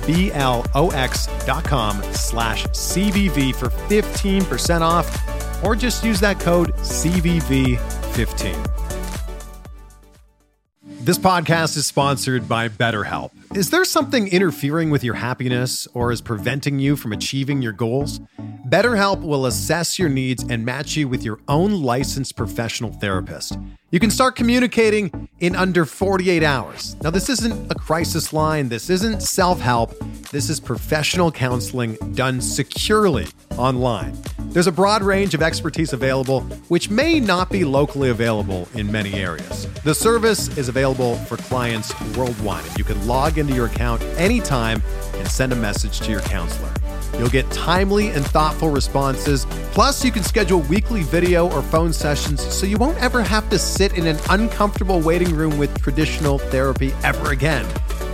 B-L-O-X 0.06 1.26
dot 1.46 1.64
com 1.64 2.02
slash 2.12 2.66
CVV 2.66 3.54
for 3.54 3.68
15% 3.68 4.80
off 4.80 5.39
or 5.62 5.76
just 5.76 6.04
use 6.04 6.20
that 6.20 6.40
code 6.40 6.74
CVV15. 6.74 8.66
This 11.02 11.18
podcast 11.18 11.76
is 11.76 11.86
sponsored 11.86 12.46
by 12.48 12.68
BetterHelp. 12.68 13.30
Is 13.54 13.70
there 13.70 13.84
something 13.84 14.28
interfering 14.28 14.90
with 14.90 15.02
your 15.02 15.14
happiness 15.14 15.88
or 15.94 16.12
is 16.12 16.20
preventing 16.20 16.78
you 16.78 16.94
from 16.94 17.12
achieving 17.12 17.62
your 17.62 17.72
goals? 17.72 18.20
BetterHelp 18.68 19.22
will 19.22 19.46
assess 19.46 19.98
your 19.98 20.08
needs 20.08 20.44
and 20.48 20.64
match 20.64 20.96
you 20.96 21.08
with 21.08 21.24
your 21.24 21.40
own 21.48 21.82
licensed 21.82 22.36
professional 22.36 22.92
therapist. 22.92 23.58
You 23.92 23.98
can 23.98 24.10
start 24.10 24.36
communicating 24.36 25.28
in 25.40 25.56
under 25.56 25.84
48 25.84 26.44
hours. 26.44 26.94
Now, 27.02 27.10
this 27.10 27.28
isn't 27.28 27.72
a 27.72 27.74
crisis 27.74 28.32
line, 28.32 28.68
this 28.68 28.88
isn't 28.88 29.20
self 29.20 29.60
help, 29.60 29.98
this 30.30 30.48
is 30.48 30.60
professional 30.60 31.32
counseling 31.32 31.96
done 32.14 32.40
securely 32.40 33.26
online. 33.56 34.16
There's 34.50 34.68
a 34.68 34.72
broad 34.72 35.02
range 35.02 35.34
of 35.34 35.42
expertise 35.42 35.92
available, 35.92 36.42
which 36.68 36.88
may 36.88 37.18
not 37.18 37.50
be 37.50 37.64
locally 37.64 38.10
available 38.10 38.68
in 38.74 38.92
many 38.92 39.14
areas. 39.14 39.66
The 39.82 39.94
service 39.94 40.56
is 40.56 40.68
available 40.68 41.16
for 41.16 41.36
clients 41.36 41.92
worldwide, 42.16 42.64
and 42.66 42.78
you 42.78 42.84
can 42.84 43.08
log 43.08 43.38
into 43.38 43.54
your 43.54 43.66
account 43.66 44.02
anytime 44.18 44.80
and 45.14 45.26
send 45.26 45.52
a 45.52 45.56
message 45.56 45.98
to 46.02 46.12
your 46.12 46.20
counselor. 46.20 46.72
You'll 47.18 47.28
get 47.28 47.50
timely 47.50 48.08
and 48.08 48.24
thoughtful 48.24 48.70
responses. 48.70 49.46
Plus, 49.72 50.04
you 50.04 50.10
can 50.10 50.22
schedule 50.22 50.60
weekly 50.62 51.02
video 51.02 51.50
or 51.50 51.62
phone 51.62 51.92
sessions 51.92 52.40
so 52.40 52.66
you 52.66 52.78
won't 52.78 52.98
ever 52.98 53.22
have 53.22 53.48
to 53.50 53.58
sit 53.58 53.96
in 53.96 54.06
an 54.06 54.18
uncomfortable 54.30 55.00
waiting 55.00 55.34
room 55.34 55.58
with 55.58 55.82
traditional 55.82 56.38
therapy 56.38 56.92
ever 57.04 57.32
again. 57.32 57.66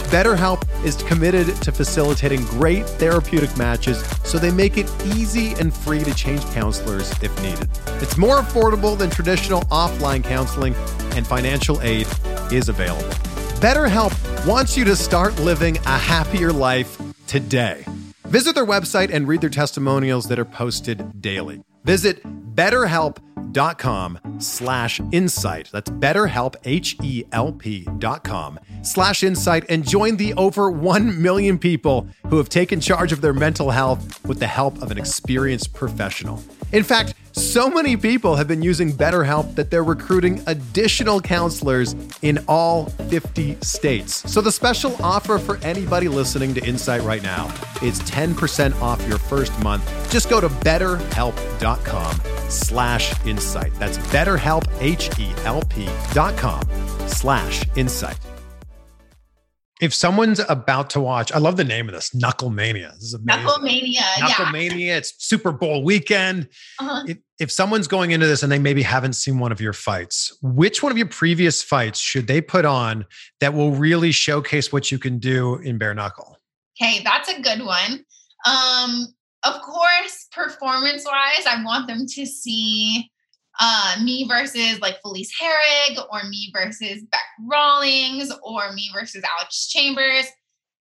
BetterHelp 0.06 0.62
is 0.84 0.94
committed 1.02 1.48
to 1.62 1.72
facilitating 1.72 2.44
great 2.44 2.86
therapeutic 2.86 3.56
matches 3.56 3.98
so 4.22 4.38
they 4.38 4.52
make 4.52 4.78
it 4.78 4.88
easy 5.04 5.54
and 5.54 5.74
free 5.74 6.04
to 6.04 6.14
change 6.14 6.42
counselors 6.52 7.10
if 7.22 7.42
needed. 7.42 7.68
It's 8.00 8.16
more 8.16 8.36
affordable 8.36 8.96
than 8.96 9.10
traditional 9.10 9.62
offline 9.62 10.22
counseling, 10.22 10.74
and 11.16 11.26
financial 11.26 11.82
aid 11.82 12.06
is 12.52 12.68
available. 12.68 13.08
BetterHelp 13.58 14.46
wants 14.46 14.76
you 14.76 14.84
to 14.84 14.94
start 14.94 15.36
living 15.40 15.76
a 15.78 15.98
happier 15.98 16.52
life 16.52 17.00
today. 17.26 17.84
Visit 18.26 18.56
their 18.56 18.66
website 18.66 19.14
and 19.14 19.28
read 19.28 19.40
their 19.40 19.48
testimonials 19.48 20.26
that 20.26 20.38
are 20.40 20.44
posted 20.44 21.22
daily. 21.22 21.62
Visit 21.84 22.20
betterhelp.com 23.56 24.18
slash 24.38 25.00
insight. 25.12 25.68
That's 25.72 25.90
betterhelp, 25.90 26.56
H-E-L-P 26.64 27.86
dot 27.98 28.24
com 28.24 28.58
slash 28.82 29.22
insight 29.22 29.64
and 29.68 29.86
join 29.86 30.16
the 30.16 30.34
over 30.34 30.70
1 30.70 31.20
million 31.20 31.58
people 31.58 32.08
who 32.28 32.36
have 32.38 32.48
taken 32.48 32.80
charge 32.80 33.12
of 33.12 33.20
their 33.20 33.32
mental 33.32 33.70
health 33.70 34.24
with 34.26 34.38
the 34.38 34.46
help 34.46 34.80
of 34.82 34.90
an 34.90 34.98
experienced 34.98 35.72
professional. 35.74 36.42
In 36.72 36.82
fact, 36.82 37.14
so 37.32 37.68
many 37.68 37.96
people 37.96 38.34
have 38.36 38.48
been 38.48 38.62
using 38.62 38.92
BetterHelp 38.92 39.54
that 39.56 39.70
they're 39.70 39.84
recruiting 39.84 40.42
additional 40.46 41.20
counselors 41.20 41.94
in 42.22 42.42
all 42.48 42.86
50 42.86 43.56
states. 43.60 44.30
So 44.30 44.40
the 44.40 44.50
special 44.50 44.96
offer 45.02 45.38
for 45.38 45.58
anybody 45.58 46.08
listening 46.08 46.54
to 46.54 46.64
Insight 46.64 47.02
right 47.02 47.22
now 47.22 47.46
is 47.82 48.00
10% 48.00 48.80
off 48.80 49.06
your 49.06 49.18
first 49.18 49.56
month. 49.60 49.84
Just 50.10 50.30
go 50.30 50.40
to 50.40 50.48
betterhelp.com 50.48 52.20
slash 52.48 53.12
insight. 53.26 53.74
That's 53.74 53.98
betterhelp, 53.98 54.66
H-E-L-P 54.80 55.88
dot 56.12 56.36
com 56.36 56.62
slash 57.08 57.64
insight. 57.76 58.18
If 59.78 59.92
someone's 59.92 60.40
about 60.48 60.88
to 60.90 61.00
watch, 61.00 61.30
I 61.32 61.38
love 61.38 61.58
the 61.58 61.64
name 61.64 61.86
of 61.86 61.94
this, 61.94 62.14
Knuckle 62.14 62.48
Mania. 62.48 62.92
This 62.94 63.08
is 63.08 63.14
amazing. 63.14 63.44
Knuckle 63.44 63.62
Mania. 63.62 64.00
Knuckle 64.20 64.44
yeah. 64.46 64.50
Mania. 64.50 64.96
It's 64.96 65.14
Super 65.18 65.52
Bowl 65.52 65.84
weekend. 65.84 66.48
Uh-huh. 66.80 67.04
If, 67.06 67.18
if 67.38 67.52
someone's 67.52 67.86
going 67.86 68.12
into 68.12 68.26
this 68.26 68.42
and 68.42 68.50
they 68.50 68.58
maybe 68.58 68.80
haven't 68.80 69.12
seen 69.12 69.38
one 69.38 69.52
of 69.52 69.60
your 69.60 69.74
fights, 69.74 70.34
which 70.40 70.82
one 70.82 70.92
of 70.92 70.96
your 70.96 71.08
previous 71.08 71.62
fights 71.62 71.98
should 71.98 72.26
they 72.26 72.40
put 72.40 72.64
on 72.64 73.04
that 73.40 73.52
will 73.52 73.72
really 73.72 74.12
showcase 74.12 74.72
what 74.72 74.90
you 74.90 74.98
can 74.98 75.18
do 75.18 75.56
in 75.56 75.76
bare 75.76 75.92
knuckle? 75.92 76.38
Okay, 76.80 77.02
that's 77.04 77.28
a 77.28 77.42
good 77.42 77.62
one. 77.62 78.02
Um, 78.46 79.08
of 79.44 79.60
course, 79.60 80.26
performance 80.32 81.04
wise, 81.04 81.44
I 81.46 81.62
want 81.62 81.86
them 81.86 82.06
to 82.06 82.24
see 82.24 83.10
uh, 83.58 83.96
me 84.02 84.26
versus 84.28 84.80
like 84.80 85.00
Felice 85.02 85.32
Herrig 85.40 85.98
or 86.10 86.28
me 86.28 86.50
versus 86.52 87.02
Bec 87.10 87.20
Rawlings 87.46 88.32
or 88.42 88.72
me 88.72 88.90
versus 88.94 89.22
Alex 89.38 89.68
Chambers. 89.68 90.26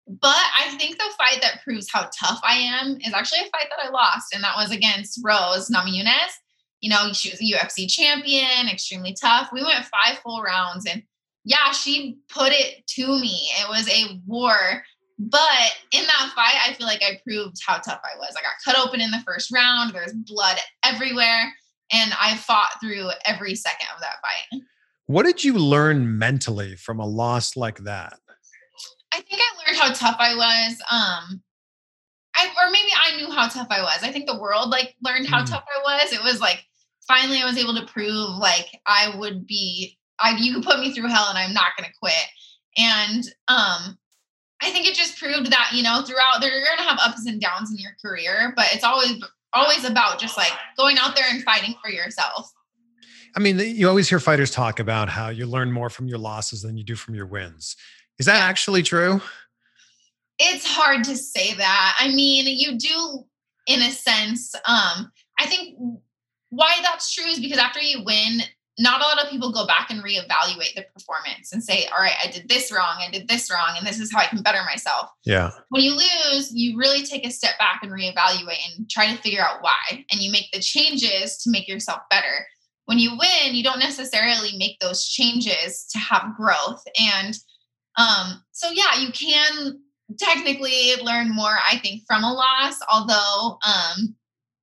But 0.07 0.37
I 0.59 0.77
think 0.77 0.97
the 0.97 1.12
fight 1.16 1.41
that 1.43 1.62
proves 1.62 1.89
how 1.91 2.09
tough 2.21 2.41
I 2.43 2.55
am 2.55 2.99
is 3.01 3.12
actually 3.14 3.41
a 3.41 3.51
fight 3.51 3.68
that 3.71 3.87
I 3.87 3.91
lost, 3.91 4.35
and 4.35 4.43
that 4.43 4.57
was 4.57 4.73
against 4.73 5.21
Rose 5.25 5.71
Namajunas. 5.71 6.33
You 6.81 6.91
know, 6.91 7.12
she 7.12 7.31
was 7.31 7.41
a 7.41 7.45
UFC 7.45 7.89
champion, 7.89 8.68
extremely 8.68 9.14
tough. 9.21 9.51
We 9.53 9.62
went 9.62 9.85
five 9.85 10.18
full 10.18 10.43
rounds, 10.43 10.87
and 10.87 11.03
yeah, 11.45 11.71
she 11.73 12.18
put 12.29 12.53
it 12.53 12.87
to 12.89 13.07
me. 13.21 13.51
It 13.61 13.68
was 13.68 13.89
a 13.89 14.21
war. 14.27 14.83
But 15.18 15.71
in 15.93 16.03
that 16.03 16.33
fight, 16.35 16.57
I 16.66 16.73
feel 16.73 16.87
like 16.87 17.03
I 17.03 17.21
proved 17.23 17.59
how 17.64 17.77
tough 17.77 18.01
I 18.03 18.18
was. 18.18 18.35
I 18.37 18.43
got 18.43 18.55
cut 18.64 18.85
open 18.85 19.03
in 19.03 19.11
the 19.11 19.23
first 19.25 19.53
round. 19.53 19.93
There's 19.93 20.14
blood 20.14 20.57
everywhere 20.83 21.53
and 21.93 22.12
I 22.20 22.36
fought 22.36 22.80
through 22.80 23.11
every 23.26 23.55
second 23.55 23.88
of 23.95 24.01
that 24.01 24.16
fight. 24.22 24.62
What 25.07 25.24
did 25.24 25.43
you 25.43 25.55
learn 25.55 26.18
mentally 26.18 26.76
from 26.76 27.01
a 27.01 27.07
loss 27.07 27.57
like 27.57 27.78
that? 27.78 28.18
I 29.12 29.20
think 29.20 29.41
I 29.41 29.66
learned 29.66 29.78
how 29.78 29.93
tough 29.93 30.16
I 30.18 30.36
was. 30.36 30.80
Um, 30.91 31.43
I 32.36 32.47
or 32.47 32.70
maybe 32.70 32.91
I 32.95 33.16
knew 33.16 33.30
how 33.30 33.49
tough 33.49 33.66
I 33.70 33.82
was. 33.82 33.99
I 34.03 34.12
think 34.12 34.26
the 34.26 34.38
world 34.38 34.70
like 34.70 34.95
learned 35.03 35.26
how 35.26 35.43
mm. 35.43 35.51
tough 35.51 35.64
I 35.64 35.82
was. 35.82 36.12
It 36.12 36.22
was 36.22 36.41
like 36.41 36.64
finally 37.09 37.43
I 37.43 37.45
was 37.45 37.59
able 37.59 37.74
to 37.74 37.86
prove 37.86 38.36
like 38.38 38.66
I 38.86 39.14
would 39.18 39.47
be. 39.47 39.99
I 40.20 40.36
you 40.38 40.55
could 40.55 40.64
put 40.64 40.80
me 40.80 40.93
through 40.93 41.09
hell 41.09 41.26
and 41.28 41.38
I'm 41.38 41.55
not 41.55 41.76
going 41.76 41.88
to 41.88 41.99
quit. 41.99 42.14
And 42.78 43.24
um, 43.49 43.99
I 44.62 44.70
think 44.70 44.86
it 44.86 44.95
just 44.95 45.18
proved 45.18 45.51
that 45.51 45.72
you 45.74 45.82
know 45.82 46.03
throughout 46.03 46.41
there 46.41 46.51
you're 46.51 46.64
going 46.64 46.78
to 46.78 46.84
have 46.84 47.01
ups 47.03 47.26
and 47.26 47.41
downs 47.41 47.70
in 47.70 47.78
your 47.78 47.97
career, 48.05 48.53
but 48.55 48.66
it's 48.72 48.84
always 48.84 49.20
always 49.53 49.85
about 49.85 50.19
just 50.19 50.37
like 50.37 50.53
going 50.77 50.99
out 50.99 51.17
there 51.17 51.27
and 51.29 51.43
fighting 51.43 51.75
for 51.83 51.91
yourself. 51.91 52.51
I 53.37 53.41
mean, 53.41 53.59
you 53.59 53.89
always 53.89 54.09
hear 54.09 54.19
fighters 54.19 54.51
talk 54.51 54.81
about 54.81 55.09
how 55.09 55.29
you 55.29 55.47
learn 55.47 55.71
more 55.71 55.91
from 55.91 56.09
your 56.09 56.19
losses 56.19 56.63
than 56.63 56.77
you 56.77 56.85
do 56.85 56.97
from 56.97 57.15
your 57.15 57.27
wins. 57.27 57.77
Is 58.19 58.27
that 58.27 58.37
yeah. 58.37 58.45
actually 58.45 58.83
true? 58.83 59.21
It's 60.39 60.67
hard 60.67 61.05
to 61.05 61.17
say 61.17 61.55
that. 61.55 61.97
I 62.01 62.09
mean, 62.09 62.47
you 62.47 62.79
do 62.79 63.25
in 63.67 63.81
a 63.83 63.91
sense. 63.91 64.55
Um, 64.67 65.13
I 65.39 65.47
think 65.47 65.77
why 66.49 66.79
that's 66.83 67.15
true 67.15 67.27
is 67.27 67.39
because 67.39 67.59
after 67.59 67.81
you 67.81 68.03
win, 68.05 68.41
not 68.81 69.03
a 69.03 69.05
lot 69.05 69.22
of 69.22 69.31
people 69.31 69.53
go 69.53 69.66
back 69.66 69.91
and 69.91 70.03
reevaluate 70.03 70.74
the 70.74 70.87
performance 70.95 71.53
and 71.53 71.62
say, 71.62 71.87
all 71.87 72.03
right, 72.03 72.14
I 72.24 72.31
did 72.31 72.49
this 72.49 72.72
wrong, 72.72 72.97
I 73.07 73.11
did 73.11 73.28
this 73.28 73.51
wrong, 73.53 73.74
and 73.76 73.87
this 73.87 74.01
is 74.01 74.11
how 74.11 74.20
I 74.20 74.26
can 74.26 74.43
better 74.43 74.62
myself. 74.64 75.11
Yeah. 75.24 75.51
When 75.68 75.83
you 75.83 75.95
lose, 75.95 76.51
you 76.51 76.78
really 76.78 77.03
take 77.03 77.26
a 77.26 77.31
step 77.31 77.59
back 77.59 77.81
and 77.83 77.93
reevaluate 77.93 78.78
and 78.78 78.89
try 78.89 79.14
to 79.14 79.20
figure 79.20 79.43
out 79.43 79.61
why. 79.61 80.07
And 80.11 80.22
you 80.22 80.33
make 80.33 80.51
the 80.53 80.61
changes 80.61 81.37
to 81.43 81.51
make 81.51 81.68
yourself 81.68 82.01
better. 82.09 82.47
When 82.87 82.99
you 82.99 83.11
win, 83.11 83.55
you 83.55 83.62
don't 83.62 83.81
necessarily 83.81 84.57
make 84.57 84.78
those 84.81 85.07
changes 85.07 85.87
to 85.93 85.99
have 85.99 86.35
growth. 86.35 86.83
And 86.99 87.37
um, 87.99 88.43
so, 88.53 88.70
yeah, 88.70 88.99
you 88.99 89.12
can 89.12 89.78
technically 90.18 90.95
learn 91.03 91.35
more, 91.35 91.59
I 91.70 91.78
think, 91.78 92.05
from 92.07 92.24
a 92.24 92.33
loss, 92.33 92.78
although 92.91 93.59
um, 93.66 94.16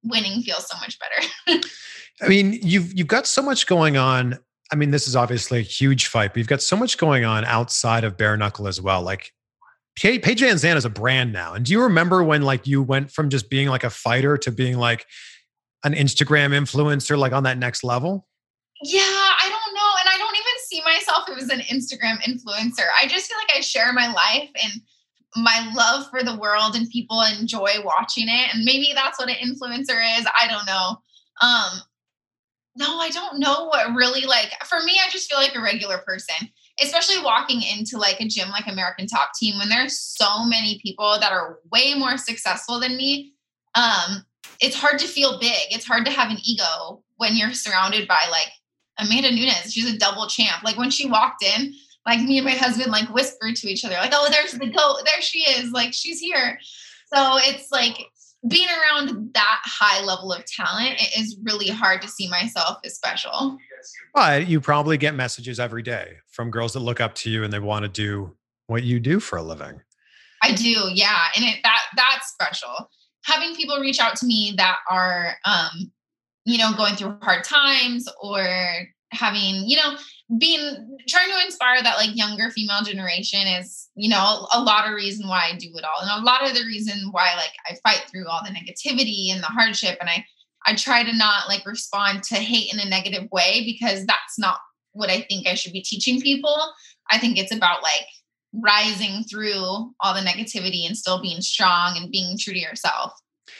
winning 0.04 0.42
feels 0.42 0.68
so 0.68 0.76
much 0.80 0.98
better. 0.98 1.62
I 2.22 2.28
mean, 2.28 2.60
you've 2.62 2.98
you've 2.98 3.08
got 3.08 3.28
so 3.28 3.42
much 3.42 3.68
going 3.68 3.98
on. 3.98 4.40
I 4.72 4.76
mean, 4.76 4.92
this 4.92 5.08
is 5.08 5.16
obviously 5.16 5.60
a 5.60 5.64
huge 5.64 6.08
fight, 6.08 6.32
but 6.34 6.38
you've 6.38 6.48
got 6.48 6.62
so 6.62 6.76
much 6.76 6.98
going 6.98 7.24
on 7.24 7.46
outside 7.46 8.04
of 8.04 8.18
bare 8.18 8.36
knuckle 8.36 8.68
as 8.68 8.82
well. 8.82 9.02
Like 9.02 9.32
Paige 9.98 10.42
VanZant 10.42 10.76
is 10.76 10.86
a 10.86 10.90
brand 10.90 11.34
now. 11.34 11.54
And 11.54 11.66
do 11.66 11.72
you 11.72 11.82
remember 11.82 12.24
when 12.24 12.44
like 12.44 12.68
you 12.68 12.84
went 12.84 13.12
from 13.12 13.30
just 13.30 13.50
being 13.50 13.68
like 13.68 13.84
a 13.84 13.90
fighter 13.90 14.38
to 14.38 14.52
being 14.52 14.78
like 14.78 15.06
an 15.84 15.94
Instagram 15.94 16.52
influencer, 16.52 17.18
like 17.18 17.34
on 17.34 17.44
that 17.44 17.58
next 17.58 17.84
level? 17.84 18.28
Yeah, 18.84 19.02
I 19.02 19.48
don't 19.50 19.74
know. 19.74 19.92
And 20.02 20.10
I 20.10 20.18
don't 20.18 20.36
even 20.36 20.54
see 20.66 20.82
myself 20.84 21.30
as 21.36 21.50
an 21.50 21.62
Instagram 21.62 22.22
influencer. 22.22 22.88
I 23.00 23.08
just 23.08 23.28
feel 23.28 23.38
like 23.38 23.58
I 23.58 23.62
share 23.62 23.92
my 23.94 24.12
life 24.12 24.50
and 24.64 24.82
my 25.36 25.72
love 25.76 26.10
for 26.12 26.24
the 26.24 26.38
world 26.38 26.76
and 26.76 26.90
people 26.90 27.24
enjoy 27.40 27.82
watching 27.84 28.28
it. 28.28 28.54
And 28.54 28.64
maybe 28.66 28.92
that's 28.94 29.18
what 29.18 29.30
an 29.30 29.36
influencer 29.36 30.20
is. 30.20 30.28
I 30.40 30.48
don't 30.48 30.66
know. 30.68 31.02
Um, 31.42 31.82
no, 32.78 33.00
I 33.00 33.10
don't 33.10 33.40
know 33.40 33.66
what 33.66 33.94
really 33.96 34.26
like 34.26 34.54
for 34.66 34.80
me, 34.84 35.00
I 35.04 35.10
just 35.10 35.30
feel 35.30 35.40
like 35.40 35.56
a 35.56 35.62
regular 35.62 35.98
person, 36.00 36.50
especially 36.82 37.24
walking 37.24 37.62
into 37.62 37.98
like 37.98 38.20
a 38.20 38.28
gym 38.28 38.50
like 38.50 38.68
American 38.68 39.08
Top 39.08 39.32
Team 39.38 39.58
when 39.58 39.70
there's 39.70 40.00
so 40.00 40.46
many 40.46 40.80
people 40.84 41.18
that 41.20 41.32
are 41.32 41.60
way 41.72 41.94
more 41.96 42.18
successful 42.18 42.80
than 42.80 42.98
me. 42.98 43.34
Um, 43.76 44.26
it's 44.62 44.76
hard 44.76 45.00
to 45.00 45.08
feel 45.08 45.40
big. 45.40 45.72
It's 45.72 45.86
hard 45.86 46.06
to 46.06 46.12
have 46.12 46.32
an 46.32 46.38
ego 46.44 47.04
when 47.18 47.36
you're 47.36 47.54
surrounded 47.54 48.08
by 48.08 48.22
like 48.30 48.52
Amanda 48.98 49.32
Nunes. 49.32 49.74
She's 49.74 49.92
a 49.92 49.98
double 49.98 50.28
champ. 50.28 50.64
Like 50.64 50.78
when 50.78 50.90
she 50.90 51.10
walked 51.10 51.44
in, 51.44 51.74
like 52.06 52.22
me 52.22 52.38
and 52.38 52.46
my 52.46 52.54
husband 52.54 52.92
like 52.92 53.14
whispered 53.14 53.56
to 53.58 53.68
each 53.68 53.84
other, 53.84 53.96
like, 53.96 54.14
oh, 54.14 54.30
there's 54.32 54.54
the 54.54 54.68
goat. 54.68 55.02
There 55.04 55.22
she 55.22 55.40
is. 55.40 55.72
Like 55.72 55.94
she's 55.94 56.20
here. 56.20 56.60
So 57.14 57.38
it's 57.42 57.72
like 57.72 57.98
being 58.48 58.68
around 58.68 59.34
that 59.34 59.62
high 59.64 60.04
level 60.04 60.32
of 60.32 60.46
talent, 60.46 60.96
it 61.02 61.20
is 61.20 61.38
really 61.44 61.68
hard 61.68 62.02
to 62.02 62.08
see 62.08 62.30
myself 62.30 62.78
as 62.86 62.96
special. 62.96 63.58
But 64.14 64.48
you 64.48 64.60
probably 64.60 64.98
get 64.98 65.16
messages 65.16 65.60
every 65.60 65.84
day 65.84 66.18
from 66.32 66.52
girls 66.52 66.74
that 66.74 66.80
look 66.80 67.00
up 67.00 67.16
to 67.16 67.30
you 67.30 67.44
and 67.44 67.52
they 67.52 67.60
want 67.60 67.84
to 67.84 67.90
do 67.90 68.36
what 68.68 68.84
you 68.84 69.00
do 69.00 69.20
for 69.20 69.38
a 69.38 69.44
living. 69.44 69.82
I 70.44 70.54
do, 70.54 70.90
yeah, 70.94 71.28
and 71.36 71.46
it 71.46 71.60
that 71.64 71.80
that's 71.96 72.30
special. 72.30 72.90
Having 73.26 73.56
people 73.56 73.80
reach 73.80 74.00
out 74.00 74.16
to 74.18 74.26
me 74.26 74.54
that 74.58 74.78
are, 74.90 75.36
um, 75.46 75.92
you 76.46 76.58
know, 76.58 76.72
going 76.78 76.96
through 76.96 77.18
hard 77.22 77.44
times 77.44 78.08
or 78.22 78.48
having, 79.12 79.68
you 79.68 79.78
know, 79.78 79.98
being 80.38 80.98
trying 81.08 81.30
to 81.30 81.46
inspire 81.46 81.82
that 81.82 81.96
like 81.96 82.16
younger 82.16 82.50
female 82.50 82.82
generation 82.84 83.48
is 83.48 83.88
you 83.96 84.10
know 84.10 84.46
a 84.54 84.62
lot 84.62 84.86
of 84.86 84.94
reason 84.94 85.26
why 85.28 85.50
i 85.50 85.56
do 85.56 85.70
it 85.74 85.86
all. 85.86 86.02
And 86.02 86.22
a 86.22 86.26
lot 86.26 86.46
of 86.46 86.54
the 86.54 86.66
reason 86.66 87.10
why 87.12 87.34
like 87.36 87.54
i 87.66 87.78
fight 87.90 88.04
through 88.12 88.28
all 88.28 88.42
the 88.44 88.52
negativity 88.52 89.32
and 89.32 89.42
the 89.42 89.48
hardship 89.48 89.98
and 90.02 90.10
i 90.10 90.26
i 90.66 90.76
try 90.76 91.04
to 91.04 91.16
not 91.16 91.48
like 91.48 91.66
respond 91.66 92.24
to 92.24 92.36
hate 92.36 92.74
in 92.74 92.80
a 92.80 92.90
negative 92.90 93.30
way 93.32 93.64
because 93.66 94.06
that's 94.06 94.38
not 94.38 94.58
what 94.92 95.10
i 95.10 95.22
think 95.22 95.48
i 95.48 95.54
should 95.54 95.72
be 95.72 95.82
teaching 95.82 96.20
people. 96.20 96.56
I 97.10 97.18
think 97.18 97.38
it's 97.38 97.56
about 97.56 97.82
like 97.82 98.08
rising 98.54 99.24
through 99.24 99.94
all 100.02 100.14
the 100.14 100.20
negativity 100.20 100.86
and 100.86 100.98
still 100.98 101.22
being 101.22 101.40
strong 101.40 101.96
and 101.96 102.12
being 102.12 102.38
true 102.38 102.54
to 102.54 102.60
yourself. 102.60 103.14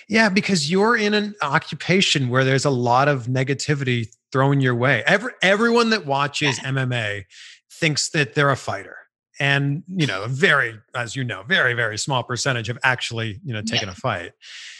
Yeah, 0.10 0.28
because 0.28 0.70
you're 0.70 0.98
in 0.98 1.14
an 1.14 1.36
occupation 1.42 2.28
where 2.28 2.44
there's 2.44 2.66
a 2.66 2.70
lot 2.70 3.08
of 3.08 3.28
negativity 3.28 4.10
thrown 4.32 4.62
your 4.62 4.76
way. 4.76 5.04
Every, 5.06 5.32
everyone 5.42 5.90
that 5.92 6.06
watches. 6.06 6.60
MMA 6.60 7.26
thinks 7.72 8.10
that 8.10 8.34
they're 8.34 8.50
a 8.50 8.58
fighter. 8.58 8.98
And, 9.40 9.84
you 9.88 10.08
know, 10.08 10.24
a 10.24 10.28
very, 10.28 10.80
as 10.96 11.16
you 11.16 11.24
know, 11.24 11.44
very, 11.44 11.74
very 11.74 11.98
small 11.98 12.24
percentage 12.24 12.68
have 12.68 12.80
actually, 12.84 13.40
you 13.44 13.54
know, 13.54 13.62
taken 13.62 13.88
yeah. 13.88 13.94
a 13.94 13.96
fight. 13.96 14.32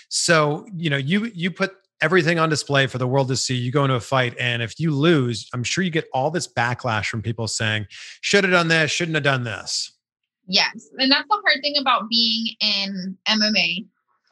So, 0.10 0.66
you 0.76 0.90
know, 0.90 0.98
you 0.98 1.26
you 1.36 1.52
put 1.52 1.76
everything 2.02 2.40
on 2.40 2.50
display 2.50 2.88
for 2.88 2.98
the 2.98 3.08
world 3.08 3.28
to 3.28 3.36
see. 3.36 3.56
You 3.56 3.72
go 3.72 3.84
into 3.84 3.96
a 3.96 4.00
fight, 4.00 4.36
and 4.40 4.64
if 4.64 4.80
you 4.80 4.92
lose, 4.92 5.48
I'm 5.54 5.64
sure 5.64 5.84
you 5.84 5.92
get 5.92 6.08
all 6.14 6.32
this 6.32 6.48
backlash 6.48 7.08
from 7.08 7.22
people 7.22 7.48
saying, 7.48 7.88
should 8.22 8.44
have 8.46 8.52
done 8.52 8.68
this, 8.68 8.90
shouldn't 8.90 9.16
have 9.16 9.24
done 9.24 9.44
this. 9.44 9.92
Yes. 10.48 10.90
And 10.98 11.12
that's 11.12 11.28
the 11.28 11.42
hard 11.46 11.62
thing 11.62 11.76
about 11.80 12.10
being 12.10 12.56
in 12.62 13.18
MMA 13.28 13.86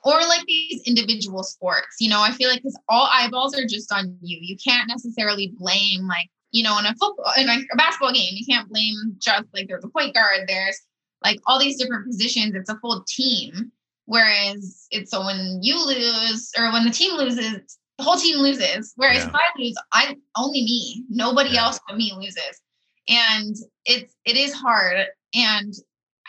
or 0.05 0.19
like 0.21 0.45
these 0.45 0.83
individual 0.85 1.43
sports. 1.43 1.97
You 1.99 2.09
know, 2.09 2.21
I 2.21 2.31
feel 2.31 2.47
like 2.47 2.59
because 2.59 2.79
all 2.87 3.09
eyeballs 3.11 3.57
are 3.57 3.65
just 3.65 3.91
on 3.91 4.17
you. 4.21 4.37
You 4.39 4.55
can't 4.63 4.87
necessarily 4.87 5.51
blame 5.57 6.07
like 6.07 6.29
you 6.51 6.63
know 6.63 6.77
in 6.79 6.85
a 6.85 6.95
football 6.95 7.33
in 7.37 7.47
like 7.47 7.65
a 7.73 7.75
basketball 7.75 8.13
game. 8.13 8.33
You 8.33 8.45
can't 8.45 8.69
blame 8.69 8.95
just 9.17 9.45
like 9.53 9.67
there's 9.67 9.83
a 9.83 9.89
point 9.89 10.13
guard. 10.13 10.47
There's 10.47 10.79
like 11.23 11.39
all 11.47 11.59
these 11.59 11.77
different 11.77 12.05
positions. 12.05 12.53
It's 12.55 12.69
a 12.69 12.77
full 12.79 13.03
team. 13.07 13.71
Whereas 14.05 14.85
it's 14.91 15.09
so 15.09 15.25
when 15.25 15.59
you 15.63 15.83
lose 15.83 16.51
or 16.57 16.71
when 16.71 16.85
the 16.85 16.91
team 16.91 17.17
loses, 17.17 17.79
the 17.97 18.03
whole 18.03 18.17
team 18.17 18.37
loses. 18.37 18.93
Whereas 18.95 19.23
yeah. 19.23 19.29
if 19.29 19.35
I 19.35 19.41
lose, 19.57 19.75
I 19.91 20.15
only 20.37 20.61
me, 20.61 21.03
nobody 21.09 21.51
yeah. 21.51 21.63
else 21.63 21.79
but 21.87 21.97
me 21.97 22.13
loses. 22.15 22.61
And 23.09 23.55
it's 23.85 24.13
it 24.25 24.37
is 24.37 24.53
hard. 24.53 25.07
And 25.33 25.73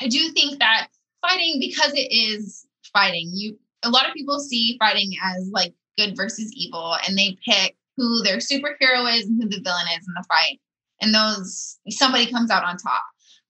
I 0.00 0.08
do 0.08 0.30
think 0.30 0.58
that 0.60 0.88
fighting 1.20 1.58
because 1.60 1.92
it 1.92 2.10
is 2.10 2.66
fighting, 2.94 3.30
you 3.34 3.58
a 3.82 3.90
lot 3.90 4.08
of 4.08 4.14
people 4.14 4.38
see 4.40 4.76
fighting 4.78 5.12
as 5.22 5.48
like 5.52 5.74
good 5.98 6.16
versus 6.16 6.52
evil 6.54 6.96
and 7.06 7.16
they 7.16 7.36
pick 7.46 7.76
who 7.96 8.22
their 8.22 8.38
superhero 8.38 9.12
is 9.16 9.26
and 9.26 9.42
who 9.42 9.48
the 9.48 9.60
villain 9.62 9.86
is 9.98 10.06
in 10.06 10.14
the 10.14 10.24
fight. 10.28 10.60
and 11.00 11.14
those 11.14 11.78
somebody 11.90 12.30
comes 12.30 12.50
out 12.50 12.64
on 12.64 12.76
top. 12.76 13.02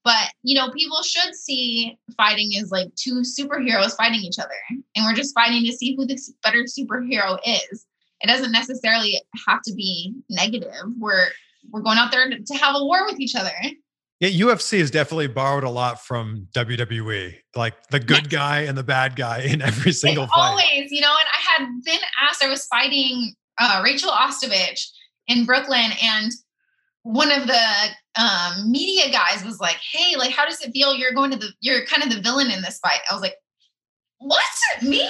But 0.03 0.31
you 0.43 0.55
know, 0.55 0.71
people 0.71 1.01
should 1.03 1.35
see 1.35 1.97
fighting 2.15 2.51
as 2.57 2.71
like 2.71 2.93
two 2.95 3.21
superheroes 3.21 3.95
fighting 3.97 4.21
each 4.21 4.39
other, 4.39 4.55
and 4.95 5.05
we're 5.05 5.13
just 5.13 5.35
fighting 5.35 5.65
to 5.65 5.73
see 5.73 5.95
who 5.95 6.05
the 6.05 6.17
better 6.43 6.63
superhero 6.63 7.37
is. 7.45 7.85
It 8.21 8.27
doesn't 8.27 8.51
necessarily 8.51 9.21
have 9.47 9.61
to 9.63 9.73
be 9.73 10.13
negative. 10.29 10.71
We're 10.97 11.27
we're 11.71 11.81
going 11.81 11.97
out 11.97 12.11
there 12.11 12.29
to 12.29 12.53
have 12.53 12.75
a 12.77 12.85
war 12.85 13.05
with 13.05 13.19
each 13.19 13.35
other. 13.35 13.51
Yeah, 14.19 14.29
UFC 14.29 14.79
has 14.79 14.89
definitely 14.89 15.27
borrowed 15.27 15.63
a 15.63 15.69
lot 15.69 16.03
from 16.03 16.47
WWE, 16.53 17.35
like 17.55 17.75
the 17.89 17.99
good 17.99 18.31
guy 18.31 18.61
and 18.61 18.75
the 18.75 18.83
bad 18.83 19.15
guy 19.15 19.41
in 19.41 19.61
every 19.61 19.91
single 19.91 20.23
Like, 20.23 20.31
fight. 20.31 20.49
Always, 20.49 20.91
you 20.91 21.01
know, 21.01 21.13
and 21.13 21.27
I 21.31 21.63
had 21.63 21.83
been 21.83 21.99
asked, 22.21 22.43
I 22.43 22.49
was 22.49 22.65
fighting 22.65 23.35
uh, 23.59 23.81
Rachael 23.83 24.11
Ostovich 24.11 24.87
in 25.27 25.45
Brooklyn, 25.45 25.91
and 26.01 26.31
one 27.03 27.31
of 27.31 27.47
the 27.47 27.61
um, 28.19 28.71
media 28.71 29.11
guys 29.11 29.43
was 29.45 29.59
like, 29.59 29.77
"Hey, 29.93 30.15
like, 30.17 30.31
how 30.31 30.45
does 30.45 30.61
it 30.61 30.71
feel? 30.71 30.95
You're 30.95 31.13
going 31.13 31.31
to 31.31 31.37
the, 31.37 31.49
you're 31.61 31.85
kind 31.85 32.03
of 32.03 32.09
the 32.09 32.21
villain 32.21 32.49
in 32.49 32.61
this 32.61 32.79
fight." 32.79 32.99
I 33.09 33.13
was 33.13 33.21
like, 33.21 33.35
"What? 34.17 34.43
Me? 34.81 35.07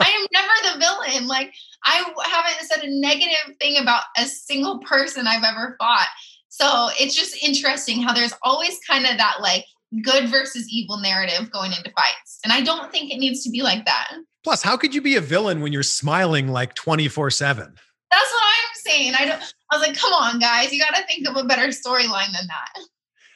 I 0.00 0.08
am 0.08 0.26
never 0.32 0.74
the 0.74 0.80
villain. 0.84 1.28
Like, 1.28 1.54
I 1.84 2.04
haven't 2.24 2.66
said 2.66 2.82
a 2.82 3.00
negative 3.00 3.56
thing 3.60 3.78
about 3.78 4.02
a 4.18 4.24
single 4.26 4.80
person 4.80 5.26
I've 5.26 5.44
ever 5.44 5.76
fought." 5.78 6.08
So 6.54 6.90
it's 7.00 7.16
just 7.16 7.42
interesting 7.42 8.02
how 8.02 8.12
there's 8.12 8.34
always 8.42 8.78
kind 8.86 9.06
of 9.06 9.16
that 9.16 9.36
like 9.40 9.64
good 10.04 10.28
versus 10.28 10.68
evil 10.70 10.98
narrative 10.98 11.50
going 11.50 11.72
into 11.72 11.90
fights, 11.96 12.38
and 12.44 12.52
I 12.52 12.60
don't 12.60 12.92
think 12.92 13.10
it 13.10 13.16
needs 13.18 13.42
to 13.44 13.50
be 13.50 13.62
like 13.62 13.86
that. 13.86 14.12
Plus, 14.44 14.62
how 14.62 14.76
could 14.76 14.94
you 14.94 15.00
be 15.00 15.16
a 15.16 15.20
villain 15.22 15.62
when 15.62 15.72
you're 15.72 15.82
smiling 15.82 16.48
like 16.48 16.74
24 16.74 17.30
7? 17.30 17.64
That's 18.10 18.30
what 18.32 18.42
I'm 18.44 18.74
saying. 18.74 19.14
I 19.18 19.24
don't. 19.24 19.54
I 19.70 19.78
was 19.78 19.86
like, 19.88 19.96
come 19.96 20.12
on, 20.12 20.38
guys, 20.38 20.70
you 20.72 20.78
got 20.78 20.94
to 20.94 21.02
think 21.06 21.26
of 21.26 21.36
a 21.36 21.44
better 21.44 21.68
storyline 21.68 22.26
than 22.26 22.46
that. 22.48 22.84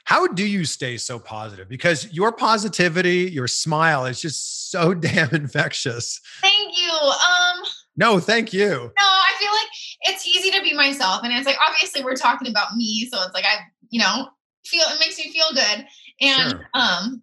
How 0.04 0.26
do 0.26 0.46
you 0.46 0.66
stay 0.66 0.98
so 0.98 1.18
positive? 1.18 1.68
Because 1.70 2.12
your 2.12 2.32
positivity, 2.32 3.30
your 3.32 3.48
smile 3.48 4.04
is 4.04 4.20
just 4.20 4.70
so 4.70 4.92
damn 5.08 5.30
infectious. 5.34 6.20
Thank 6.42 6.78
you. 6.78 6.90
Um, 6.92 7.64
No, 7.96 8.20
thank 8.20 8.52
you. 8.52 8.68
no, 8.68 8.90
I 8.98 9.32
feel 9.40 9.50
like 9.52 9.68
it's 10.08 10.26
easy 10.26 10.50
to 10.50 10.62
be 10.62 10.74
myself, 10.74 11.22
and 11.22 11.32
it's 11.32 11.46
like 11.46 11.58
obviously 11.66 12.02
we're 12.04 12.16
talking 12.16 12.48
about 12.48 12.76
me, 12.76 13.08
so 13.12 13.22
it's 13.22 13.34
like 13.34 13.44
I, 13.44 13.58
you 13.90 14.00
know, 14.00 14.28
feel 14.66 14.84
it 14.88 15.00
makes 15.00 15.18
me 15.18 15.32
feel 15.32 15.46
good, 15.52 15.86
and 16.20 16.50
Sure. 16.50 16.68
um, 16.74 17.22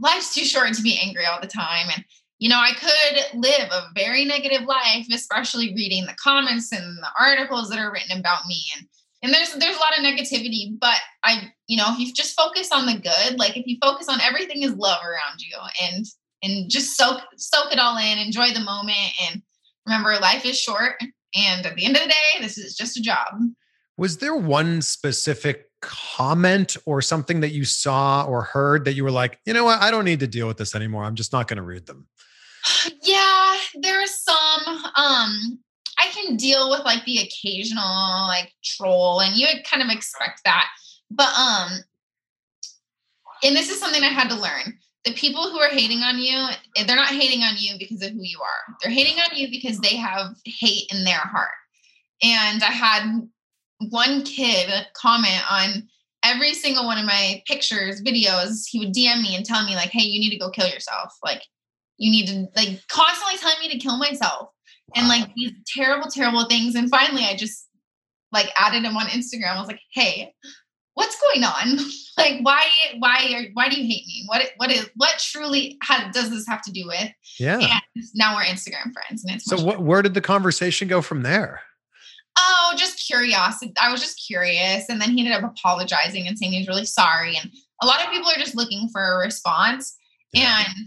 life's 0.00 0.34
too 0.34 0.44
short 0.44 0.72
to 0.74 0.82
be 0.82 0.98
angry 1.02 1.24
all 1.26 1.40
the 1.40 1.46
time, 1.46 1.88
and 1.94 2.04
you 2.38 2.48
know, 2.48 2.58
I 2.58 2.72
could 2.72 3.38
live 3.40 3.70
a 3.70 3.90
very 3.94 4.24
negative 4.24 4.62
life, 4.62 5.06
especially 5.12 5.74
reading 5.76 6.06
the 6.06 6.16
comments 6.20 6.72
and 6.72 6.98
the 6.98 7.08
articles 7.18 7.68
that 7.70 7.78
are 7.78 7.92
written 7.92 8.18
about 8.18 8.46
me. 8.46 8.64
And 8.76 8.88
and 9.22 9.32
there's 9.32 9.52
there's 9.54 9.76
a 9.76 9.78
lot 9.78 9.96
of 9.96 10.04
negativity, 10.04 10.76
but 10.80 10.98
I, 11.22 11.52
you 11.68 11.76
know, 11.76 11.86
if 11.90 12.00
you 12.00 12.12
just 12.12 12.36
focus 12.36 12.72
on 12.72 12.86
the 12.86 12.94
good, 12.98 13.38
like 13.38 13.56
if 13.56 13.66
you 13.66 13.76
focus 13.80 14.08
on 14.08 14.20
everything 14.20 14.62
is 14.62 14.74
love 14.74 15.00
around 15.04 15.40
you 15.40 15.56
and 15.82 16.04
and 16.42 16.68
just 16.68 16.96
soak 16.96 17.20
soak 17.36 17.72
it 17.72 17.78
all 17.78 17.96
in, 17.96 18.18
enjoy 18.18 18.52
the 18.52 18.58
moment 18.60 19.12
and 19.28 19.40
remember 19.86 20.18
life 20.20 20.44
is 20.44 20.60
short 20.60 20.94
and 21.34 21.66
at 21.66 21.76
the 21.76 21.84
end 21.84 21.96
of 21.96 22.02
the 22.02 22.08
day, 22.08 22.40
this 22.40 22.58
is 22.58 22.74
just 22.76 22.96
a 22.96 23.02
job. 23.02 23.34
Was 23.96 24.18
there 24.18 24.34
one 24.34 24.82
specific 24.82 25.66
comment 25.80 26.76
or 26.86 27.02
something 27.02 27.40
that 27.40 27.50
you 27.50 27.64
saw 27.64 28.24
or 28.24 28.42
heard 28.42 28.84
that 28.84 28.94
you 28.94 29.04
were 29.04 29.10
like, 29.10 29.38
you 29.44 29.52
know 29.52 29.64
what? 29.64 29.80
I 29.80 29.90
don't 29.90 30.04
need 30.04 30.20
to 30.20 30.26
deal 30.26 30.46
with 30.46 30.56
this 30.56 30.74
anymore. 30.74 31.04
I'm 31.04 31.14
just 31.14 31.32
not 31.32 31.48
going 31.48 31.56
to 31.56 31.62
read 31.62 31.86
them. 31.86 32.06
yeah 33.02 33.56
there's 33.80 34.14
some 34.22 34.76
um 34.96 35.58
i 35.98 36.06
can 36.12 36.36
deal 36.36 36.70
with 36.70 36.80
like 36.84 37.04
the 37.04 37.18
occasional 37.18 38.26
like 38.28 38.52
troll 38.64 39.20
and 39.20 39.36
you 39.36 39.46
would 39.52 39.64
kind 39.64 39.82
of 39.82 39.88
expect 39.88 40.40
that 40.44 40.66
but 41.10 41.32
um 41.38 41.70
and 43.44 43.56
this 43.56 43.70
is 43.70 43.80
something 43.80 44.02
i 44.02 44.08
had 44.08 44.28
to 44.28 44.36
learn 44.36 44.78
the 45.04 45.12
people 45.12 45.50
who 45.50 45.58
are 45.58 45.68
hating 45.68 45.98
on 45.98 46.18
you 46.18 46.48
eh, 46.76 46.84
they're 46.86 46.96
not 46.96 47.08
hating 47.08 47.42
on 47.42 47.54
you 47.58 47.74
because 47.78 48.02
of 48.02 48.12
who 48.12 48.22
you 48.22 48.38
are. 48.40 48.76
They're 48.80 48.92
hating 48.92 49.18
on 49.18 49.36
you 49.36 49.50
because 49.50 49.78
they 49.78 49.96
have 49.96 50.36
hate 50.44 50.90
in 50.92 51.04
their 51.04 51.18
heart. 51.18 51.50
And 52.22 52.62
i 52.62 52.70
had 52.70 53.28
one 53.90 54.22
kid 54.22 54.70
comment 54.94 55.42
on 55.50 55.88
every 56.24 56.54
single 56.54 56.84
one 56.84 56.98
of 56.98 57.04
my 57.04 57.42
pictures 57.46 58.02
videos. 58.02 58.64
He 58.68 58.78
would 58.78 58.94
dm 58.94 59.22
me 59.22 59.34
and 59.34 59.44
tell 59.44 59.64
me 59.64 59.74
like 59.74 59.90
hey 59.90 60.02
you 60.02 60.20
need 60.20 60.30
to 60.30 60.38
go 60.38 60.50
kill 60.50 60.68
yourself. 60.68 61.12
Like 61.22 61.42
you 61.98 62.10
need 62.10 62.26
to 62.28 62.46
like 62.56 62.80
constantly 62.88 63.38
telling 63.38 63.60
me 63.60 63.70
to 63.70 63.78
kill 63.78 63.98
myself. 63.98 64.50
And 64.94 65.08
like 65.08 65.34
these 65.34 65.52
terrible 65.66 66.10
terrible 66.10 66.44
things. 66.44 66.74
And 66.74 66.90
finally 66.90 67.24
i 67.24 67.36
just 67.36 67.68
like 68.30 68.50
added 68.56 68.84
him 68.84 68.96
on 68.96 69.06
instagram. 69.06 69.56
I 69.56 69.58
was 69.58 69.68
like 69.68 69.80
hey 69.92 70.32
what's 70.94 71.20
going 71.20 71.44
on 71.44 71.78
like 72.22 72.40
why 72.42 72.64
why 72.98 73.32
are 73.34 73.44
why 73.54 73.68
do 73.68 73.76
you 73.80 73.86
hate 73.86 74.06
me 74.06 74.24
what 74.26 74.42
what 74.56 74.70
is 74.70 74.88
what 74.96 75.18
truly 75.18 75.76
how 75.82 76.10
does 76.10 76.30
this 76.30 76.46
have 76.46 76.62
to 76.62 76.72
do 76.72 76.86
with 76.86 77.10
Yeah. 77.38 77.58
and 77.60 78.04
now 78.14 78.34
we're 78.36 78.42
instagram 78.44 78.92
friends 78.92 79.24
and 79.24 79.34
it's 79.34 79.44
So 79.44 79.62
what, 79.62 79.80
where 79.82 80.02
did 80.02 80.14
the 80.14 80.20
conversation 80.20 80.88
go 80.88 81.02
from 81.02 81.22
there? 81.22 81.60
oh, 82.38 82.72
just 82.78 82.98
curiosity. 83.06 83.74
I 83.80 83.92
was 83.92 84.00
just 84.00 84.20
curious. 84.26 84.88
And 84.88 84.98
then 85.00 85.10
he 85.10 85.20
ended 85.24 85.34
up 85.44 85.50
apologizing 85.52 86.26
and 86.26 86.36
saying 86.38 86.52
he's 86.52 86.66
really 86.66 86.86
sorry. 86.86 87.36
And 87.36 87.50
a 87.82 87.86
lot 87.86 88.02
of 88.02 88.10
people 88.10 88.30
are 88.30 88.38
just 88.38 88.56
looking 88.56 88.88
for 88.88 89.02
a 89.02 89.18
response. 89.18 89.98
Yeah. 90.32 90.64
And, 90.66 90.86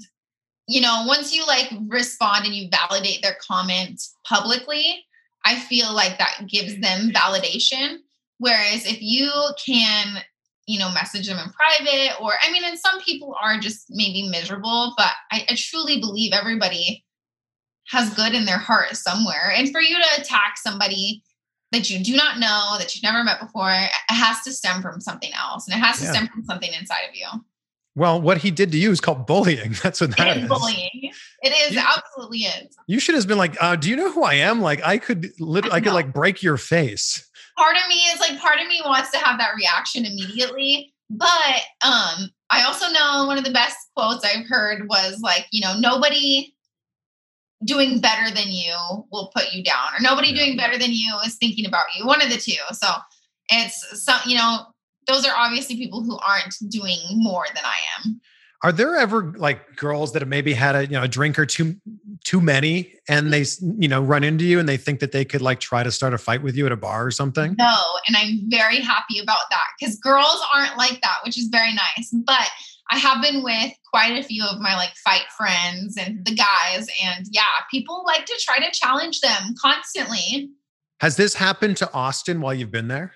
you 0.67 0.81
know, 0.81 1.03
once 1.05 1.35
you 1.35 1.45
like 1.45 1.71
respond 1.87 2.45
and 2.45 2.55
you 2.55 2.67
validate 2.71 3.21
their 3.21 3.37
comment 3.47 4.01
publicly, 4.27 5.05
I 5.45 5.59
feel 5.59 5.93
like 5.93 6.17
that 6.17 6.47
gives 6.47 6.79
them 6.81 7.11
validation. 7.11 7.97
Whereas 8.39 8.87
if 8.87 8.97
you 8.99 9.31
can, 9.63 10.17
you 10.67 10.79
know, 10.79 10.91
message 10.91 11.27
them 11.27 11.37
in 11.37 11.51
private, 11.51 12.19
or 12.21 12.33
I 12.41 12.51
mean, 12.51 12.63
and 12.63 12.77
some 12.79 12.99
people 13.01 13.35
are 13.41 13.59
just 13.59 13.85
maybe 13.89 14.27
miserable, 14.29 14.93
but 14.97 15.11
I, 15.31 15.45
I 15.49 15.55
truly 15.55 15.99
believe 15.99 16.33
everybody 16.33 17.03
has 17.89 18.13
good 18.15 18.33
in 18.33 18.45
their 18.45 18.57
heart 18.57 18.95
somewhere. 18.95 19.51
And 19.55 19.71
for 19.71 19.79
you 19.79 19.95
to 19.95 20.21
attack 20.21 20.55
somebody 20.57 21.23
that 21.71 21.89
you 21.89 22.03
do 22.03 22.15
not 22.15 22.39
know, 22.39 22.77
that 22.79 22.95
you've 22.95 23.03
never 23.03 23.23
met 23.23 23.39
before, 23.39 23.69
it 23.69 23.91
has 24.09 24.41
to 24.43 24.51
stem 24.51 24.81
from 24.81 24.99
something 25.01 25.31
else. 25.33 25.67
And 25.67 25.77
it 25.77 25.83
has 25.85 25.99
to 25.99 26.05
Yeah. 26.05 26.11
stem 26.13 26.27
from 26.29 26.43
something 26.45 26.73
inside 26.73 27.03
of 27.09 27.15
you. 27.15 27.27
Well, 27.95 28.19
what 28.19 28.39
he 28.39 28.49
did 28.51 28.71
to 28.71 28.77
you 28.77 28.91
is 28.91 28.99
called 28.99 29.27
bullying. 29.27 29.75
That's 29.83 30.01
what 30.01 30.17
that 30.17 30.27
It 30.29 30.37
is 30.37 30.43
is. 30.43 30.49
bullying. 30.49 31.11
It 31.43 31.49
is 31.67 31.73
You- 31.73 31.79
absolutely 31.85 32.39
is. 32.39 32.75
You 32.87 32.99
should 32.99 33.15
have 33.15 33.27
been 33.27 33.37
like, 33.37 33.55
uh, 33.61 33.75
"Do 33.75 33.89
you 33.89 33.95
know 33.95 34.11
who 34.11 34.23
I 34.23 34.33
am? 34.35 34.61
Like, 34.61 34.83
I 34.83 34.97
could 34.97 35.31
literally, 35.39 35.75
I 35.75 35.79
could 35.79 35.93
like 35.93 36.11
break 36.11 36.41
your 36.41 36.57
face." 36.57 37.23
Part 37.57 37.75
of 37.77 37.87
me 37.87 37.95
is 37.95 38.19
like 38.19 38.39
part 38.39 38.59
of 38.59 38.67
me 38.67 38.81
wants 38.85 39.11
to 39.11 39.17
have 39.17 39.37
that 39.39 39.55
reaction 39.55 40.05
immediately. 40.05 40.93
But 41.09 41.61
um 41.83 42.29
I 42.49 42.63
also 42.65 42.89
know 42.89 43.25
one 43.27 43.37
of 43.37 43.43
the 43.43 43.51
best 43.51 43.77
quotes 43.95 44.23
I've 44.25 44.47
heard 44.47 44.87
was 44.87 45.19
like, 45.21 45.47
you 45.51 45.61
know, 45.61 45.75
nobody 45.77 46.53
doing 47.63 47.99
better 47.99 48.33
than 48.33 48.49
you 48.49 48.75
will 49.11 49.31
put 49.35 49.53
you 49.53 49.63
down, 49.63 49.93
or 49.97 50.01
nobody 50.01 50.29
Yeah. 50.29 50.43
doing 50.45 50.57
better 50.57 50.77
than 50.77 50.91
you 50.91 51.17
is 51.25 51.35
thinking 51.35 51.65
about 51.65 51.85
you. 51.97 52.05
One 52.05 52.21
of 52.21 52.29
the 52.29 52.37
two. 52.37 52.53
So 52.73 52.87
it's 53.49 54.03
some, 54.03 54.19
you 54.25 54.37
know, 54.37 54.67
those 55.07 55.25
are 55.25 55.35
obviously 55.35 55.75
people 55.77 56.03
who 56.03 56.17
aren't 56.19 56.55
doing 56.69 56.99
more 57.11 57.45
than 57.55 57.63
I 57.63 57.77
am. 57.99 58.21
Are 58.63 58.71
there 58.71 58.95
ever 58.95 59.33
like 59.37 59.75
girls 59.75 60.13
that 60.13 60.21
have 60.21 60.29
maybe 60.29 60.53
had 60.53 60.75
a 60.75 60.85
you 60.85 60.93
know 60.93 61.03
a 61.03 61.07
drink 61.07 61.37
or 61.37 61.45
too 61.45 61.75
too 62.23 62.41
many, 62.41 62.93
and 63.07 63.31
they 63.31 63.45
you 63.79 63.87
know 63.87 64.01
run 64.01 64.23
into 64.23 64.45
you 64.45 64.59
and 64.59 64.67
they 64.67 64.77
think 64.77 64.99
that 64.99 65.11
they 65.11 65.25
could 65.25 65.41
like 65.41 65.59
try 65.59 65.83
to 65.83 65.91
start 65.91 66.13
a 66.13 66.17
fight 66.17 66.41
with 66.41 66.55
you 66.55 66.65
at 66.65 66.71
a 66.71 66.77
bar 66.77 67.05
or 67.05 67.11
something? 67.11 67.55
No, 67.57 67.77
and 68.07 68.17
I'm 68.17 68.49
very 68.49 68.79
happy 68.79 69.19
about 69.19 69.49
that 69.51 69.67
because 69.79 69.97
girls 69.97 70.41
aren't 70.53 70.77
like 70.77 71.01
that, 71.01 71.17
which 71.23 71.37
is 71.37 71.47
very 71.51 71.73
nice. 71.73 72.13
But 72.25 72.47
I 72.91 72.97
have 72.97 73.21
been 73.21 73.43
with 73.43 73.73
quite 73.91 74.17
a 74.17 74.23
few 74.23 74.43
of 74.45 74.59
my 74.59 74.75
like 74.75 74.95
fight 75.03 75.25
friends 75.35 75.97
and 75.97 76.25
the 76.25 76.35
guys, 76.35 76.87
and 77.03 77.25
yeah, 77.31 77.43
people 77.69 78.03
like 78.05 78.25
to 78.25 78.39
try 78.43 78.59
to 78.59 78.71
challenge 78.71 79.21
them 79.21 79.55
constantly. 79.61 80.49
Has 81.01 81.17
this 81.17 81.35
happened 81.35 81.77
to 81.77 81.93
Austin 81.93 82.41
while 82.41 82.53
you've 82.53 82.71
been 82.71 82.87
there? 82.87 83.13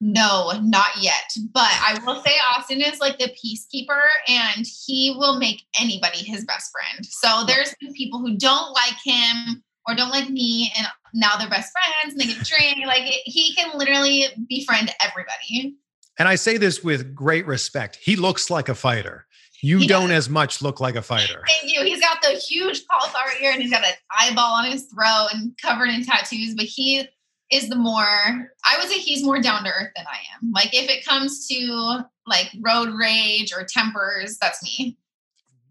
No, 0.00 0.52
not 0.62 0.90
yet. 1.00 1.30
But 1.52 1.68
I 1.68 1.98
will 2.06 2.22
say 2.22 2.32
Austin 2.56 2.80
is 2.80 3.00
like 3.00 3.18
the 3.18 3.28
peacekeeper 3.28 4.00
and 4.28 4.66
he 4.86 5.14
will 5.18 5.38
make 5.38 5.62
anybody 5.78 6.18
his 6.18 6.44
best 6.46 6.70
friend. 6.72 7.04
So 7.04 7.44
there's 7.46 7.74
people 7.94 8.18
who 8.20 8.36
don't 8.36 8.72
like 8.72 8.96
him 9.04 9.62
or 9.86 9.94
don't 9.94 10.10
like 10.10 10.30
me 10.30 10.72
and 10.78 10.86
now 11.12 11.36
they're 11.38 11.50
best 11.50 11.72
friends 11.72 12.14
and 12.14 12.20
they 12.20 12.32
get 12.34 12.46
drink. 12.46 12.86
Like 12.86 13.02
it, 13.02 13.20
he 13.24 13.54
can 13.54 13.76
literally 13.76 14.24
befriend 14.48 14.90
everybody. 15.04 15.76
And 16.18 16.28
I 16.28 16.34
say 16.36 16.56
this 16.56 16.82
with 16.82 17.14
great 17.14 17.46
respect. 17.46 17.96
He 18.02 18.16
looks 18.16 18.48
like 18.50 18.68
a 18.70 18.74
fighter. 18.74 19.26
You 19.62 19.78
He 19.80 19.86
don't 19.86 20.08
does. 20.08 20.26
as 20.26 20.30
much 20.30 20.62
look 20.62 20.80
like 20.80 20.96
a 20.96 21.02
fighter. 21.02 21.42
Thank 21.46 21.74
you. 21.74 21.82
He's 21.84 22.00
got 22.00 22.22
the 22.22 22.30
huge 22.30 22.82
cauliflower 22.90 23.32
ear 23.42 23.52
and 23.52 23.60
he's 23.60 23.70
got 23.70 23.84
an 23.84 23.92
eyeball 24.18 24.54
on 24.54 24.70
his 24.70 24.84
throat 24.86 25.28
and 25.34 25.52
covered 25.60 25.90
in 25.90 26.04
tattoos, 26.06 26.54
but 26.54 26.64
he 26.64 27.06
is 27.50 27.68
the 27.68 27.76
more 27.76 28.02
I 28.04 28.76
would 28.78 28.88
say 28.88 28.98
he's 28.98 29.24
more 29.24 29.40
down 29.40 29.64
to 29.64 29.70
earth 29.70 29.90
than 29.96 30.06
I 30.06 30.18
am. 30.34 30.52
Like 30.52 30.74
if 30.74 30.88
it 30.90 31.04
comes 31.04 31.46
to 31.48 32.00
like 32.26 32.50
road 32.60 32.90
rage 32.94 33.52
or 33.52 33.64
tempers, 33.64 34.38
that's 34.40 34.62
me. 34.62 34.96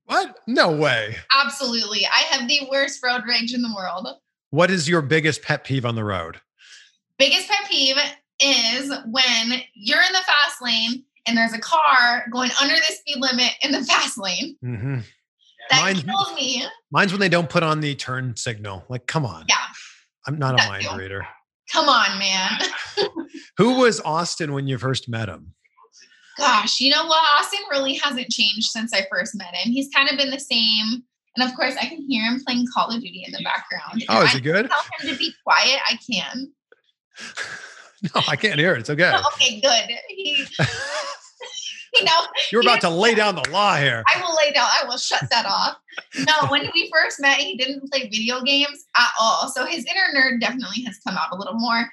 What? 0.05 0.39
No 0.47 0.71
way. 0.71 1.15
Absolutely. 1.36 2.05
I 2.05 2.19
have 2.32 2.47
the 2.47 2.61
worst 2.71 2.99
road 3.03 3.21
rage 3.27 3.53
in 3.53 3.61
the 3.61 3.73
world. 3.75 4.07
What 4.49 4.71
is 4.71 4.89
your 4.89 5.01
biggest 5.03 5.43
pet 5.43 5.63
peeve 5.63 5.86
on 5.86 5.95
the 5.95 6.03
road? 6.03 6.41
Biggest 7.19 7.47
pet 7.47 7.69
peeve 7.69 7.95
is 8.41 8.89
when 9.05 9.61
you're 9.75 10.01
in 10.01 10.11
the 10.13 10.19
fast 10.25 10.61
lane 10.61 11.03
and 11.27 11.38
there's 11.38 11.53
a 11.53 11.59
car 11.59 12.25
going 12.32 12.49
under 12.61 12.73
the 12.73 12.82
speed 12.93 13.17
limit 13.19 13.51
in 13.63 13.71
the 13.71 13.84
fast 13.86 14.17
lane. 14.17 14.57
Mhm. 14.63 15.03
That 15.69 15.82
Mine's- 15.82 16.03
kills 16.03 16.34
me. 16.34 16.63
Mine's 16.91 17.11
when 17.11 17.19
they 17.19 17.30
don't 17.30 17.49
put 17.49 17.61
on 17.61 17.80
the 17.80 17.93
turn 17.93 18.36
signal. 18.36 18.84
Like, 18.89 19.05
come 19.05 19.25
on. 19.25 19.45
Yeah. 19.47 19.55
I'm 20.25 20.39
not 20.39 20.55
a 20.55 20.67
mind 20.67 20.86
too. 20.86 20.97
reader. 20.97 21.27
Come 21.72 21.88
on, 21.88 22.17
man. 22.20 22.59
Who 23.57 23.76
was 23.80 24.01
Austin 24.01 24.53
when 24.53 24.67
you 24.67 24.78
first 24.78 25.07
met 25.07 25.30
him? 25.30 25.53
Gosh, 26.38 26.80
you 26.80 26.89
know 26.89 27.05
what? 27.05 27.22
Austin 27.39 27.59
really 27.70 27.95
hasn't 27.95 28.30
changed 28.30 28.67
since 28.67 28.93
I 28.93 29.05
first 29.11 29.36
met 29.36 29.53
him. 29.53 29.72
He's 29.72 29.89
kind 29.93 30.09
of 30.09 30.17
been 30.17 30.30
the 30.32 30.39
same. 30.39 31.03
And 31.36 31.47
of 31.49 31.55
course, 31.55 31.76
I 31.80 31.86
can 31.86 32.05
hear 32.07 32.24
him 32.24 32.41
playing 32.45 32.65
Call 32.74 32.89
of 32.89 33.01
Duty 33.01 33.24
in 33.26 33.34
the 33.34 33.43
background. 33.43 34.03
Oh, 34.09 34.24
is 34.24 34.30
If 34.30 34.36
he 34.36 34.41
good? 34.41 34.70
Tell 34.70 34.82
him 34.99 35.13
to 35.13 35.17
be 35.17 35.34
quiet, 35.43 35.80
I 35.88 35.97
can. 36.11 36.51
No, 38.01 38.22
I 38.30 38.38
can't 38.38 38.57
hear 38.57 38.74
it. 38.76 38.80
It's 38.80 38.89
okay. 38.89 39.13
Okay, 39.34 39.59
good. 39.59 39.89
He, 40.07 40.45
you 41.96 42.04
know, 42.04 42.22
You're 42.52 42.62
about 42.62 42.82
to 42.82 42.90
lay 42.90 43.16
down 43.16 43.36
the 43.36 43.50
law 43.50 43.76
here. 43.78 44.04
I 44.08 44.22
will 44.22 44.36
lay 44.36 44.52
down. 44.52 44.68
I 44.82 44.88
will 44.88 44.98
shut 44.98 45.24
that 45.32 45.46
off. 45.46 45.78
No, 46.18 46.50
when 46.50 46.70
we 46.74 46.90
first 46.94 47.20
met, 47.20 47.38
he 47.38 47.58
didn't 47.58 47.92
play 47.92 48.10
video 48.10 48.42
games 48.42 48.86
at 48.96 49.10
all. 49.20 49.50
So 49.50 49.66
his 49.66 49.86
inner 49.86 50.20
nerd 50.20 50.40
definitely 50.40 50.84
has 50.84 51.00
come 51.06 51.18
out 51.18 51.32
a 51.32 51.36
little 51.36 51.56
more. 51.56 51.90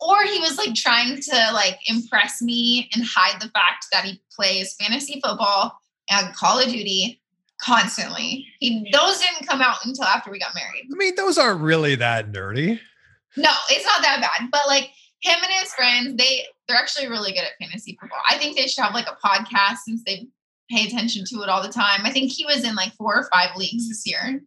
Or 0.00 0.22
he 0.22 0.38
was 0.38 0.58
like 0.58 0.74
trying 0.74 1.20
to 1.20 1.50
like 1.52 1.78
impress 1.88 2.40
me 2.40 2.88
and 2.94 3.04
hide 3.04 3.40
the 3.40 3.48
fact 3.48 3.86
that 3.92 4.04
he 4.04 4.20
plays 4.34 4.76
fantasy 4.80 5.20
football 5.24 5.76
and 6.10 6.34
Call 6.34 6.58
of 6.58 6.66
Duty 6.66 7.20
constantly. 7.60 8.46
He 8.60 8.88
those 8.92 9.18
didn't 9.18 9.48
come 9.48 9.60
out 9.60 9.84
until 9.84 10.04
after 10.04 10.30
we 10.30 10.38
got 10.38 10.54
married. 10.54 10.84
I 10.92 10.96
mean, 10.96 11.14
those 11.16 11.36
aren't 11.36 11.60
really 11.60 11.96
that 11.96 12.30
nerdy. 12.30 12.78
No, 13.36 13.50
it's 13.70 13.84
not 13.84 14.02
that 14.02 14.20
bad. 14.20 14.48
But 14.50 14.66
like 14.68 14.90
him 15.20 15.36
and 15.42 15.52
his 15.60 15.72
friends, 15.74 16.16
they 16.16 16.44
they're 16.66 16.76
actually 16.76 17.08
really 17.08 17.32
good 17.32 17.44
at 17.44 17.52
fantasy 17.60 17.96
football. 18.00 18.20
I 18.28 18.38
think 18.38 18.56
they 18.56 18.66
should 18.66 18.84
have 18.84 18.94
like 18.94 19.06
a 19.06 19.26
podcast 19.26 19.78
since 19.84 20.02
they 20.04 20.28
pay 20.70 20.86
attention 20.86 21.24
to 21.26 21.42
it 21.42 21.48
all 21.48 21.62
the 21.62 21.72
time. 21.72 22.00
I 22.04 22.10
think 22.10 22.30
he 22.30 22.44
was 22.44 22.64
in 22.64 22.74
like 22.74 22.92
four 22.94 23.16
or 23.16 23.28
five 23.32 23.56
leagues 23.56 23.88
this 23.88 24.06
year. 24.06 24.42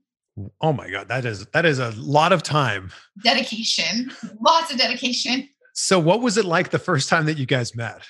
Oh 0.61 0.71
my 0.71 0.89
god, 0.89 1.09
that 1.09 1.25
is 1.25 1.45
that 1.47 1.65
is 1.65 1.79
a 1.79 1.91
lot 1.91 2.31
of 2.31 2.41
time. 2.43 2.91
Dedication, 3.23 4.11
lots 4.39 4.71
of 4.71 4.77
dedication. 4.77 5.49
So, 5.73 5.99
what 5.99 6.21
was 6.21 6.37
it 6.37 6.45
like 6.45 6.69
the 6.69 6.79
first 6.79 7.09
time 7.09 7.25
that 7.25 7.37
you 7.37 7.45
guys 7.45 7.75
met? 7.75 8.01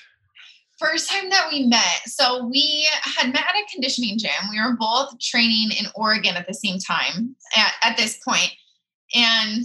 First 0.78 1.10
time 1.10 1.30
that 1.30 1.48
we 1.50 1.66
met, 1.66 2.00
so 2.06 2.44
we 2.46 2.88
had 3.02 3.32
met 3.32 3.42
at 3.42 3.54
a 3.54 3.72
conditioning 3.72 4.18
gym. 4.18 4.30
We 4.50 4.60
were 4.60 4.76
both 4.78 5.18
training 5.20 5.70
in 5.78 5.86
Oregon 5.94 6.34
at 6.36 6.46
the 6.46 6.54
same 6.54 6.78
time 6.78 7.36
at, 7.56 7.72
at 7.82 7.96
this 7.96 8.18
point. 8.26 8.52
And 9.14 9.64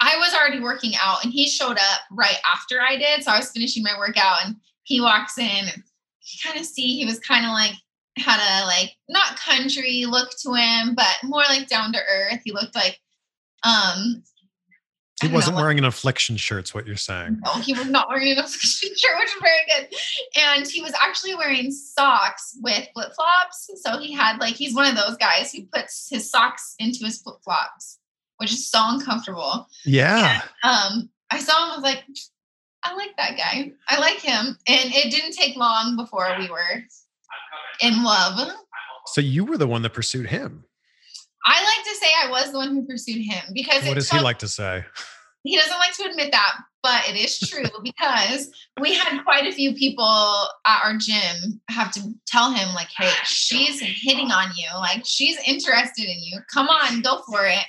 I 0.00 0.16
was 0.16 0.34
already 0.34 0.60
working 0.60 0.92
out, 1.00 1.24
and 1.24 1.32
he 1.32 1.48
showed 1.48 1.78
up 1.78 2.00
right 2.10 2.36
after 2.52 2.80
I 2.80 2.96
did. 2.96 3.22
So 3.24 3.32
I 3.32 3.38
was 3.38 3.50
finishing 3.50 3.82
my 3.82 3.96
workout, 3.98 4.44
and 4.44 4.56
he 4.82 5.00
walks 5.00 5.38
in, 5.38 5.44
and 5.44 5.82
you 6.22 6.38
kind 6.44 6.58
of 6.58 6.66
see 6.66 6.98
he 6.98 7.04
was 7.04 7.18
kind 7.20 7.44
of 7.46 7.52
like 7.52 7.74
had 8.16 8.38
a 8.38 8.66
like 8.66 8.92
not 9.08 9.36
country 9.38 10.04
look 10.06 10.30
to 10.42 10.54
him, 10.54 10.94
but 10.94 11.16
more 11.22 11.42
like 11.48 11.68
down 11.68 11.92
to 11.92 11.98
earth. 11.98 12.40
He 12.44 12.52
looked 12.52 12.74
like 12.74 13.00
um 13.64 14.22
He 15.20 15.28
wasn't 15.28 15.56
know, 15.56 15.62
wearing 15.62 15.78
an 15.78 15.84
affliction 15.84 16.36
shirt's 16.36 16.74
what 16.74 16.86
you're 16.86 16.96
saying. 16.96 17.40
no, 17.44 17.52
he 17.54 17.72
was 17.72 17.86
not 17.88 18.08
wearing 18.08 18.32
an 18.32 18.38
affliction 18.44 18.90
shirt, 18.96 19.18
which 19.18 19.28
is 19.28 19.40
very 19.40 19.58
good. 19.88 19.98
And 20.40 20.66
he 20.66 20.80
was 20.80 20.92
actually 21.00 21.34
wearing 21.34 21.70
socks 21.72 22.56
with 22.62 22.86
flip 22.94 23.12
flops. 23.14 23.70
So 23.82 23.98
he 23.98 24.12
had 24.12 24.38
like 24.38 24.54
he's 24.54 24.74
one 24.74 24.86
of 24.86 24.96
those 24.96 25.16
guys 25.16 25.52
who 25.52 25.64
puts 25.66 26.08
his 26.10 26.30
socks 26.30 26.74
into 26.78 27.04
his 27.04 27.20
flip 27.20 27.36
flops, 27.42 27.98
which 28.38 28.52
is 28.52 28.68
so 28.68 28.78
uncomfortable. 28.82 29.66
Yeah. 29.84 30.42
Um, 30.64 31.10
I 31.30 31.40
saw 31.40 31.66
him, 31.66 31.72
I 31.72 31.74
was 31.74 31.82
like, 31.84 32.04
I 32.84 32.94
like 32.94 33.14
that 33.18 33.36
guy. 33.36 33.72
I 33.88 33.98
like 33.98 34.20
him. 34.20 34.58
And 34.66 34.94
it 34.94 35.10
didn't 35.10 35.32
take 35.32 35.56
long 35.56 35.94
before 35.96 36.34
we 36.38 36.48
were 36.48 36.82
in 37.82 38.02
love. 38.02 38.50
So 39.06 39.20
you 39.20 39.44
were 39.44 39.58
the 39.58 39.66
one 39.66 39.82
that 39.82 39.92
pursued 39.92 40.26
him. 40.26 40.64
I 41.44 41.62
like 41.62 41.84
to 41.84 42.00
say 42.00 42.06
I 42.24 42.30
was 42.30 42.52
the 42.52 42.58
one 42.58 42.70
who 42.74 42.86
pursued 42.86 43.22
him 43.22 43.42
because 43.52 43.82
What 43.82 43.92
it 43.92 43.94
does 43.96 44.10
he 44.10 44.18
like 44.20 44.38
to 44.38 44.48
say? 44.48 44.84
he 45.42 45.56
doesn't 45.58 45.78
like 45.78 45.94
to 45.94 46.04
admit 46.08 46.32
that, 46.32 46.54
but 46.82 47.06
it 47.06 47.16
is 47.16 47.38
true 47.38 47.64
because 47.82 48.50
we 48.80 48.94
had 48.94 49.22
quite 49.24 49.46
a 49.46 49.52
few 49.52 49.74
people 49.74 50.04
at 50.64 50.82
our 50.82 50.96
gym 50.96 51.60
have 51.68 51.92
to 51.92 52.00
tell 52.26 52.50
him, 52.50 52.74
like, 52.74 52.88
hey, 52.96 53.10
she's 53.24 53.80
hitting 53.80 54.30
on 54.32 54.48
you. 54.56 54.66
Like, 54.78 55.02
she's 55.04 55.36
interested 55.46 56.06
in 56.06 56.16
you. 56.22 56.40
Come 56.52 56.68
on, 56.68 57.02
go 57.02 57.22
for 57.30 57.44
it. 57.44 57.64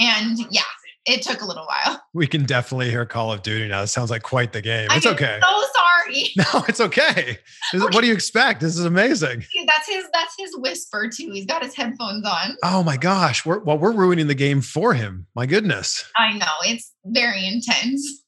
And 0.00 0.38
yeah, 0.50 0.62
it 1.06 1.22
took 1.22 1.42
a 1.42 1.46
little 1.46 1.66
while. 1.66 2.02
We 2.12 2.26
can 2.26 2.44
definitely 2.44 2.90
hear 2.90 3.06
Call 3.06 3.32
of 3.32 3.42
Duty 3.42 3.68
now. 3.68 3.82
It 3.82 3.86
sounds 3.86 4.10
like 4.10 4.22
quite 4.22 4.52
the 4.52 4.60
game. 4.60 4.88
It's 4.90 5.06
I'm 5.06 5.14
okay. 5.14 5.38
So 5.40 5.48
sorry. 5.48 6.24
No, 6.36 6.64
it's 6.68 6.80
okay. 6.80 7.38
This 7.72 7.80
is- 7.80 7.82
What 7.94 8.00
do 8.00 8.08
you 8.08 8.12
expect? 8.12 8.60
This 8.60 8.76
is 8.76 8.84
amazing. 8.84 9.44
That's 9.64 9.88
his. 9.88 10.04
That's 10.12 10.34
his 10.36 10.50
whisper 10.58 11.08
too. 11.08 11.30
He's 11.32 11.46
got 11.46 11.62
his 11.62 11.76
headphones 11.76 12.24
on. 12.26 12.56
Oh 12.64 12.82
my 12.82 12.96
gosh. 12.96 13.46
We're, 13.46 13.60
well, 13.60 13.78
we're 13.78 13.92
ruining 13.92 14.26
the 14.26 14.34
game 14.34 14.60
for 14.60 14.92
him. 14.92 15.28
My 15.36 15.46
goodness. 15.46 16.04
I 16.18 16.36
know 16.36 16.46
it's 16.64 16.90
very 17.04 17.46
intense. 17.46 18.24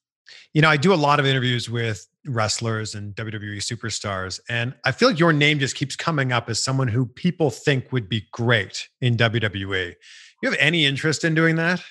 You 0.53 0.61
know, 0.61 0.69
I 0.69 0.77
do 0.77 0.93
a 0.93 0.95
lot 0.95 1.19
of 1.19 1.25
interviews 1.25 1.69
with 1.69 2.07
wrestlers 2.25 2.95
and 2.95 3.13
WWE 3.15 3.57
superstars, 3.57 4.39
and 4.47 4.73
I 4.85 4.91
feel 4.93 5.09
like 5.09 5.19
your 5.19 5.33
name 5.33 5.59
just 5.59 5.75
keeps 5.75 5.97
coming 5.97 6.31
up 6.31 6.49
as 6.49 6.63
someone 6.63 6.87
who 6.87 7.05
people 7.05 7.49
think 7.49 7.91
would 7.91 8.07
be 8.07 8.27
great 8.31 8.87
in 9.01 9.17
WWE. 9.17 9.93
You 10.43 10.49
have 10.49 10.59
any 10.59 10.85
interest 10.85 11.23
in 11.23 11.35
doing 11.35 11.55
that? 11.55 11.81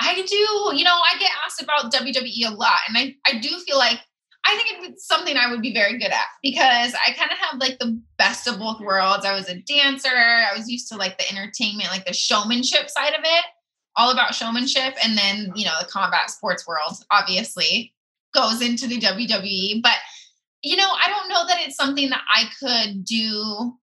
I 0.00 0.14
do. 0.16 0.76
You 0.76 0.82
know, 0.82 0.96
I 0.96 1.16
get 1.20 1.30
asked 1.46 1.62
about 1.62 1.92
WWE 1.92 2.48
a 2.48 2.50
lot, 2.50 2.80
and 2.88 2.98
I 2.98 3.14
I 3.24 3.38
do 3.38 3.50
feel 3.60 3.78
like 3.78 4.00
I 4.44 4.56
think 4.56 4.90
it's 4.90 5.06
something 5.06 5.36
I 5.36 5.48
would 5.48 5.62
be 5.62 5.72
very 5.72 5.96
good 5.96 6.10
at 6.10 6.26
because 6.42 6.92
I 7.06 7.12
kind 7.12 7.30
of 7.30 7.38
have 7.38 7.60
like 7.60 7.78
the 7.78 8.02
best 8.18 8.48
of 8.48 8.58
both 8.58 8.80
worlds. 8.80 9.24
I 9.24 9.32
was 9.32 9.48
a 9.48 9.60
dancer. 9.60 10.08
I 10.08 10.52
was 10.56 10.68
used 10.68 10.88
to 10.88 10.96
like 10.96 11.18
the 11.18 11.30
entertainment, 11.30 11.90
like 11.92 12.04
the 12.04 12.12
showmanship 12.12 12.90
side 12.90 13.12
of 13.12 13.20
it, 13.22 13.44
all 13.94 14.10
about 14.10 14.34
showmanship, 14.34 14.94
and 15.04 15.16
then 15.16 15.52
you 15.54 15.64
know 15.64 15.74
the 15.78 15.86
combat 15.86 16.30
sports 16.30 16.66
world 16.66 16.96
obviously 17.12 17.94
goes 18.34 18.60
into 18.60 18.88
the 18.88 18.98
WWE. 18.98 19.82
But 19.84 19.98
you 20.64 20.74
know, 20.74 20.88
I 20.90 21.08
don't 21.08 21.28
know 21.28 21.46
that 21.46 21.60
it's 21.64 21.76
something 21.76 22.10
that 22.10 22.22
I 22.28 22.46
could 22.58 23.04
do 23.04 23.78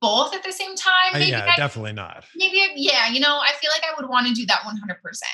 both 0.00 0.34
at 0.34 0.42
the 0.42 0.52
same 0.52 0.74
time. 0.76 1.14
Uh, 1.14 1.18
Maybe 1.18 1.30
yeah, 1.32 1.46
I 1.52 1.56
definitely 1.56 1.92
not. 1.92 2.24
maybe 2.36 2.58
yeah 2.76 3.08
you 3.08 3.20
know 3.20 3.38
i 3.42 3.52
feel 3.60 3.70
like 3.74 3.82
i 3.84 4.00
would 4.00 4.08
want 4.08 4.26
to 4.26 4.32
do 4.34 4.46
that 4.46 4.60
100% 4.60 4.74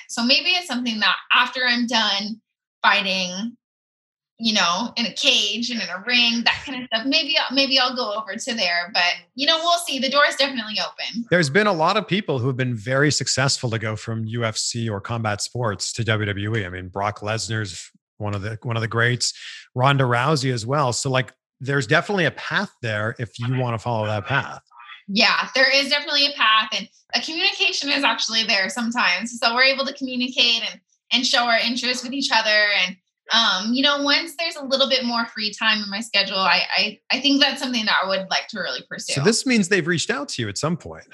so 0.08 0.24
maybe 0.24 0.50
it's 0.50 0.66
something 0.66 0.98
that 1.00 1.16
after 1.32 1.60
i'm 1.66 1.86
done 1.86 2.40
fighting 2.82 3.56
you 4.38 4.54
know 4.54 4.92
in 4.96 5.04
a 5.06 5.12
cage 5.12 5.70
and 5.70 5.80
in 5.82 5.88
a 5.88 6.02
ring 6.06 6.42
that 6.44 6.62
kind 6.64 6.82
of 6.82 6.86
stuff 6.92 7.06
maybe 7.06 7.36
I'll- 7.38 7.54
maybe 7.54 7.78
i'll 7.78 7.94
go 7.94 8.14
over 8.14 8.34
to 8.36 8.54
there 8.54 8.90
but 8.94 9.12
you 9.34 9.46
know 9.46 9.58
we'll 9.58 9.78
see 9.86 9.98
the 9.98 10.08
door 10.08 10.22
is 10.26 10.34
definitely 10.36 10.78
open 10.80 11.24
There's 11.30 11.50
been 11.50 11.66
a 11.66 11.72
lot 11.72 11.96
of 11.96 12.08
people 12.08 12.38
who 12.38 12.46
have 12.46 12.56
been 12.56 12.74
very 12.74 13.10
successful 13.12 13.68
to 13.70 13.78
go 13.78 13.96
from 13.96 14.24
UFC 14.26 14.90
or 14.90 15.00
combat 15.00 15.40
sports 15.42 15.92
to 15.94 16.02
WWE. 16.02 16.66
I 16.66 16.70
mean, 16.70 16.88
Brock 16.88 17.20
Lesnar's 17.20 17.90
one 18.18 18.34
of 18.34 18.42
the 18.42 18.58
one 18.62 18.76
of 18.76 18.80
the 18.82 18.88
greats, 18.88 19.32
Ronda 19.74 20.04
Rousey 20.04 20.52
as 20.52 20.64
well. 20.66 20.92
So 20.92 21.10
like 21.10 21.32
there's 21.60 21.86
definitely 21.86 22.24
a 22.24 22.30
path 22.32 22.70
there 22.82 23.14
if 23.18 23.38
you 23.38 23.58
want 23.58 23.74
to 23.74 23.78
follow 23.78 24.06
that 24.06 24.26
path. 24.26 24.62
yeah 25.08 25.48
there 25.54 25.70
is 25.74 25.88
definitely 25.90 26.26
a 26.26 26.32
path 26.36 26.68
and 26.76 26.88
a 27.14 27.20
communication 27.20 27.90
is 27.90 28.04
actually 28.04 28.44
there 28.44 28.68
sometimes 28.68 29.38
so 29.38 29.54
we're 29.54 29.62
able 29.64 29.84
to 29.84 29.92
communicate 29.94 30.62
and 30.70 30.80
and 31.12 31.26
show 31.26 31.44
our 31.44 31.58
interest 31.58 32.04
with 32.04 32.12
each 32.12 32.30
other 32.32 32.66
and 32.86 32.96
um, 33.32 33.72
you 33.72 33.80
know, 33.84 34.02
once 34.02 34.34
there's 34.40 34.56
a 34.56 34.64
little 34.64 34.88
bit 34.88 35.04
more 35.04 35.24
free 35.26 35.52
time 35.52 35.80
in 35.84 35.88
my 35.88 36.00
schedule, 36.00 36.36
I, 36.38 36.62
I 36.76 36.98
I 37.12 37.20
think 37.20 37.40
that's 37.40 37.62
something 37.62 37.84
that 37.84 37.94
I 38.02 38.08
would 38.08 38.26
like 38.28 38.48
to 38.48 38.58
really 38.58 38.80
pursue. 38.90 39.12
So 39.12 39.22
this 39.22 39.46
means 39.46 39.68
they've 39.68 39.86
reached 39.86 40.10
out 40.10 40.28
to 40.30 40.42
you 40.42 40.48
at 40.48 40.58
some 40.58 40.76
point. 40.76 41.04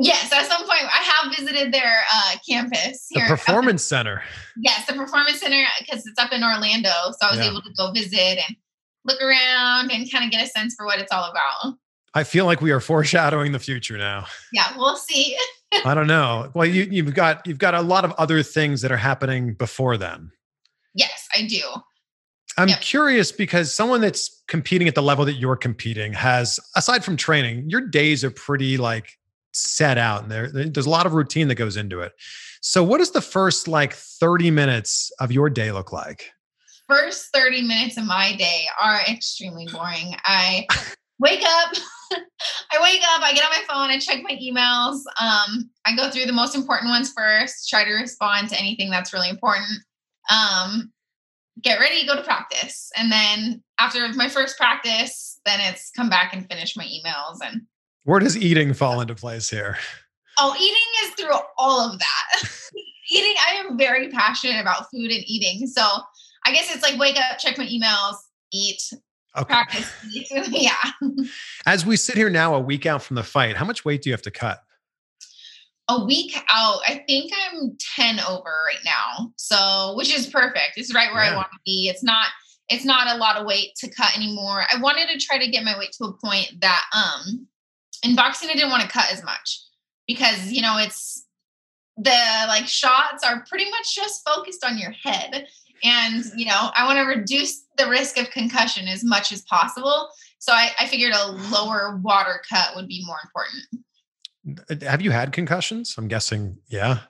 Yes, 0.00 0.32
at 0.32 0.46
some 0.46 0.62
point 0.62 0.82
I 0.82 1.02
have 1.22 1.36
visited 1.36 1.72
their 1.72 2.00
uh, 2.12 2.32
campus 2.48 3.06
The 3.12 3.20
here. 3.20 3.24
in- 3.26 3.28
performance 3.30 3.84
center. 3.84 4.20
yes, 4.56 4.84
the 4.88 4.94
performance 4.94 5.38
center 5.38 5.62
because 5.78 6.04
it's 6.08 6.18
up 6.20 6.32
in 6.32 6.42
Orlando, 6.42 6.90
so 7.20 7.28
I 7.28 7.30
was 7.30 7.38
Yeah. 7.38 7.50
able 7.50 7.62
to 7.62 7.70
go 7.76 7.92
visit 7.92 8.38
and 8.48 8.56
look 9.08 9.20
around 9.20 9.90
and 9.90 10.10
kind 10.10 10.24
of 10.24 10.30
get 10.30 10.44
a 10.44 10.48
sense 10.48 10.74
for 10.76 10.86
what 10.86 10.98
it's 11.00 11.10
all 11.12 11.24
about. 11.30 11.74
I 12.14 12.24
feel 12.24 12.46
like 12.46 12.60
we 12.60 12.70
are 12.70 12.80
foreshadowing 12.80 13.52
the 13.52 13.58
future 13.58 13.98
now. 13.98 14.26
Yeah, 14.52 14.72
we'll 14.76 14.96
see. 14.96 15.36
I 15.84 15.94
don't 15.94 16.06
know. 16.06 16.50
Well, 16.54 16.66
you, 16.66 16.86
you've 16.90 17.14
got 17.14 17.46
you've 17.46 17.58
got 17.58 17.74
a 17.74 17.80
lot 17.82 18.04
of 18.04 18.12
other 18.12 18.42
things 18.42 18.80
that 18.82 18.90
are 18.92 18.96
happening 18.96 19.54
before 19.54 19.96
then. 19.96 20.30
Yes, 20.94 21.28
I 21.36 21.46
do. 21.46 21.60
I'm 22.56 22.68
Yep. 22.68 22.80
curious 22.80 23.30
because 23.30 23.72
someone 23.72 24.00
that's 24.00 24.42
competing 24.48 24.88
at 24.88 24.94
the 24.96 25.02
level 25.02 25.24
that 25.26 25.34
you're 25.34 25.54
competing 25.56 26.12
has, 26.14 26.58
aside 26.74 27.04
from 27.04 27.16
training, 27.16 27.68
your 27.70 27.80
days 27.82 28.24
are 28.24 28.30
pretty 28.30 28.76
like 28.78 29.12
set 29.52 29.96
out, 29.98 30.22
and 30.22 30.32
there 30.32 30.50
there's 30.50 30.86
a 30.86 30.90
lot 30.90 31.06
of 31.06 31.12
routine 31.12 31.46
that 31.48 31.54
goes 31.54 31.76
into 31.76 32.00
it. 32.00 32.12
So, 32.60 32.82
what 32.82 32.98
does 32.98 33.12
the 33.12 33.20
first 33.20 33.68
like 33.68 33.92
30 33.92 34.50
minutes 34.50 35.12
of 35.20 35.30
your 35.30 35.50
day 35.50 35.70
look 35.70 35.92
like? 35.92 36.32
First 36.88 37.28
30 37.34 37.62
minutes 37.62 37.96
of 37.98 38.06
my 38.06 38.34
day 38.36 38.64
are 38.80 39.00
extremely 39.08 39.66
boring. 39.70 40.14
I 40.24 40.66
wake 41.18 41.42
up, 41.42 41.72
I 42.12 42.82
wake 42.82 43.02
up, 43.02 43.22
I 43.22 43.32
get 43.34 43.44
on 43.44 43.50
my 43.50 43.62
phone, 43.68 43.90
I 43.90 43.98
check 43.98 44.22
my 44.22 44.36
emails. 44.36 45.00
Um, 45.20 45.70
I 45.84 45.94
go 45.94 46.10
through 46.10 46.24
the 46.24 46.32
most 46.32 46.54
important 46.54 46.90
ones 46.90 47.12
first, 47.12 47.68
try 47.68 47.84
to 47.84 47.92
respond 47.92 48.48
to 48.50 48.58
anything 48.58 48.88
that's 48.88 49.12
really 49.12 49.28
important. 49.28 49.80
Um, 50.30 50.90
get 51.62 51.78
ready, 51.78 52.06
go 52.06 52.16
to 52.16 52.22
practice. 52.22 52.90
And 52.96 53.12
then 53.12 53.62
after 53.78 54.08
my 54.14 54.28
first 54.28 54.56
practice, 54.56 55.40
then 55.44 55.60
it's 55.60 55.90
come 55.90 56.08
back 56.08 56.32
and 56.32 56.48
finish 56.48 56.76
my 56.76 56.84
emails 56.84 57.38
and 57.44 57.62
where 58.04 58.20
does 58.20 58.38
eating 58.38 58.72
fall 58.72 59.02
into 59.02 59.14
place 59.14 59.50
here? 59.50 59.76
Oh, 60.38 60.54
eating 60.58 61.04
is 61.04 61.10
through 61.10 61.38
all 61.58 61.80
of 61.80 61.98
that. 61.98 62.48
eating, 63.10 63.34
I 63.46 63.52
am 63.56 63.76
very 63.76 64.08
passionate 64.08 64.60
about 64.62 64.90
food 64.90 65.10
and 65.10 65.22
eating. 65.26 65.66
So 65.66 65.84
I 66.48 66.52
guess 66.52 66.74
it's 66.74 66.82
like 66.82 66.98
wake 66.98 67.18
up, 67.18 67.38
check 67.38 67.58
my 67.58 67.66
emails, 67.66 68.16
eat, 68.52 68.80
okay. 69.36 69.44
practice, 69.44 69.92
yeah. 70.48 70.72
As 71.66 71.84
we 71.84 71.96
sit 71.96 72.16
here 72.16 72.30
now, 72.30 72.54
a 72.54 72.60
week 72.60 72.86
out 72.86 73.02
from 73.02 73.16
the 73.16 73.22
fight, 73.22 73.56
how 73.56 73.66
much 73.66 73.84
weight 73.84 74.02
do 74.02 74.10
you 74.10 74.14
have 74.14 74.22
to 74.22 74.30
cut? 74.30 74.62
a 75.88 76.04
week 76.04 76.36
out, 76.50 76.80
I 76.86 77.02
think 77.06 77.32
I'm 77.50 77.76
10 77.96 78.20
over 78.20 78.50
right 78.66 78.84
now. 78.84 79.32
So, 79.36 79.94
which 79.96 80.14
is 80.14 80.26
perfect. 80.26 80.72
It's 80.76 80.94
right 80.94 81.12
where 81.12 81.24
yeah. 81.24 81.32
I 81.32 81.36
want 81.36 81.48
to 81.50 81.58
be. 81.64 81.88
It's 81.88 82.02
not 82.02 82.26
it's 82.70 82.84
not 82.84 83.08
a 83.08 83.16
lot 83.16 83.36
of 83.36 83.46
weight 83.46 83.74
to 83.76 83.88
cut 83.88 84.14
anymore. 84.14 84.64
I 84.70 84.78
wanted 84.78 85.08
to 85.08 85.18
try 85.18 85.38
to 85.38 85.50
get 85.50 85.64
my 85.64 85.78
weight 85.78 85.92
to 85.92 86.04
a 86.04 86.12
point 86.12 86.52
that 86.60 86.84
um 86.94 87.46
in 88.04 88.14
boxing 88.14 88.50
I 88.50 88.52
didn't 88.52 88.70
want 88.70 88.82
to 88.82 88.88
cut 88.88 89.10
as 89.10 89.24
much 89.24 89.60
because, 90.06 90.52
you 90.52 90.60
know, 90.60 90.76
it's 90.76 91.24
the 91.96 92.20
like 92.46 92.68
shots 92.68 93.24
are 93.26 93.44
pretty 93.48 93.68
much 93.70 93.94
just 93.94 94.22
focused 94.28 94.64
on 94.64 94.78
your 94.78 94.92
head 94.92 95.46
and, 95.82 96.24
you 96.36 96.46
know, 96.46 96.70
I 96.74 96.84
want 96.84 96.98
to 96.98 97.02
reduce 97.02 97.64
the 97.76 97.88
risk 97.88 98.18
of 98.18 98.30
concussion 98.30 98.88
as 98.88 99.04
much 99.04 99.32
as 99.32 99.42
possible. 99.42 100.08
So 100.38 100.52
I, 100.52 100.70
I 100.78 100.86
figured 100.86 101.12
a 101.14 101.32
lower 101.52 101.98
water 102.02 102.40
cut 102.48 102.74
would 102.76 102.88
be 102.88 103.04
more 103.06 103.18
important. 103.24 104.82
Have 104.82 105.02
you 105.02 105.10
had 105.10 105.32
concussions? 105.32 105.94
I'm 105.98 106.08
guessing, 106.08 106.58
yeah. 106.68 107.00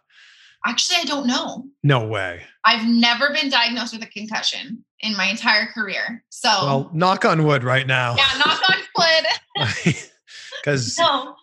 Actually, 0.67 0.99
I 1.03 1.05
don't 1.05 1.27
know. 1.27 1.65
No 1.83 2.07
way. 2.07 2.43
I've 2.65 2.87
never 2.87 3.33
been 3.33 3.49
diagnosed 3.49 3.93
with 3.93 4.03
a 4.03 4.07
concussion 4.07 4.85
in 5.01 5.17
my 5.17 5.27
entire 5.27 5.67
career. 5.67 6.25
So, 6.31 6.49
well, 6.49 6.91
knock 6.93 7.25
on 7.25 7.45
wood 7.45 7.63
right 7.63 7.87
now. 7.87 8.17
Yeah, 8.17 8.39
knock 8.39 8.61
on 8.71 8.77
wood. 8.97 9.95
Because 10.61 10.99
no. 10.99 11.37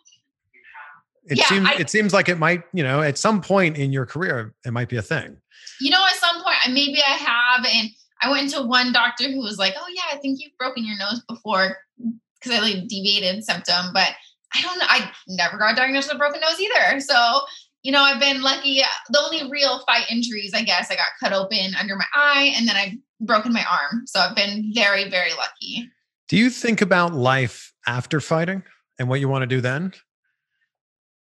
it 1.26 1.38
yeah, 1.38 1.46
seems 1.46 1.68
I, 1.70 1.74
it 1.76 1.90
seems 1.90 2.14
like 2.14 2.28
it 2.28 2.38
might, 2.38 2.64
you 2.74 2.84
know, 2.84 3.02
at 3.02 3.18
some 3.18 3.42
point 3.42 3.78
in 3.78 3.94
your 3.94 4.06
career, 4.06 4.54
it 4.66 4.72
might 4.72 4.90
be 4.90 4.98
a 4.98 5.02
thing. 5.02 5.38
You 5.82 5.90
know, 5.90 6.06
at 6.06 6.16
some 6.16 6.44
point, 6.44 6.56
maybe 6.70 7.02
I 7.02 7.12
have, 7.12 7.66
and 7.66 7.90
I 8.22 8.32
went 8.32 8.50
to 8.52 8.62
one 8.62 8.92
doctor 8.94 9.30
who 9.30 9.40
was 9.40 9.58
like, 9.58 9.74
"Oh 9.78 9.88
yeah, 9.90 10.14
I 10.14 10.18
think 10.18 10.40
you've 10.42 10.58
broken 10.58 10.86
your 10.86 10.98
nose 10.98 11.22
before," 11.28 11.78
because 12.40 12.58
I 12.58 12.62
like 12.62 12.88
deviated 12.88 13.44
septum, 13.44 13.92
but 13.94 14.14
I 14.56 14.62
don't 14.62 14.80
know. 14.80 14.86
I 14.88 15.12
never 15.28 15.58
got 15.58 15.76
diagnosed 15.76 16.08
with 16.08 16.16
a 16.16 16.20
broken 16.20 16.40
nose 16.40 16.60
either. 16.60 17.00
So, 17.02 17.42
you 17.84 17.92
know, 17.92 18.02
I've 18.02 18.20
been 18.20 18.42
lucky. 18.42 18.82
The 19.10 19.20
only 19.20 19.50
real 19.50 19.80
fight 19.86 20.06
injuries, 20.10 20.54
I 20.54 20.64
guess, 20.64 20.90
I 20.90 20.96
got 20.96 21.08
cut 21.20 21.34
open 21.34 21.76
under 21.80 21.96
my 21.96 22.06
eye 22.14 22.54
and 22.56 22.68
then 22.68 22.76
I've 22.76 22.94
broken 23.20 23.52
my 23.52 23.66
arm. 23.70 24.04
So 24.08 24.20
I've 24.20 24.36
been 24.36 24.72
very, 24.74 25.10
very 25.10 25.32
lucky. 25.34 25.90
Do 26.28 26.38
you 26.38 26.50
think 26.50 26.82
about 26.82 27.14
life 27.14 27.74
after 27.86 28.20
fighting 28.20 28.64
and 28.98 29.10
what 29.10 29.20
you 29.20 29.28
want 29.28 29.44
to 29.44 29.48
do 29.48 29.62
then? 29.62 29.94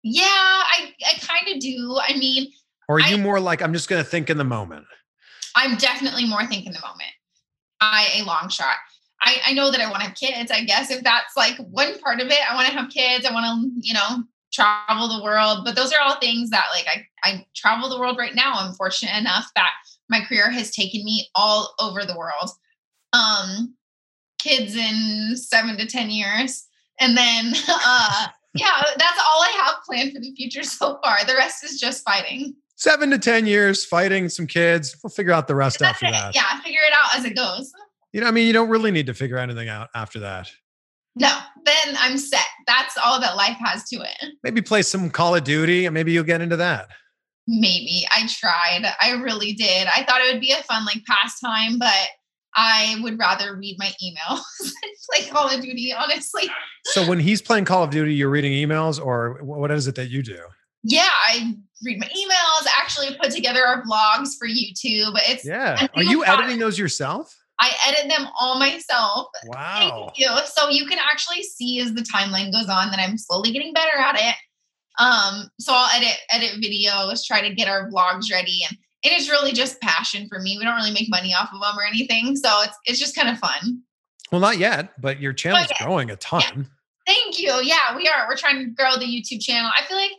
Yeah, 0.02 0.24
I, 0.24 0.92
I 1.06 1.18
kind 1.18 1.54
of 1.54 1.60
do. 1.60 1.98
I 2.00 2.16
mean, 2.16 2.52
or 2.88 2.96
are 2.96 3.00
you 3.00 3.16
I, 3.16 3.20
more 3.20 3.40
like, 3.40 3.62
I'm 3.62 3.72
just 3.72 3.88
going 3.88 4.02
to 4.02 4.08
think 4.08 4.30
in 4.30 4.38
the 4.38 4.44
moment? 4.44 4.86
I'm 5.56 5.76
definitely 5.76 6.26
more 6.26 6.44
think 6.46 6.66
in 6.66 6.72
the 6.72 6.80
moment. 6.80 7.10
I, 7.80 8.08
a 8.20 8.24
long 8.24 8.48
shot. 8.48 8.76
I, 9.20 9.36
I 9.46 9.52
know 9.52 9.70
that 9.70 9.80
I 9.80 9.90
want 9.90 10.02
to 10.02 10.08
have 10.08 10.16
kids, 10.16 10.50
I 10.50 10.64
guess, 10.64 10.90
if 10.90 11.02
that's 11.02 11.36
like 11.36 11.56
one 11.70 11.98
part 12.00 12.20
of 12.20 12.28
it. 12.28 12.50
I 12.50 12.54
want 12.54 12.68
to 12.68 12.74
have 12.74 12.90
kids. 12.90 13.24
I 13.24 13.32
want 13.32 13.46
to, 13.46 13.80
you 13.80 13.94
know, 13.94 14.24
travel 14.52 15.08
the 15.08 15.22
world. 15.22 15.60
But 15.64 15.76
those 15.76 15.92
are 15.92 16.00
all 16.00 16.16
things 16.16 16.50
that 16.50 16.66
like 16.72 16.86
I, 16.86 17.06
I 17.24 17.46
travel 17.54 17.88
the 17.88 17.98
world 17.98 18.18
right 18.18 18.34
now. 18.34 18.54
I'm 18.56 18.74
fortunate 18.74 19.16
enough 19.18 19.46
that 19.56 19.70
my 20.08 20.20
career 20.20 20.50
has 20.50 20.70
taken 20.70 21.04
me 21.04 21.28
all 21.34 21.74
over 21.80 22.04
the 22.04 22.16
world. 22.16 22.50
Um, 23.12 23.74
kids 24.38 24.76
in 24.76 25.36
seven 25.36 25.76
to 25.78 25.86
10 25.86 26.10
years. 26.10 26.66
And 27.00 27.16
then, 27.16 27.52
uh, 27.68 28.28
yeah, 28.54 28.82
that's 28.96 29.20
all 29.20 29.42
I 29.42 29.62
have 29.64 29.76
planned 29.84 30.12
for 30.12 30.20
the 30.20 30.34
future 30.34 30.62
so 30.62 30.98
far. 31.02 31.24
The 31.24 31.34
rest 31.34 31.64
is 31.64 31.80
just 31.80 32.04
fighting. 32.04 32.54
Seven 32.76 33.10
to 33.10 33.18
10 33.18 33.46
years, 33.46 33.84
fighting 33.84 34.28
some 34.28 34.46
kids. 34.46 34.96
We'll 35.02 35.10
figure 35.10 35.32
out 35.32 35.46
the 35.46 35.54
rest 35.54 35.80
after 35.80 36.06
it. 36.06 36.12
that. 36.12 36.34
Yeah, 36.34 36.60
figure 36.60 36.80
it 36.86 36.92
out 36.92 37.16
as 37.16 37.24
it 37.24 37.36
goes. 37.36 37.72
You 38.12 38.20
know, 38.20 38.26
I 38.26 38.30
mean, 38.30 38.46
you 38.46 38.52
don't 38.52 38.68
really 38.68 38.90
need 38.90 39.06
to 39.06 39.14
figure 39.14 39.38
anything 39.38 39.68
out 39.68 39.88
after 39.94 40.20
that. 40.20 40.50
No, 41.16 41.36
then 41.64 41.96
I'm 41.98 42.18
set. 42.18 42.46
That's 42.66 42.96
all 43.04 43.20
that 43.20 43.36
life 43.36 43.56
has 43.64 43.88
to 43.90 43.96
it. 43.96 44.34
Maybe 44.42 44.60
play 44.60 44.82
some 44.82 45.10
Call 45.10 45.36
of 45.36 45.44
Duty 45.44 45.86
and 45.86 45.94
maybe 45.94 46.12
you'll 46.12 46.24
get 46.24 46.40
into 46.40 46.56
that. 46.56 46.88
Maybe. 47.46 48.06
I 48.10 48.26
tried. 48.28 48.92
I 49.00 49.12
really 49.22 49.52
did. 49.52 49.86
I 49.86 50.04
thought 50.04 50.20
it 50.22 50.32
would 50.32 50.40
be 50.40 50.52
a 50.52 50.62
fun 50.62 50.84
like 50.84 51.04
pastime, 51.06 51.78
but 51.78 52.08
I 52.56 52.96
would 53.02 53.18
rather 53.18 53.56
read 53.56 53.76
my 53.78 53.92
emails 54.02 54.40
than 54.60 54.72
play 55.10 55.28
Call 55.28 55.48
of 55.48 55.60
Duty, 55.60 55.92
honestly. 55.92 56.44
So 56.86 57.06
when 57.06 57.20
he's 57.20 57.42
playing 57.42 57.64
Call 57.66 57.84
of 57.84 57.90
Duty, 57.90 58.14
you're 58.14 58.30
reading 58.30 58.52
emails 58.52 59.04
or 59.04 59.38
what 59.42 59.70
is 59.70 59.86
it 59.86 59.94
that 59.96 60.08
you 60.10 60.22
do? 60.22 60.38
Yeah, 60.84 61.08
I 61.10 61.56
read 61.84 61.98
my 61.98 62.06
emails, 62.06 62.66
actually 62.78 63.16
put 63.20 63.30
together 63.30 63.66
our 63.66 63.82
blogs 63.82 64.36
for 64.38 64.46
YouTube. 64.46 65.18
It's 65.28 65.44
Yeah. 65.44 65.86
Are 65.96 66.02
you 66.02 66.24
editing 66.24 66.58
those 66.58 66.78
yourself? 66.78 67.34
I 67.60 67.70
edit 67.86 68.10
them 68.10 68.28
all 68.38 68.58
myself. 68.58 69.28
Wow. 69.46 70.10
Thank 70.14 70.18
you. 70.18 70.28
So 70.46 70.68
you 70.68 70.86
can 70.86 70.98
actually 70.98 71.42
see 71.42 71.80
as 71.80 71.94
the 71.94 72.02
timeline 72.02 72.52
goes 72.52 72.68
on 72.68 72.90
that 72.90 72.98
I'm 72.98 73.16
slowly 73.16 73.52
getting 73.52 73.72
better 73.72 73.96
at 73.96 74.16
it. 74.16 74.34
Um, 74.98 75.48
so 75.58 75.72
I'll 75.74 75.90
edit 75.96 76.16
edit 76.30 76.62
videos, 76.62 77.24
try 77.24 77.46
to 77.46 77.54
get 77.54 77.68
our 77.68 77.90
vlogs 77.90 78.30
ready, 78.30 78.60
and 78.68 78.78
it 79.02 79.12
is 79.12 79.28
really 79.28 79.52
just 79.52 79.80
passion 79.80 80.28
for 80.28 80.40
me. 80.40 80.56
We 80.58 80.64
don't 80.64 80.76
really 80.76 80.92
make 80.92 81.08
money 81.08 81.34
off 81.34 81.50
of 81.52 81.60
them 81.60 81.78
or 81.78 81.84
anything, 81.84 82.36
so 82.36 82.62
it's 82.62 82.76
it's 82.84 83.00
just 83.00 83.16
kind 83.16 83.28
of 83.28 83.38
fun. 83.38 83.82
Well, 84.30 84.40
not 84.40 84.58
yet, 84.58 85.00
but 85.00 85.20
your 85.20 85.32
channel's 85.32 85.66
but 85.68 85.86
growing 85.86 86.10
a 86.10 86.16
ton. 86.16 86.42
Yeah. 86.42 86.62
Thank 87.06 87.38
you. 87.38 87.60
Yeah, 87.62 87.96
we 87.96 88.08
are. 88.08 88.26
We're 88.28 88.36
trying 88.36 88.58
to 88.58 88.66
grow 88.66 88.96
the 88.96 89.04
YouTube 89.04 89.42
channel. 89.42 89.70
I 89.76 89.84
feel 89.84 89.96
like 89.96 90.12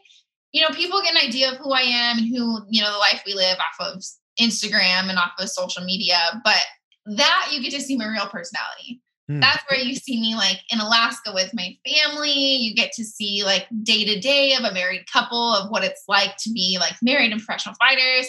you 0.56 0.62
know 0.62 0.70
people 0.70 1.02
get 1.02 1.12
an 1.12 1.28
idea 1.28 1.52
of 1.52 1.58
who 1.58 1.74
I 1.74 1.82
am 1.82 2.18
and 2.18 2.28
who 2.28 2.62
you 2.70 2.82
know 2.82 2.90
the 2.90 2.98
life 2.98 3.22
we 3.26 3.34
live 3.34 3.58
off 3.58 3.88
of 3.94 4.02
Instagram 4.40 5.10
and 5.10 5.18
off 5.18 5.34
of 5.38 5.50
social 5.50 5.84
media, 5.84 6.18
but 6.46 6.64
that 7.06 7.50
you 7.52 7.62
get 7.62 7.78
to 7.78 7.82
see 7.82 7.98
my 7.98 8.08
real 8.08 8.26
personality. 8.28 9.02
Hmm. 9.28 9.42
That's 9.42 9.64
where 9.70 9.80
you 9.80 9.96
see 9.96 10.20
me 10.20 10.34
like 10.34 10.62
in 10.70 10.80
Alaska 10.80 11.34
with 11.34 11.54
my 11.54 11.76
family. 11.86 12.32
You 12.32 12.74
get 12.74 12.94
to 12.94 13.04
see 13.04 13.44
like 13.44 13.68
day 13.84 14.06
to 14.06 14.18
day 14.22 14.54
of 14.54 14.64
a 14.64 14.74
married 14.74 15.06
couple 15.12 15.54
of 15.54 15.70
what 15.70 15.84
it's 15.84 16.04
like 16.08 16.38
to 16.38 16.52
be 16.54 16.78
like 16.80 16.96
married 17.02 17.34
and 17.34 17.42
professional 17.42 17.76
fighters. 17.76 18.28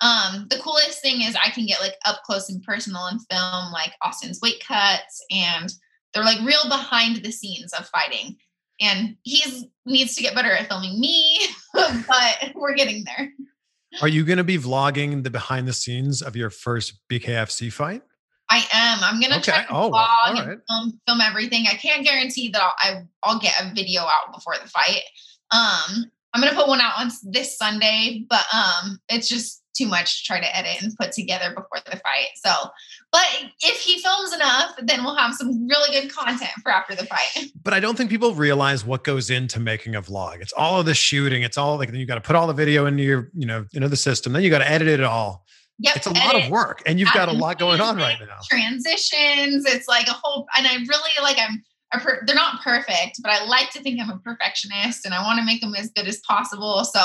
Um, 0.00 0.46
the 0.48 0.60
coolest 0.60 1.02
thing 1.02 1.20
is 1.20 1.36
I 1.36 1.50
can 1.50 1.66
get 1.66 1.82
like 1.82 1.96
up 2.06 2.22
close 2.24 2.48
and 2.48 2.62
personal 2.62 3.04
and 3.06 3.20
film 3.30 3.72
like 3.72 3.92
Austin's 4.00 4.40
weight 4.40 4.64
cuts 4.66 5.22
and 5.30 5.70
they're 6.14 6.24
like 6.24 6.40
real 6.40 6.66
behind 6.66 7.16
the 7.16 7.30
scenes 7.30 7.74
of 7.74 7.86
fighting. 7.88 8.36
And 8.80 9.16
he 9.22 9.68
needs 9.86 10.14
to 10.14 10.22
get 10.22 10.34
better 10.34 10.52
at 10.52 10.68
filming 10.68 11.00
me, 11.00 11.40
but 11.74 12.52
we're 12.54 12.74
getting 12.74 13.04
there. 13.04 13.32
Are 14.00 14.08
you 14.08 14.24
going 14.24 14.38
to 14.38 14.44
be 14.44 14.58
vlogging 14.58 15.24
the 15.24 15.30
behind 15.30 15.66
the 15.66 15.72
scenes 15.72 16.22
of 16.22 16.36
your 16.36 16.50
first 16.50 17.00
BKFC 17.10 17.72
fight? 17.72 18.02
I 18.50 18.66
am. 18.72 18.98
I'm 19.02 19.20
gonna 19.20 19.36
okay. 19.36 19.52
try 19.52 19.64
to 19.64 19.70
oh, 19.70 19.90
vlog 19.90 20.34
right. 20.34 20.48
and 20.48 20.62
film, 20.68 21.00
film, 21.06 21.20
everything. 21.20 21.66
I 21.68 21.74
can't 21.74 22.04
guarantee 22.04 22.48
that 22.50 22.62
I'll, 22.62 22.74
I, 22.78 23.02
I'll 23.22 23.38
get 23.38 23.60
a 23.60 23.74
video 23.74 24.02
out 24.02 24.32
before 24.32 24.54
the 24.62 24.68
fight. 24.68 25.02
Um, 25.50 26.10
I'm 26.32 26.42
gonna 26.42 26.54
put 26.54 26.68
one 26.68 26.80
out 26.80 26.98
on 26.98 27.10
this 27.24 27.58
Sunday, 27.58 28.24
but 28.28 28.44
um, 28.52 29.00
it's 29.08 29.28
just 29.28 29.57
too 29.76 29.86
much 29.86 30.18
to 30.18 30.26
try 30.26 30.40
to 30.40 30.56
edit 30.56 30.82
and 30.82 30.94
put 30.98 31.12
together 31.12 31.50
before 31.50 31.78
the 31.84 31.96
fight. 31.98 32.28
So, 32.36 32.50
but 33.12 33.26
if 33.60 33.80
he 33.80 34.00
films 34.00 34.32
enough, 34.32 34.74
then 34.82 35.04
we'll 35.04 35.16
have 35.16 35.34
some 35.34 35.66
really 35.66 36.00
good 36.00 36.12
content 36.12 36.50
for 36.62 36.72
after 36.72 36.94
the 36.94 37.06
fight. 37.06 37.50
But 37.62 37.74
I 37.74 37.80
don't 37.80 37.96
think 37.96 38.10
people 38.10 38.34
realize 38.34 38.84
what 38.84 39.04
goes 39.04 39.30
into 39.30 39.60
making 39.60 39.94
a 39.94 40.02
vlog. 40.02 40.40
It's 40.40 40.52
all 40.52 40.80
of 40.80 40.86
the 40.86 40.94
shooting. 40.94 41.42
It's 41.42 41.56
all 41.56 41.76
like 41.76 41.90
then 41.90 42.00
you 42.00 42.06
got 42.06 42.16
to 42.16 42.20
put 42.20 42.36
all 42.36 42.46
the 42.46 42.52
video 42.52 42.86
into 42.86 43.02
your, 43.02 43.30
you 43.34 43.46
know, 43.46 43.66
into 43.72 43.88
the 43.88 43.96
system. 43.96 44.32
Then 44.32 44.42
you 44.42 44.50
got 44.50 44.58
to 44.58 44.70
edit 44.70 44.88
it 44.88 45.02
all. 45.02 45.44
Yep, 45.80 45.96
it's 45.96 46.06
a 46.08 46.10
edit, 46.10 46.22
lot 46.24 46.44
of 46.44 46.50
work, 46.50 46.82
and 46.86 46.98
you've 46.98 47.12
got 47.12 47.28
a 47.28 47.32
lot 47.32 47.58
going 47.58 47.80
on 47.80 47.96
right 47.96 48.18
now. 48.18 48.38
Transitions. 48.50 49.64
It's 49.64 49.86
like 49.86 50.08
a 50.08 50.12
whole, 50.12 50.46
and 50.56 50.66
I 50.66 50.74
really 50.74 51.12
like. 51.22 51.38
I'm. 51.38 51.62
Per, 51.90 52.22
they're 52.26 52.34
not 52.34 52.60
perfect, 52.60 53.18
but 53.22 53.32
I 53.32 53.46
like 53.46 53.70
to 53.70 53.80
think 53.80 53.98
I'm 53.98 54.10
a 54.10 54.18
perfectionist, 54.18 55.06
and 55.06 55.14
I 55.14 55.22
want 55.22 55.38
to 55.38 55.44
make 55.46 55.62
them 55.62 55.74
as 55.74 55.88
good 55.88 56.06
as 56.06 56.18
possible. 56.18 56.84
So 56.84 57.00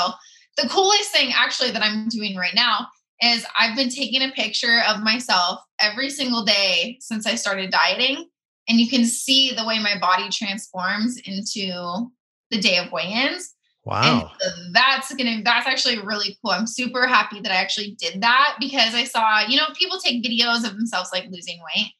the 0.56 0.68
coolest 0.68 1.10
thing 1.10 1.32
actually 1.34 1.70
that 1.72 1.82
I'm 1.82 2.08
doing 2.08 2.36
right 2.36 2.54
now 2.54 2.88
is 3.22 3.46
I've 3.58 3.76
been 3.76 3.88
taking 3.88 4.22
a 4.22 4.32
picture 4.32 4.82
of 4.88 5.02
myself 5.02 5.60
every 5.80 6.10
single 6.10 6.44
day 6.44 6.98
since 7.00 7.26
I 7.26 7.34
started 7.34 7.70
dieting. 7.70 8.28
And 8.68 8.80
you 8.80 8.88
can 8.88 9.04
see 9.04 9.52
the 9.52 9.64
way 9.64 9.78
my 9.78 9.98
body 9.98 10.28
transforms 10.30 11.18
into 11.24 12.10
the 12.50 12.58
day 12.58 12.78
of 12.78 12.90
weigh-ins. 12.92 13.54
Wow. 13.84 14.30
And 14.42 14.74
that's 14.74 15.14
gonna 15.14 15.42
that's 15.44 15.66
actually 15.66 15.98
really 15.98 16.38
cool. 16.40 16.52
I'm 16.52 16.66
super 16.66 17.06
happy 17.06 17.40
that 17.40 17.52
I 17.52 17.56
actually 17.56 17.96
did 18.00 18.22
that 18.22 18.56
because 18.58 18.94
I 18.94 19.04
saw, 19.04 19.40
you 19.40 19.58
know, 19.58 19.66
people 19.78 19.98
take 19.98 20.24
videos 20.24 20.64
of 20.64 20.76
themselves 20.76 21.10
like 21.12 21.26
losing 21.30 21.60
weight. 21.76 21.92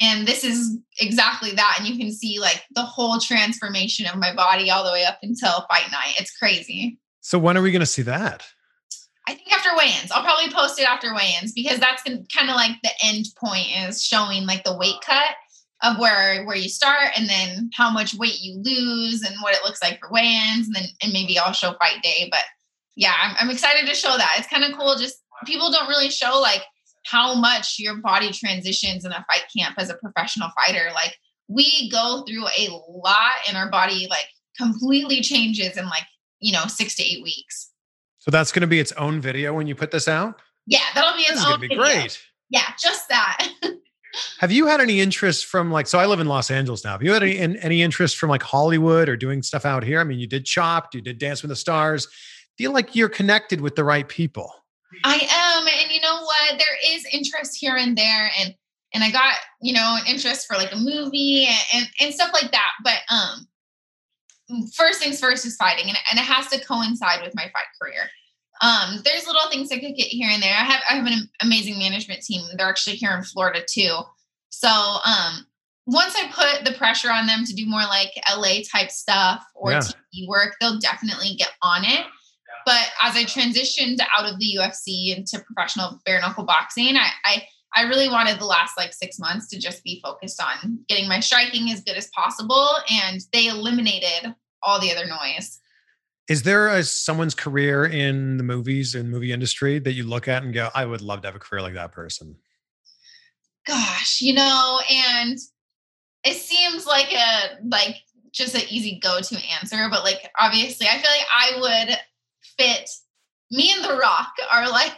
And 0.00 0.26
this 0.26 0.44
is 0.44 0.78
exactly 1.00 1.52
that. 1.52 1.76
And 1.78 1.88
you 1.88 1.98
can 1.98 2.12
see 2.12 2.38
like 2.38 2.62
the 2.74 2.82
whole 2.82 3.18
transformation 3.18 4.06
of 4.06 4.18
my 4.18 4.34
body 4.34 4.70
all 4.70 4.84
the 4.84 4.92
way 4.92 5.04
up 5.04 5.18
until 5.22 5.66
fight 5.70 5.90
night. 5.90 6.14
It's 6.18 6.36
crazy. 6.36 6.98
So 7.22 7.38
when 7.38 7.56
are 7.56 7.62
we 7.62 7.70
going 7.70 7.80
to 7.80 7.86
see 7.86 8.02
that? 8.02 8.44
I 9.28 9.34
think 9.34 9.52
after 9.52 9.70
weigh-ins, 9.76 10.10
I'll 10.10 10.24
probably 10.24 10.50
post 10.52 10.78
it 10.80 10.88
after 10.88 11.14
weigh-ins 11.14 11.52
because 11.52 11.78
that's 11.78 12.02
kind 12.02 12.50
of 12.50 12.56
like 12.56 12.72
the 12.82 12.90
end 13.04 13.26
point 13.38 13.68
is 13.86 14.04
showing 14.04 14.44
like 14.44 14.64
the 14.64 14.76
weight 14.76 14.96
cut 15.06 15.36
of 15.84 15.98
where 15.98 16.44
where 16.44 16.56
you 16.56 16.68
start 16.68 17.10
and 17.16 17.28
then 17.28 17.70
how 17.74 17.90
much 17.90 18.14
weight 18.14 18.40
you 18.40 18.58
lose 18.58 19.22
and 19.22 19.36
what 19.40 19.54
it 19.54 19.62
looks 19.64 19.80
like 19.80 20.00
for 20.00 20.10
weigh-ins 20.10 20.66
and 20.66 20.74
then 20.74 20.84
and 21.02 21.12
maybe 21.12 21.38
I'll 21.38 21.52
show 21.52 21.74
fight 21.74 22.02
day. 22.02 22.28
But 22.30 22.44
yeah, 22.96 23.14
I'm, 23.16 23.36
I'm 23.38 23.50
excited 23.50 23.88
to 23.88 23.94
show 23.94 24.16
that. 24.16 24.34
It's 24.36 24.48
kind 24.48 24.64
of 24.64 24.76
cool. 24.76 24.96
Just 24.96 25.22
people 25.46 25.70
don't 25.70 25.88
really 25.88 26.10
show 26.10 26.40
like 26.40 26.62
how 27.04 27.34
much 27.34 27.76
your 27.78 27.96
body 27.96 28.32
transitions 28.32 29.04
in 29.04 29.12
a 29.12 29.24
fight 29.32 29.44
camp 29.56 29.76
as 29.78 29.90
a 29.90 29.94
professional 29.94 30.50
fighter. 30.56 30.90
Like 30.94 31.16
we 31.48 31.88
go 31.90 32.24
through 32.26 32.46
a 32.46 32.68
lot 32.88 33.34
and 33.48 33.56
our 33.56 33.70
body 33.70 34.08
like 34.10 34.26
completely 34.56 35.20
changes 35.20 35.76
in 35.76 35.86
like, 35.86 36.04
you 36.42 36.52
know, 36.52 36.66
six 36.66 36.94
to 36.96 37.02
eight 37.02 37.22
weeks. 37.22 37.70
So 38.18 38.30
that's 38.30 38.52
going 38.52 38.60
to 38.60 38.66
be 38.66 38.78
its 38.78 38.92
own 38.92 39.20
video 39.20 39.54
when 39.54 39.66
you 39.66 39.74
put 39.74 39.90
this 39.90 40.06
out? 40.06 40.40
Yeah, 40.66 40.80
that'll 40.94 41.16
be 41.16 41.22
its 41.22 41.36
this 41.36 41.46
own 41.46 41.60
be 41.60 41.68
video. 41.68 41.82
great. 41.82 42.20
Yeah, 42.50 42.66
just 42.78 43.08
that. 43.08 43.48
Have 44.40 44.52
you 44.52 44.66
had 44.66 44.80
any 44.80 45.00
interest 45.00 45.46
from 45.46 45.70
like 45.70 45.86
so 45.86 45.98
I 45.98 46.04
live 46.06 46.20
in 46.20 46.26
Los 46.26 46.50
Angeles 46.50 46.84
now. 46.84 46.92
Have 46.92 47.02
you 47.02 47.12
had 47.12 47.22
any 47.22 47.38
any 47.38 47.82
interest 47.82 48.18
from 48.18 48.28
like 48.28 48.42
Hollywood 48.42 49.08
or 49.08 49.16
doing 49.16 49.42
stuff 49.42 49.64
out 49.64 49.82
here? 49.82 50.00
I 50.00 50.04
mean, 50.04 50.18
you 50.18 50.26
did 50.26 50.44
Chopped, 50.44 50.94
you 50.94 51.00
did 51.00 51.18
Dance 51.18 51.42
with 51.42 51.48
the 51.48 51.56
Stars. 51.56 52.08
Feel 52.58 52.72
like 52.72 52.94
you're 52.94 53.08
connected 53.08 53.60
with 53.62 53.74
the 53.74 53.84
right 53.84 54.06
people. 54.06 54.52
I 55.04 55.14
am, 55.14 55.66
and 55.66 55.90
you 55.90 56.00
know 56.02 56.20
what? 56.20 56.58
There 56.58 56.94
is 56.94 57.06
interest 57.10 57.56
here 57.58 57.76
and 57.76 57.96
there, 57.96 58.30
and 58.38 58.54
and 58.92 59.02
I 59.02 59.10
got 59.10 59.34
you 59.62 59.72
know 59.72 59.96
an 59.98 60.06
interest 60.06 60.46
for 60.46 60.56
like 60.56 60.72
a 60.72 60.76
movie 60.76 61.46
and 61.46 61.64
and, 61.74 61.88
and 62.00 62.14
stuff 62.14 62.30
like 62.34 62.52
that. 62.52 62.70
But 62.84 62.98
um, 63.08 63.46
first 64.76 65.00
things 65.00 65.20
first 65.20 65.46
is 65.46 65.56
fighting, 65.56 65.88
and, 65.88 65.98
and 66.10 66.18
it 66.18 66.24
has 66.24 66.48
to 66.48 66.64
coincide 66.64 67.22
with 67.22 67.34
my 67.34 67.44
fight 67.44 67.70
career. 67.80 68.08
Um, 68.62 69.00
there's 69.04 69.26
little 69.26 69.50
things 69.50 69.72
I 69.72 69.78
could 69.78 69.96
get 69.96 70.06
here 70.06 70.30
and 70.30 70.42
there. 70.42 70.54
I 70.54 70.64
have 70.64 70.82
I 70.88 70.94
have 70.94 71.06
an 71.06 71.28
amazing 71.40 71.78
management 71.78 72.22
team. 72.22 72.42
They're 72.56 72.68
actually 72.68 72.96
here 72.96 73.12
in 73.16 73.24
Florida 73.24 73.60
too. 73.68 73.98
So 74.50 74.68
um, 74.68 75.46
once 75.86 76.14
I 76.16 76.28
put 76.30 76.64
the 76.64 76.76
pressure 76.78 77.10
on 77.10 77.26
them 77.26 77.44
to 77.44 77.54
do 77.54 77.66
more 77.66 77.80
like 77.82 78.10
LA 78.30 78.62
type 78.70 78.90
stuff 78.90 79.44
or 79.54 79.72
Yeah. 79.72 79.80
TV 79.80 80.28
work, 80.28 80.56
they'll 80.60 80.78
definitely 80.78 81.34
get 81.36 81.50
on 81.62 81.84
it. 81.84 82.06
But 82.64 82.86
as 83.02 83.16
I 83.16 83.24
transitioned 83.24 83.98
out 84.16 84.30
of 84.30 84.38
the 84.38 84.56
UFC 84.58 85.16
into 85.16 85.40
professional 85.40 86.00
bare 86.06 86.20
knuckle 86.20 86.44
boxing, 86.44 86.96
I, 86.96 87.08
I 87.24 87.46
I 87.74 87.82
really 87.84 88.08
wanted 88.08 88.38
the 88.38 88.44
last 88.44 88.76
like 88.76 88.92
six 88.92 89.18
months 89.18 89.48
to 89.48 89.58
just 89.58 89.82
be 89.82 90.00
focused 90.04 90.40
on 90.40 90.78
getting 90.88 91.08
my 91.08 91.20
striking 91.20 91.70
as 91.72 91.80
good 91.80 91.96
as 91.96 92.08
possible, 92.14 92.68
and 92.90 93.20
they 93.32 93.46
eliminated 93.46 94.34
all 94.62 94.80
the 94.80 94.92
other 94.92 95.06
noise. 95.06 95.60
Is 96.28 96.42
there 96.42 96.68
a, 96.68 96.84
someone's 96.84 97.34
career 97.34 97.84
in 97.84 98.36
the 98.36 98.44
movies 98.44 98.94
and 98.94 99.10
movie 99.10 99.32
industry 99.32 99.78
that 99.80 99.92
you 99.92 100.04
look 100.04 100.28
at 100.28 100.42
and 100.42 100.54
go, 100.54 100.70
I 100.74 100.84
would 100.84 101.02
love 101.02 101.22
to 101.22 101.28
have 101.28 101.34
a 101.34 101.40
career 101.40 101.62
like 101.62 101.74
that 101.74 101.92
person? 101.92 102.36
Gosh, 103.66 104.20
you 104.22 104.34
know, 104.34 104.80
and 104.90 105.38
it 106.24 106.34
seems 106.34 106.86
like 106.86 107.12
a 107.12 107.58
like 107.64 107.96
just 108.32 108.54
an 108.54 108.62
easy 108.68 108.98
go-to 109.00 109.36
answer, 109.60 109.88
but 109.90 110.04
like 110.04 110.30
obviously, 110.38 110.86
I 110.86 110.98
feel 110.98 111.10
like 111.10 111.26
I 111.34 111.86
would 111.88 111.98
fit. 112.56 112.90
Me 113.50 113.72
and 113.72 113.84
The 113.84 113.98
Rock 113.98 114.32
are 114.50 114.68
like 114.68 114.94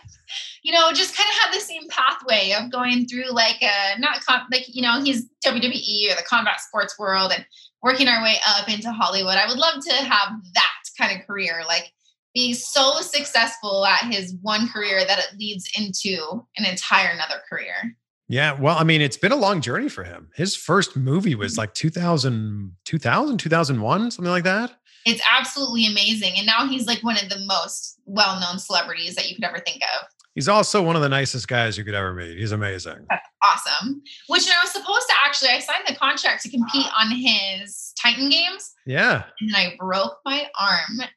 you 0.63 0.73
know, 0.73 0.93
just 0.93 1.17
kind 1.17 1.29
of 1.29 1.37
have 1.45 1.55
the 1.55 1.61
same 1.61 1.89
pathway 1.89 2.55
of 2.59 2.73
going 2.73 3.07
through 3.07 3.31
like 3.31 3.63
a 3.63 3.99
not 3.99 4.25
com- 4.25 4.47
like 4.51 4.65
you 4.67 4.83
know 4.83 5.03
he's 5.03 5.27
WWE 5.45 6.11
or 6.11 6.17
the 6.17 6.25
combat 6.27 6.61
sports 6.61 6.99
world 6.99 7.33
and 7.35 7.45
working 7.85 8.09
our 8.09 8.23
way 8.23 8.37
up 8.49 8.69
into 8.69 8.91
Hollywood. 8.91 9.37
I 9.37 9.47
would 9.47 9.59
love 9.59 9.85
to 9.85 9.93
have 9.93 10.31
that 10.55 10.83
kind 10.99 11.17
of 11.17 11.27
career, 11.27 11.63
like 11.69 11.93
be 12.35 12.55
so 12.55 13.01
successful 13.01 13.85
at 13.85 14.11
his 14.11 14.35
one 14.43 14.69
career 14.69 15.05
that 15.07 15.19
it 15.19 15.39
leads 15.39 15.71
into 15.79 16.45
an 16.57 16.65
entire 16.65 17.11
another 17.11 17.43
career. 17.49 17.95
Yeah. 18.27 18.59
Well, 18.59 18.77
I 18.79 18.85
mean, 18.85 19.03
it's 19.03 19.19
been 19.19 19.33
a 19.33 19.37
long 19.37 19.61
journey 19.61 19.91
for 19.91 20.03
him. 20.03 20.31
His 20.35 20.57
first 20.57 20.97
movie 20.97 21.35
was 21.35 21.59
like 21.59 21.75
2000, 21.75 22.75
2000, 22.87 23.39
2001, 23.39 24.11
something 24.11 24.31
like 24.31 24.45
that. 24.45 24.73
It's 25.07 25.21
absolutely 25.31 25.87
amazing, 25.87 26.33
and 26.39 26.47
now 26.47 26.67
he's 26.67 26.87
like 26.87 27.05
one 27.05 27.19
of 27.23 27.29
the 27.29 27.39
most 27.41 28.01
well-known 28.07 28.59
celebrities 28.59 29.15
that 29.17 29.29
you 29.29 29.35
could 29.35 29.45
ever 29.45 29.59
think 29.59 29.83
of. 29.83 30.09
He's 30.35 30.49
also 30.49 30.83
one 30.83 30.97
of 30.97 31.03
the 31.03 31.09
nicest 31.09 31.47
guys 31.47 31.79
you 31.79 31.85
could 31.85 31.95
ever 31.95 32.13
meet. 32.13 32.37
He's 32.37 32.51
amazing. 32.53 33.07
Awesome. 33.43 34.03
Which 34.29 34.49
I 34.49 34.63
was 34.63 34.73
supposed 34.73 35.07
to 35.09 35.15
actually, 35.25 35.51
I 35.51 35.61
signed 35.61 35.85
the 35.87 35.95
contract 35.95 36.43
to 36.43 36.51
compete 36.51 36.87
on 36.99 37.11
his 37.11 37.93
Titan 38.01 38.31
games. 38.31 38.73
Yeah. 38.87 39.25
and 39.41 39.55
I 39.55 39.77
broke 39.79 40.19
my 40.25 40.49
arm 40.61 41.09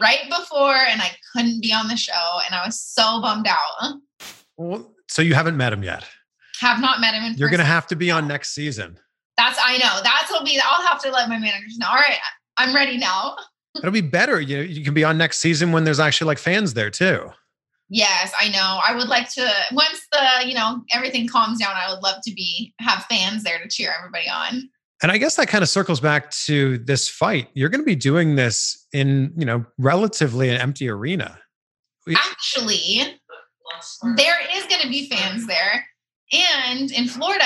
right 0.00 0.28
before, 0.28 0.74
and 0.74 1.00
I 1.00 1.10
couldn't 1.32 1.62
be 1.62 1.72
on 1.72 1.88
the 1.88 1.96
show, 1.96 2.38
and 2.46 2.54
I 2.54 2.64
was 2.64 2.80
so 2.80 3.20
bummed 3.20 3.48
out. 3.48 3.94
Well, 4.56 4.94
so 5.08 5.22
you 5.22 5.34
haven't 5.34 5.56
met 5.56 5.72
him 5.72 5.82
yet. 5.82 6.04
Have 6.60 6.80
not 6.80 7.00
met 7.00 7.14
him 7.14 7.24
in 7.24 7.34
You're 7.34 7.48
going 7.48 7.58
to 7.58 7.64
have 7.64 7.86
to 7.88 7.96
be 7.96 8.10
on 8.10 8.28
next 8.28 8.54
season. 8.54 8.98
That's 9.36 9.58
I 9.62 9.78
know. 9.78 10.00
That's 10.02 10.30
will 10.30 10.44
be. 10.44 10.60
I'll 10.62 10.86
have 10.86 11.00
to 11.02 11.10
let 11.10 11.28
my 11.28 11.38
managers 11.38 11.78
know. 11.78 11.88
All 11.88 11.94
right, 11.94 12.18
I'm 12.58 12.74
ready 12.74 12.98
now. 12.98 13.36
It'll 13.78 13.90
be 13.90 14.02
better. 14.02 14.40
You 14.40 14.60
you 14.60 14.84
can 14.84 14.92
be 14.92 15.02
on 15.02 15.16
next 15.16 15.38
season 15.38 15.72
when 15.72 15.84
there's 15.84 16.00
actually 16.00 16.26
like 16.26 16.38
fans 16.38 16.74
there 16.74 16.90
too. 16.90 17.30
Yes, 17.90 18.32
I 18.38 18.48
know. 18.48 18.78
I 18.86 18.94
would 18.94 19.08
like 19.08 19.28
to 19.32 19.50
once 19.72 20.06
the 20.12 20.46
you 20.46 20.54
know 20.54 20.82
everything 20.92 21.26
calms 21.26 21.58
down. 21.58 21.74
I 21.74 21.92
would 21.92 22.02
love 22.02 22.22
to 22.22 22.32
be 22.32 22.72
have 22.78 23.04
fans 23.10 23.42
there 23.42 23.58
to 23.58 23.68
cheer 23.68 23.92
everybody 23.98 24.28
on. 24.28 24.70
And 25.02 25.10
I 25.10 25.18
guess 25.18 25.36
that 25.36 25.48
kind 25.48 25.62
of 25.62 25.68
circles 25.68 25.98
back 25.98 26.30
to 26.30 26.78
this 26.78 27.08
fight. 27.08 27.48
You're 27.54 27.68
going 27.70 27.80
to 27.80 27.86
be 27.86 27.96
doing 27.96 28.36
this 28.36 28.86
in, 28.92 29.32
you 29.34 29.46
know, 29.46 29.64
relatively 29.78 30.50
an 30.50 30.60
empty 30.60 30.90
arena. 30.90 31.38
Actually, 32.14 33.18
there 34.16 34.36
is 34.54 34.66
going 34.66 34.82
to 34.82 34.88
be 34.88 35.08
fans 35.08 35.46
there, 35.46 35.84
and 36.32 36.92
in 36.92 37.08
Florida, 37.08 37.44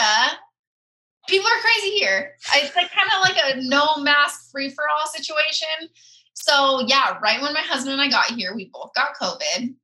people 1.29 1.47
are 1.47 1.61
crazy 1.61 1.97
here. 1.97 2.35
It's 2.55 2.77
like 2.77 2.91
kind 2.93 3.09
of 3.17 3.23
like 3.23 3.55
a 3.55 3.61
no 3.63 3.97
mask 3.99 4.51
free 4.51 4.69
for 4.69 4.85
all 4.89 5.07
situation. 5.07 5.89
So 6.35 6.85
yeah, 6.87 7.19
right 7.23 7.41
when 7.41 7.55
my 7.55 7.61
husband 7.61 7.93
and 7.93 8.03
I 8.03 8.11
got 8.11 8.33
here, 8.33 8.55
we 8.55 8.71
both 8.75 8.91
got 8.95 9.17
COVID 9.21 9.75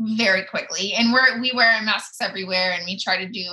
very 0.00 0.44
quickly, 0.46 0.92
and 0.94 1.12
we're 1.12 1.40
we 1.40 1.52
wear 1.54 1.80
masks 1.82 2.20
everywhere, 2.20 2.72
and 2.72 2.84
we 2.84 2.98
try 2.98 3.22
to 3.24 3.30
do. 3.30 3.44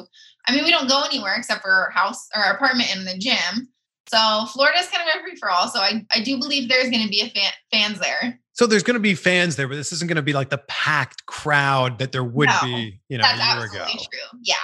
I 0.47 0.55
mean, 0.55 0.63
we 0.63 0.71
don't 0.71 0.87
go 0.87 1.03
anywhere 1.03 1.35
except 1.35 1.61
for 1.61 1.71
our 1.71 1.89
house 1.91 2.27
or 2.35 2.41
our 2.43 2.53
apartment 2.53 2.95
and 2.95 3.05
the 3.05 3.17
gym. 3.17 3.67
So 4.09 4.45
Florida's 4.53 4.87
kind 4.89 5.07
of 5.09 5.19
a 5.19 5.23
free 5.23 5.35
for 5.35 5.49
all. 5.49 5.67
So 5.67 5.79
I, 5.81 6.05
I 6.15 6.21
do 6.23 6.37
believe 6.39 6.69
there's 6.69 6.89
going 6.89 7.03
to 7.03 7.09
be 7.09 7.19
a 7.19 7.27
fan, 7.29 7.51
fans 7.73 7.99
there. 7.99 8.39
So 8.53 8.65
there's 8.65 8.83
going 8.83 8.93
to 8.95 9.01
be 9.01 9.13
fans 9.15 9.57
there, 9.57 9.67
but 9.67 9.75
this 9.75 9.91
isn't 9.91 10.07
going 10.07 10.15
to 10.15 10.21
be 10.21 10.31
like 10.31 10.49
the 10.49 10.59
packed 10.69 11.25
crowd 11.25 11.99
that 11.99 12.13
there 12.13 12.23
would 12.23 12.47
No, 12.47 12.57
be, 12.63 13.01
you 13.09 13.17
know, 13.17 13.25
a 13.25 13.35
year 13.35 13.65
ago. 13.65 13.85
true. 13.85 14.39
Yeah. 14.41 14.55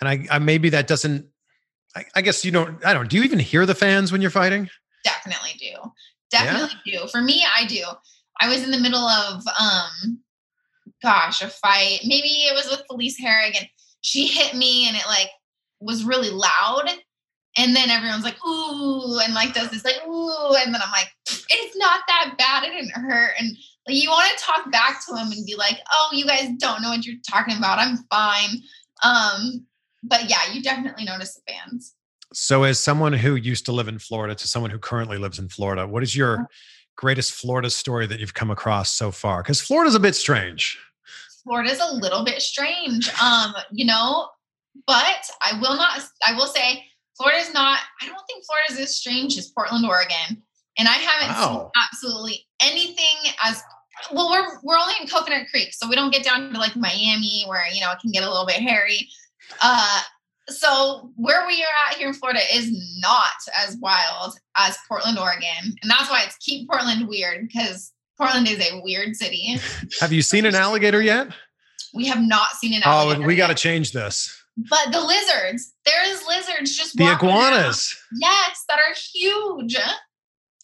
And 0.00 0.08
I, 0.08 0.26
I 0.34 0.38
maybe 0.38 0.70
that 0.70 0.86
doesn't. 0.86 1.26
I, 1.94 2.06
I 2.16 2.22
guess 2.22 2.42
you 2.44 2.50
don't. 2.52 2.82
I 2.84 2.94
don't. 2.94 3.08
Do 3.10 3.18
you 3.18 3.22
even 3.24 3.38
hear 3.38 3.66
the 3.66 3.74
fans 3.74 4.10
when 4.10 4.20
you're 4.22 4.30
fighting? 4.30 4.68
definitely 5.04 5.50
do 5.60 5.70
definitely 6.30 6.74
do 6.90 7.06
for 7.08 7.20
me 7.20 7.44
i 7.54 7.66
do 7.66 7.84
i 8.40 8.48
was 8.48 8.62
in 8.64 8.70
the 8.70 8.78
middle 8.78 9.06
of 9.06 9.42
um 9.60 10.13
gosh 11.04 11.42
a 11.42 11.48
fight. 11.48 12.00
Maybe 12.04 12.28
it 12.28 12.54
was 12.54 12.68
with 12.70 12.86
felice 12.88 13.20
herrig 13.20 13.56
and 13.56 13.68
she 14.00 14.26
hit 14.26 14.56
me 14.56 14.88
and 14.88 14.96
it 14.96 15.06
like 15.06 15.30
was 15.80 16.04
really 16.04 16.30
loud. 16.30 16.90
And 17.56 17.76
then 17.76 17.90
everyone's 17.90 18.24
like 18.24 18.36
ooh 18.44 19.20
and 19.20 19.34
like 19.34 19.54
does 19.54 19.70
this 19.70 19.84
like 19.84 20.04
ooh 20.08 20.56
and 20.56 20.74
then 20.74 20.82
i'm 20.84 20.90
like 20.90 21.12
it's 21.26 21.76
not 21.76 22.00
that 22.08 22.34
bad. 22.36 22.64
It 22.64 22.72
didn't 22.72 22.90
hurt. 22.90 23.34
And 23.38 23.56
like 23.86 23.96
you 23.96 24.10
want 24.10 24.36
to 24.36 24.44
talk 24.44 24.72
back 24.72 25.06
to 25.06 25.16
him 25.16 25.30
and 25.30 25.46
be 25.46 25.54
like 25.54 25.78
oh 25.92 26.08
you 26.12 26.26
guys 26.26 26.48
don't 26.58 26.82
know 26.82 26.90
what 26.90 27.06
you're 27.06 27.16
talking 27.30 27.56
about. 27.56 27.78
I'm 27.78 27.98
fine. 28.10 28.62
Um 29.04 29.66
but 30.02 30.28
yeah 30.28 30.52
you 30.52 30.62
definitely 30.62 31.04
notice 31.04 31.34
the 31.34 31.52
fans. 31.52 31.94
So, 32.34 32.64
as 32.64 32.80
someone 32.80 33.12
who 33.12 33.36
used 33.36 33.64
to 33.66 33.72
live 33.72 33.86
in 33.86 34.00
Florida 34.00 34.34
to 34.34 34.48
someone 34.48 34.72
who 34.72 34.78
currently 34.78 35.18
lives 35.18 35.38
in 35.38 35.48
Florida, 35.48 35.86
what 35.86 36.02
is 36.02 36.16
your 36.16 36.48
greatest 36.96 37.32
Florida 37.32 37.70
story 37.70 38.08
that 38.08 38.18
you've 38.18 38.34
come 38.34 38.50
across 38.50 38.90
so 38.90 39.12
far? 39.12 39.40
Because 39.40 39.60
Florida's 39.60 39.94
a 39.94 40.00
bit 40.00 40.16
strange. 40.16 40.76
Florida's 41.44 41.80
a 41.80 41.94
little 41.94 42.24
bit 42.24 42.40
strange. 42.42 43.08
Um, 43.20 43.54
you 43.72 43.86
know, 43.86 44.28
but 44.86 45.28
I 45.42 45.58
will 45.60 45.76
not 45.76 46.00
I 46.26 46.34
will 46.34 46.46
say 46.46 46.84
Florida's 47.16 47.54
not 47.54 47.80
I 48.00 48.06
don't 48.06 48.24
think 48.26 48.44
Florida's 48.44 48.78
as 48.78 48.96
strange 48.96 49.38
as 49.38 49.50
Portland, 49.50 49.86
Oregon. 49.86 50.42
And 50.76 50.88
I 50.88 50.92
haven't 50.92 51.36
seen 51.36 51.70
absolutely 51.76 52.46
anything 52.60 53.32
as 53.44 53.62
well, 54.12 54.30
we're 54.30 54.58
we're 54.64 54.78
only 54.78 54.94
in 55.00 55.06
Coconut 55.06 55.46
Creek, 55.50 55.72
so 55.72 55.88
we 55.88 55.94
don't 55.94 56.12
get 56.12 56.24
down 56.24 56.52
to 56.52 56.58
like 56.58 56.74
Miami 56.74 57.44
where 57.46 57.62
you 57.72 57.80
know 57.80 57.92
it 57.92 58.00
can 58.00 58.10
get 58.10 58.24
a 58.24 58.28
little 58.28 58.46
bit 58.46 58.56
hairy. 58.56 59.08
Uh 59.62 60.00
so 60.48 61.10
where 61.16 61.46
we 61.46 61.62
are 61.62 61.88
at 61.88 61.96
here 61.96 62.08
in 62.08 62.14
Florida 62.14 62.40
is 62.52 62.70
not 63.00 63.32
as 63.56 63.76
wild 63.78 64.34
as 64.58 64.76
Portland, 64.86 65.18
Oregon. 65.18 65.76
And 65.80 65.90
that's 65.90 66.10
why 66.10 66.22
it's 66.24 66.36
keep 66.36 66.68
Portland 66.68 67.08
weird 67.08 67.48
because 67.48 67.93
Portland 68.16 68.48
is 68.48 68.60
a 68.60 68.80
weird 68.82 69.16
city. 69.16 69.58
Have 70.00 70.12
you 70.12 70.22
seen 70.22 70.46
an 70.46 70.54
alligator 70.54 71.02
yet? 71.02 71.28
We 71.92 72.06
have 72.06 72.20
not 72.20 72.50
seen 72.52 72.74
an 72.74 72.82
oh, 72.84 72.90
alligator. 72.90 73.24
Oh, 73.24 73.26
we 73.26 73.36
got 73.36 73.48
to 73.48 73.54
change 73.54 73.92
this. 73.92 74.40
But 74.56 74.92
the 74.92 75.00
lizards, 75.00 75.72
there's 75.84 76.24
lizards 76.26 76.76
just 76.76 76.96
The 76.96 77.04
walking 77.04 77.28
around. 77.28 77.38
iguanas, 77.54 77.96
Yes, 78.20 78.64
that 78.68 78.78
are 78.78 78.94
huge. 79.12 79.76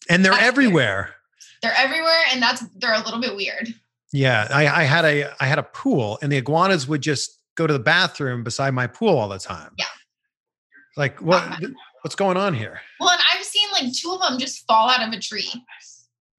and 0.09 0.23
they're 0.23 0.31
That's 0.31 0.43
weird. 0.43 0.53
everywhere. 0.53 1.15
They're 1.61 1.73
everywhere, 1.77 2.21
and 2.31 2.41
that's 2.41 2.61
they're 2.77 2.93
a 2.93 3.03
little 3.03 3.19
bit 3.19 3.35
weird. 3.35 3.67
Yeah, 4.13 4.47
I, 4.49 4.67
I 4.67 4.83
had 4.83 5.05
a 5.05 5.31
I 5.41 5.45
had 5.45 5.59
a 5.59 5.63
pool, 5.63 6.17
and 6.21 6.31
the 6.31 6.37
iguanas 6.37 6.87
would 6.87 7.01
just 7.01 7.37
go 7.55 7.67
to 7.67 7.73
the 7.73 7.79
bathroom 7.79 8.43
beside 8.43 8.73
my 8.73 8.87
pool 8.87 9.17
all 9.17 9.27
the 9.29 9.37
time. 9.39 9.71
Yeah. 9.77 9.85
Like 10.97 11.21
what? 11.21 11.43
Uh-huh. 11.43 11.67
What's 12.01 12.15
going 12.15 12.35
on 12.35 12.55
here? 12.55 12.81
Well, 12.99 13.11
and 13.11 13.21
I've 13.31 13.45
seen 13.45 13.67
like 13.73 13.93
two 13.93 14.11
of 14.11 14.19
them 14.21 14.39
just 14.39 14.65
fall 14.65 14.89
out 14.89 15.07
of 15.07 15.13
a 15.13 15.19
tree. 15.19 15.51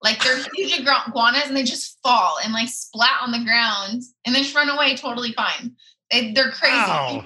Like 0.03 0.23
they're 0.23 0.43
huge 0.55 0.81
iguanas 0.81 1.45
and 1.47 1.57
they 1.57 1.63
just 1.63 1.99
fall 2.03 2.37
and 2.43 2.53
like 2.53 2.69
splat 2.69 3.21
on 3.23 3.31
the 3.33 3.39
ground 3.45 4.03
and 4.25 4.35
then 4.35 4.43
just 4.43 4.55
run 4.55 4.69
away 4.69 4.97
totally 4.97 5.33
fine. 5.33 5.77
They, 6.11 6.33
they're 6.33 6.51
crazy. 6.51 6.75
Wow. 6.77 7.25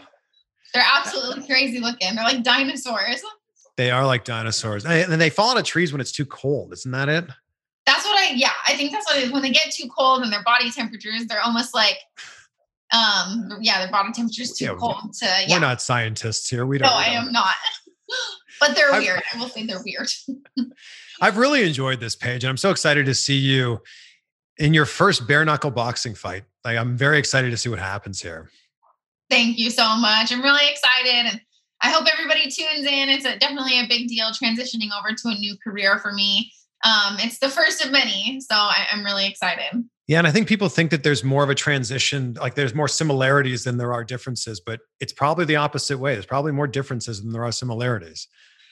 They're 0.75 0.85
absolutely 0.95 1.47
crazy 1.47 1.81
looking. 1.81 2.15
They're 2.15 2.25
like 2.25 2.43
dinosaurs. 2.43 3.23
They 3.77 3.91
are 3.91 4.05
like 4.07 4.25
dinosaurs, 4.25 4.85
and 4.87 5.21
they 5.21 5.29
fall 5.31 5.51
out 5.51 5.59
of 5.59 5.65
trees 5.65 5.93
when 5.93 6.01
it's 6.01 6.13
too 6.13 6.25
cold. 6.27 6.73
Isn't 6.73 6.93
that 6.93 7.09
it? 7.09 7.25
That's 7.87 8.05
what 8.05 8.19
I 8.19 8.33
yeah, 8.35 8.51
I 8.67 8.75
think 8.75 8.91
that's 8.93 9.07
what 9.07 9.17
it 9.19 9.25
is. 9.25 9.33
When 9.33 9.43
they 9.43 9.51
get 9.51 9.71
too 9.71 9.89
cold 9.97 10.23
and 10.23 10.33
their 10.33 10.43
body 10.43 10.71
temperatures, 10.71 11.27
they're 11.27 11.43
almost 11.43 11.75
like 11.75 11.97
um 12.93 13.49
yeah, 13.61 13.81
their 13.83 13.91
body 13.91 14.13
temperature 14.13 14.43
is 14.43 14.57
too 14.57 14.65
Yeah, 14.67 14.75
cold 14.79 15.13
to 15.21 15.27
yeah. 15.47 15.57
We're 15.57 15.61
not 15.61 15.81
scientists 15.83 16.49
here. 16.49 16.67
We 16.67 16.79
don't. 16.79 16.89
no, 16.89 16.95
I 16.95 17.07
am 17.07 17.33
not. 17.33 17.55
but 18.61 18.75
they're 18.75 18.93
I- 18.93 18.99
weird. 18.99 19.23
I 19.35 19.39
will 19.39 19.49
say 19.49 19.67
they're 19.67 19.83
weird. 19.85 20.09
I've 21.21 21.37
really 21.37 21.65
enjoyed 21.67 22.01
this 22.01 22.15
Paige, 22.15 22.45
and 22.45 22.51
I'm 22.51 22.57
so 22.57 22.71
excited 22.71 23.07
to 23.07 23.15
see 23.15 23.37
you 23.39 23.81
in 24.59 24.75
your 24.75 24.87
first 24.87 25.27
bare 25.27 25.45
knuckle 25.45 25.71
boxing 25.71 26.15
fight. 26.15 26.45
Like, 26.65 26.79
I'm 26.79 26.97
very 26.97 27.19
excited 27.19 27.51
to 27.51 27.57
see 27.57 27.69
what 27.69 27.79
happens 27.79 28.21
here. 28.21 28.51
Thank 29.29 29.59
you 29.59 29.71
so 29.71 29.97
much. 29.97 30.33
I'm 30.33 30.43
really 30.43 30.69
excited 30.71 31.27
and 31.27 31.41
I 31.83 31.91
hope 31.91 32.07
everybody 32.11 32.45
tunes 32.51 32.87
in. 32.87 33.09
It's 33.09 33.25
a, 33.25 33.39
definitely 33.39 33.79
a 33.79 33.87
big 33.89 34.09
deal 34.09 34.29
transitioning 34.29 34.89
over 34.97 35.15
to 35.15 35.29
a 35.29 35.35
new 35.35 35.57
career 35.63 35.99
for 35.99 36.13
me. 36.13 36.53
Um, 36.85 37.17
it's 37.19 37.39
the 37.39 37.49
first 37.49 37.85
of 37.85 37.91
many, 37.91 38.41
so 38.41 38.55
I, 38.55 38.87
I'm 38.93 39.05
really 39.05 39.27
excited. 39.27 39.85
Yeah, 40.07 40.19
and 40.19 40.27
I 40.27 40.31
think 40.31 40.47
people 40.47 40.69
think 40.69 40.91
that 40.93 41.03
there's 41.03 41.25
more 41.25 41.43
of 41.43 41.51
a 41.51 41.55
transition, 41.55 42.35
like 42.41 42.55
there's 42.55 42.75
more 42.75 42.87
similarities 42.87 43.65
than 43.65 43.77
there 43.77 43.93
are 43.93 44.05
differences, 44.05 44.61
but 44.61 44.81
it's 45.01 45.13
probably 45.13 45.45
the 45.45 45.57
opposite 45.57 45.99
way. 45.99 46.13
There's 46.15 46.27
probably 46.27 46.53
more 46.53 46.69
differences 46.69 47.23
than 47.23 47.33
there 47.33 47.45
are 47.45 47.53
similarities. 47.53 48.29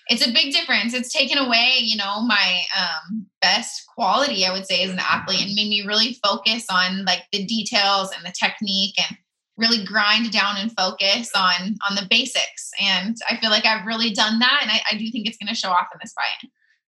It's 0.09 0.27
a 0.27 0.33
big 0.33 0.53
difference. 0.53 0.93
It's 0.93 1.13
taken 1.13 1.39
away, 1.39 1.77
you 1.81 1.97
know, 1.97 2.21
my 2.23 2.63
um, 2.79 3.27
best 3.41 3.87
quality, 3.95 4.45
I 4.45 4.53
would 4.53 4.67
say, 4.67 4.83
as 4.85 4.91
an 4.91 4.99
athlete, 4.99 5.47
and 5.47 5.55
made 5.55 5.69
me 5.69 5.85
really 5.87 6.19
focus 6.25 6.67
on 6.71 7.05
like 7.05 7.23
the 7.33 7.45
details 7.45 8.11
and 8.15 8.25
the 8.25 8.33
technique, 8.39 8.95
and 8.99 9.17
really 9.57 9.85
grind 9.85 10.31
down 10.33 10.57
and 10.59 10.73
focus 10.77 11.31
on 11.35 11.77
on 11.89 11.97
the 11.97 12.07
basics. 12.11 12.71
And 12.81 13.17
I 13.31 13.37
feel 13.37 13.51
like 13.51 13.65
I've 13.65 13.87
really 13.87 14.11
done 14.11 14.39
that, 14.41 14.61
and 14.63 14.71
I, 14.71 14.81
I 14.93 14.99
do 14.99 15.11
think 15.11 15.27
it's 15.27 15.39
going 15.39 15.49
to 15.49 15.55
show 15.55 15.71
off 15.71 15.87
in 15.93 16.01
this 16.03 16.13
fight. 16.13 16.51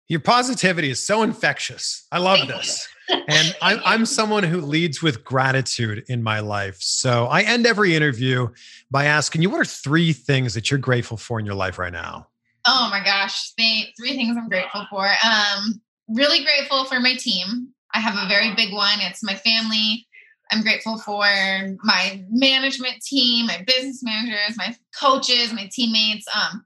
Your 0.07 0.19
positivity 0.19 0.89
is 0.89 1.05
so 1.05 1.23
infectious. 1.23 2.05
I 2.11 2.17
love 2.19 2.39
Thank 2.39 2.49
this. 2.49 2.87
And 3.27 3.55
I'm, 3.61 3.81
I'm 3.83 4.05
someone 4.05 4.43
who 4.43 4.61
leads 4.61 5.01
with 5.01 5.25
gratitude 5.25 6.05
in 6.07 6.23
my 6.23 6.39
life. 6.39 6.77
So 6.79 7.25
I 7.25 7.41
end 7.41 7.67
every 7.67 7.93
interview 7.93 8.47
by 8.89 9.05
asking 9.05 9.41
you, 9.41 9.49
what 9.49 9.59
are 9.59 9.65
three 9.65 10.13
things 10.13 10.53
that 10.53 10.71
you're 10.71 10.77
grateful 10.79 11.17
for 11.17 11.37
in 11.37 11.45
your 11.45 11.55
life 11.55 11.77
right 11.77 11.91
now? 11.91 12.27
Oh 12.65 12.87
my 12.91 13.03
gosh, 13.03 13.53
the 13.57 13.85
three 13.99 14.15
things 14.15 14.37
I'm 14.37 14.49
grateful 14.49 14.85
for. 14.89 15.07
Um, 15.07 15.81
really 16.07 16.43
grateful 16.43 16.85
for 16.85 16.99
my 16.99 17.15
team. 17.15 17.69
I 17.93 17.99
have 17.99 18.15
a 18.15 18.27
very 18.27 18.53
big 18.55 18.73
one. 18.73 18.99
It's 18.99 19.23
my 19.23 19.35
family. 19.35 20.07
I'm 20.51 20.61
grateful 20.61 20.97
for 20.97 21.23
my 21.83 22.23
management 22.29 23.01
team, 23.01 23.47
my 23.47 23.63
business 23.65 24.03
managers, 24.03 24.57
my 24.57 24.75
coaches, 24.99 25.53
my 25.53 25.69
teammates. 25.71 26.25
Um, 26.35 26.65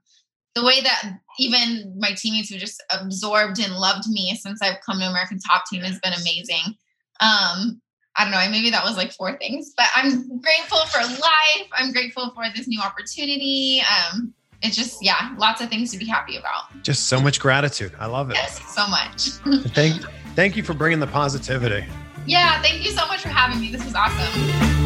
the 0.54 0.64
way 0.64 0.80
that 0.80 1.18
even 1.38 1.94
my 1.98 2.12
teammates 2.16 2.50
have 2.50 2.58
just 2.58 2.82
absorbed 2.90 3.60
and 3.60 3.74
loved 3.74 4.08
me 4.08 4.34
since 4.34 4.60
I've 4.62 4.80
come 4.84 4.98
to 4.98 5.06
American 5.06 5.38
Top 5.38 5.64
Team 5.70 5.82
has 5.82 6.00
been 6.00 6.14
amazing. 6.14 6.74
Um, 7.20 7.80
I 8.16 8.24
don't 8.24 8.30
know, 8.30 8.50
maybe 8.50 8.70
that 8.70 8.84
was 8.84 8.96
like 8.96 9.12
four 9.12 9.36
things, 9.36 9.72
but 9.76 9.86
I'm 9.94 10.40
grateful 10.40 10.78
for 10.86 11.00
life. 11.02 11.68
I'm 11.72 11.92
grateful 11.92 12.32
for 12.34 12.44
this 12.54 12.66
new 12.66 12.80
opportunity. 12.80 13.82
Um, 13.82 14.34
it's 14.62 14.76
just, 14.76 15.02
yeah, 15.04 15.34
lots 15.38 15.60
of 15.60 15.68
things 15.68 15.90
to 15.92 15.98
be 15.98 16.06
happy 16.06 16.36
about. 16.36 16.64
Just 16.82 17.06
so 17.08 17.20
much 17.20 17.38
gratitude. 17.40 17.92
I 17.98 18.06
love 18.06 18.30
it. 18.30 18.34
Yes, 18.34 18.60
so 18.74 18.86
much. 18.88 19.28
Thank, 19.74 20.02
thank 20.34 20.56
you 20.56 20.62
for 20.62 20.74
bringing 20.74 21.00
the 21.00 21.06
positivity. 21.06 21.86
yeah, 22.26 22.60
thank 22.62 22.84
you 22.84 22.90
so 22.90 23.06
much 23.06 23.20
for 23.22 23.28
having 23.28 23.60
me. 23.60 23.70
This 23.70 23.84
was 23.84 23.94
awesome. 23.94 24.76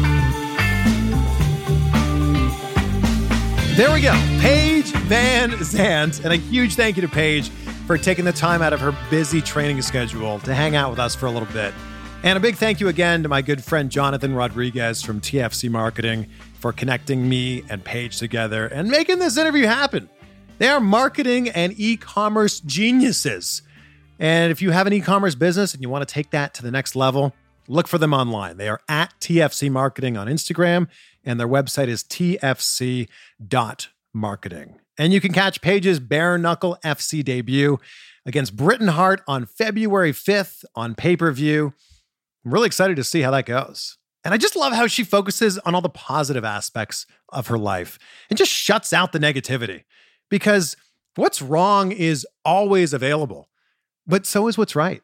There 3.75 3.91
we 3.93 4.01
go. 4.01 4.11
Paige 4.41 4.91
VanZant. 4.91 6.23
And 6.23 6.33
a 6.33 6.35
huge 6.35 6.75
thank 6.75 6.97
you 6.97 7.01
to 7.01 7.07
Paige 7.07 7.49
for 7.87 7.97
taking 7.97 8.25
the 8.25 8.33
time 8.33 8.61
out 8.61 8.73
of 8.73 8.81
her 8.81 8.95
busy 9.09 9.41
training 9.41 9.81
schedule 9.81 10.39
to 10.39 10.53
hang 10.53 10.75
out 10.75 10.89
with 10.89 10.99
us 10.99 11.15
for 11.15 11.25
a 11.25 11.31
little 11.31 11.51
bit. 11.53 11.73
And 12.23 12.37
a 12.37 12.39
big 12.39 12.55
thank 12.55 12.79
you 12.79 12.87
again 12.87 13.23
to 13.23 13.29
my 13.29 13.41
good 13.41 13.63
friend 13.63 13.89
Jonathan 13.89 14.35
Rodriguez 14.35 15.01
from 15.01 15.19
TFC 15.21 15.71
Marketing 15.71 16.27
for 16.59 16.71
connecting 16.71 17.27
me 17.27 17.63
and 17.67 17.83
Paige 17.83 18.19
together 18.19 18.67
and 18.67 18.91
making 18.91 19.17
this 19.17 19.39
interview 19.39 19.65
happen. 19.65 20.07
They 20.59 20.67
are 20.67 20.79
marketing 20.79 21.49
and 21.49 21.73
e 21.79 21.97
commerce 21.97 22.59
geniuses. 22.59 23.63
And 24.19 24.51
if 24.51 24.61
you 24.61 24.69
have 24.69 24.85
an 24.85 24.93
e 24.93 25.01
commerce 25.01 25.33
business 25.33 25.73
and 25.73 25.81
you 25.81 25.89
want 25.89 26.07
to 26.07 26.13
take 26.13 26.29
that 26.29 26.53
to 26.53 26.61
the 26.61 26.69
next 26.69 26.95
level, 26.95 27.33
look 27.67 27.87
for 27.87 27.97
them 27.97 28.13
online. 28.13 28.57
They 28.57 28.69
are 28.69 28.81
at 28.87 29.15
TFC 29.19 29.71
Marketing 29.71 30.15
on 30.15 30.27
Instagram, 30.27 30.89
and 31.23 31.39
their 31.39 31.47
website 31.47 31.87
is 31.87 32.03
tfc.marketing. 32.03 33.09
And 34.99 35.11
you 35.11 35.19
can 35.19 35.33
catch 35.33 35.61
Paige's 35.61 35.99
bare 35.99 36.37
knuckle 36.37 36.77
FC 36.85 37.23
debut 37.23 37.79
against 38.27 38.55
Britain 38.55 38.89
Hart 38.89 39.21
on 39.27 39.47
February 39.47 40.11
5th 40.11 40.65
on 40.75 40.93
pay 40.93 41.17
per 41.17 41.31
view. 41.31 41.73
I'm 42.45 42.53
really 42.53 42.67
excited 42.67 42.95
to 42.95 43.03
see 43.03 43.21
how 43.21 43.31
that 43.31 43.45
goes. 43.45 43.97
And 44.23 44.33
I 44.33 44.37
just 44.37 44.55
love 44.55 44.73
how 44.73 44.87
she 44.87 45.03
focuses 45.03 45.57
on 45.59 45.73
all 45.73 45.81
the 45.81 45.89
positive 45.89 46.45
aspects 46.45 47.05
of 47.29 47.47
her 47.47 47.57
life 47.57 47.97
and 48.29 48.37
just 48.37 48.51
shuts 48.51 48.93
out 48.93 49.11
the 49.11 49.19
negativity 49.19 49.83
because 50.29 50.75
what's 51.15 51.41
wrong 51.41 51.91
is 51.91 52.25
always 52.45 52.93
available, 52.93 53.49
but 54.05 54.25
so 54.25 54.47
is 54.47 54.57
what's 54.57 54.75
right. 54.75 55.01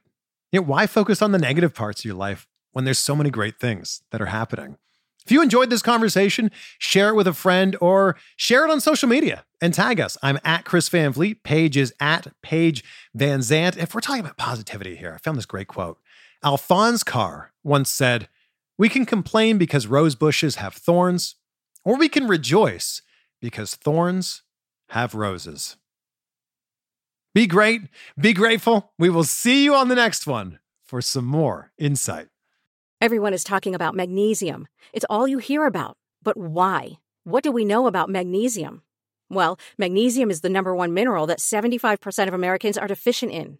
You 0.51 0.61
know, 0.61 0.67
why 0.67 0.87
focus 0.87 1.21
on 1.21 1.31
the 1.31 1.39
negative 1.39 1.73
parts 1.73 2.01
of 2.01 2.05
your 2.05 2.15
life 2.15 2.47
when 2.71 2.85
there's 2.85 2.99
so 2.99 3.15
many 3.15 3.29
great 3.29 3.59
things 3.59 4.01
that 4.11 4.21
are 4.21 4.27
happening? 4.27 4.77
If 5.25 5.31
you 5.31 5.41
enjoyed 5.41 5.69
this 5.69 5.81
conversation, 5.81 6.51
share 6.79 7.09
it 7.09 7.15
with 7.15 7.27
a 7.27 7.33
friend 7.33 7.75
or 7.81 8.15
share 8.37 8.63
it 8.63 8.71
on 8.71 8.79
social 8.79 9.09
media 9.09 9.43
and 9.59 9.73
tag 9.73 9.99
us. 9.99 10.15
I'm 10.23 10.39
at 10.45 10.63
Chris 10.63 10.87
Van 10.87 11.11
Vliet. 11.11 11.43
Paige 11.43 11.75
is 11.75 11.93
at 11.99 12.27
Paige 12.41 12.81
VanZant. 13.17 13.75
If 13.75 13.93
we're 13.93 13.99
talking 13.99 14.21
about 14.21 14.37
positivity 14.37 14.95
here, 14.95 15.13
I 15.13 15.17
found 15.17 15.37
this 15.37 15.45
great 15.45 15.67
quote. 15.67 15.97
Alphonse 16.43 17.03
Karr 17.03 17.51
once 17.63 17.89
said, 17.89 18.29
We 18.77 18.89
can 18.89 19.05
complain 19.05 19.57
because 19.57 19.87
rose 19.87 20.15
bushes 20.15 20.55
have 20.55 20.73
thorns, 20.73 21.35
or 21.83 21.97
we 21.97 22.09
can 22.09 22.27
rejoice 22.27 23.01
because 23.41 23.75
thorns 23.75 24.43
have 24.89 25.15
roses. 25.15 25.77
Be 27.33 27.47
great, 27.47 27.81
be 28.19 28.33
grateful. 28.33 28.93
We 28.97 29.09
will 29.09 29.23
see 29.23 29.63
you 29.63 29.75
on 29.75 29.89
the 29.89 29.95
next 29.95 30.25
one 30.25 30.59
for 30.83 31.01
some 31.01 31.25
more 31.25 31.71
insight. 31.77 32.27
Everyone 32.99 33.33
is 33.33 33.43
talking 33.43 33.75
about 33.75 33.93
magnesium. 33.93 34.67
It's 34.91 35.05
all 35.09 35.27
you 35.27 35.37
hear 35.37 35.65
about. 35.65 35.97
But 36.23 36.35
why? 36.35 36.97
What 37.25 37.43
do 37.43 37.51
we 37.51 37.63
know 37.63 37.85
about 37.85 38.09
magnesium? 38.09 38.81
Well, 39.29 39.59
magnesium 39.77 40.31
is 40.31 40.41
the 40.41 40.49
number 40.49 40.73
one 40.73 40.93
mineral 40.93 41.27
that 41.27 41.39
75% 41.39 42.27
of 42.27 42.33
Americans 42.33 42.77
are 42.77 42.87
deficient 42.87 43.31
in. 43.31 43.59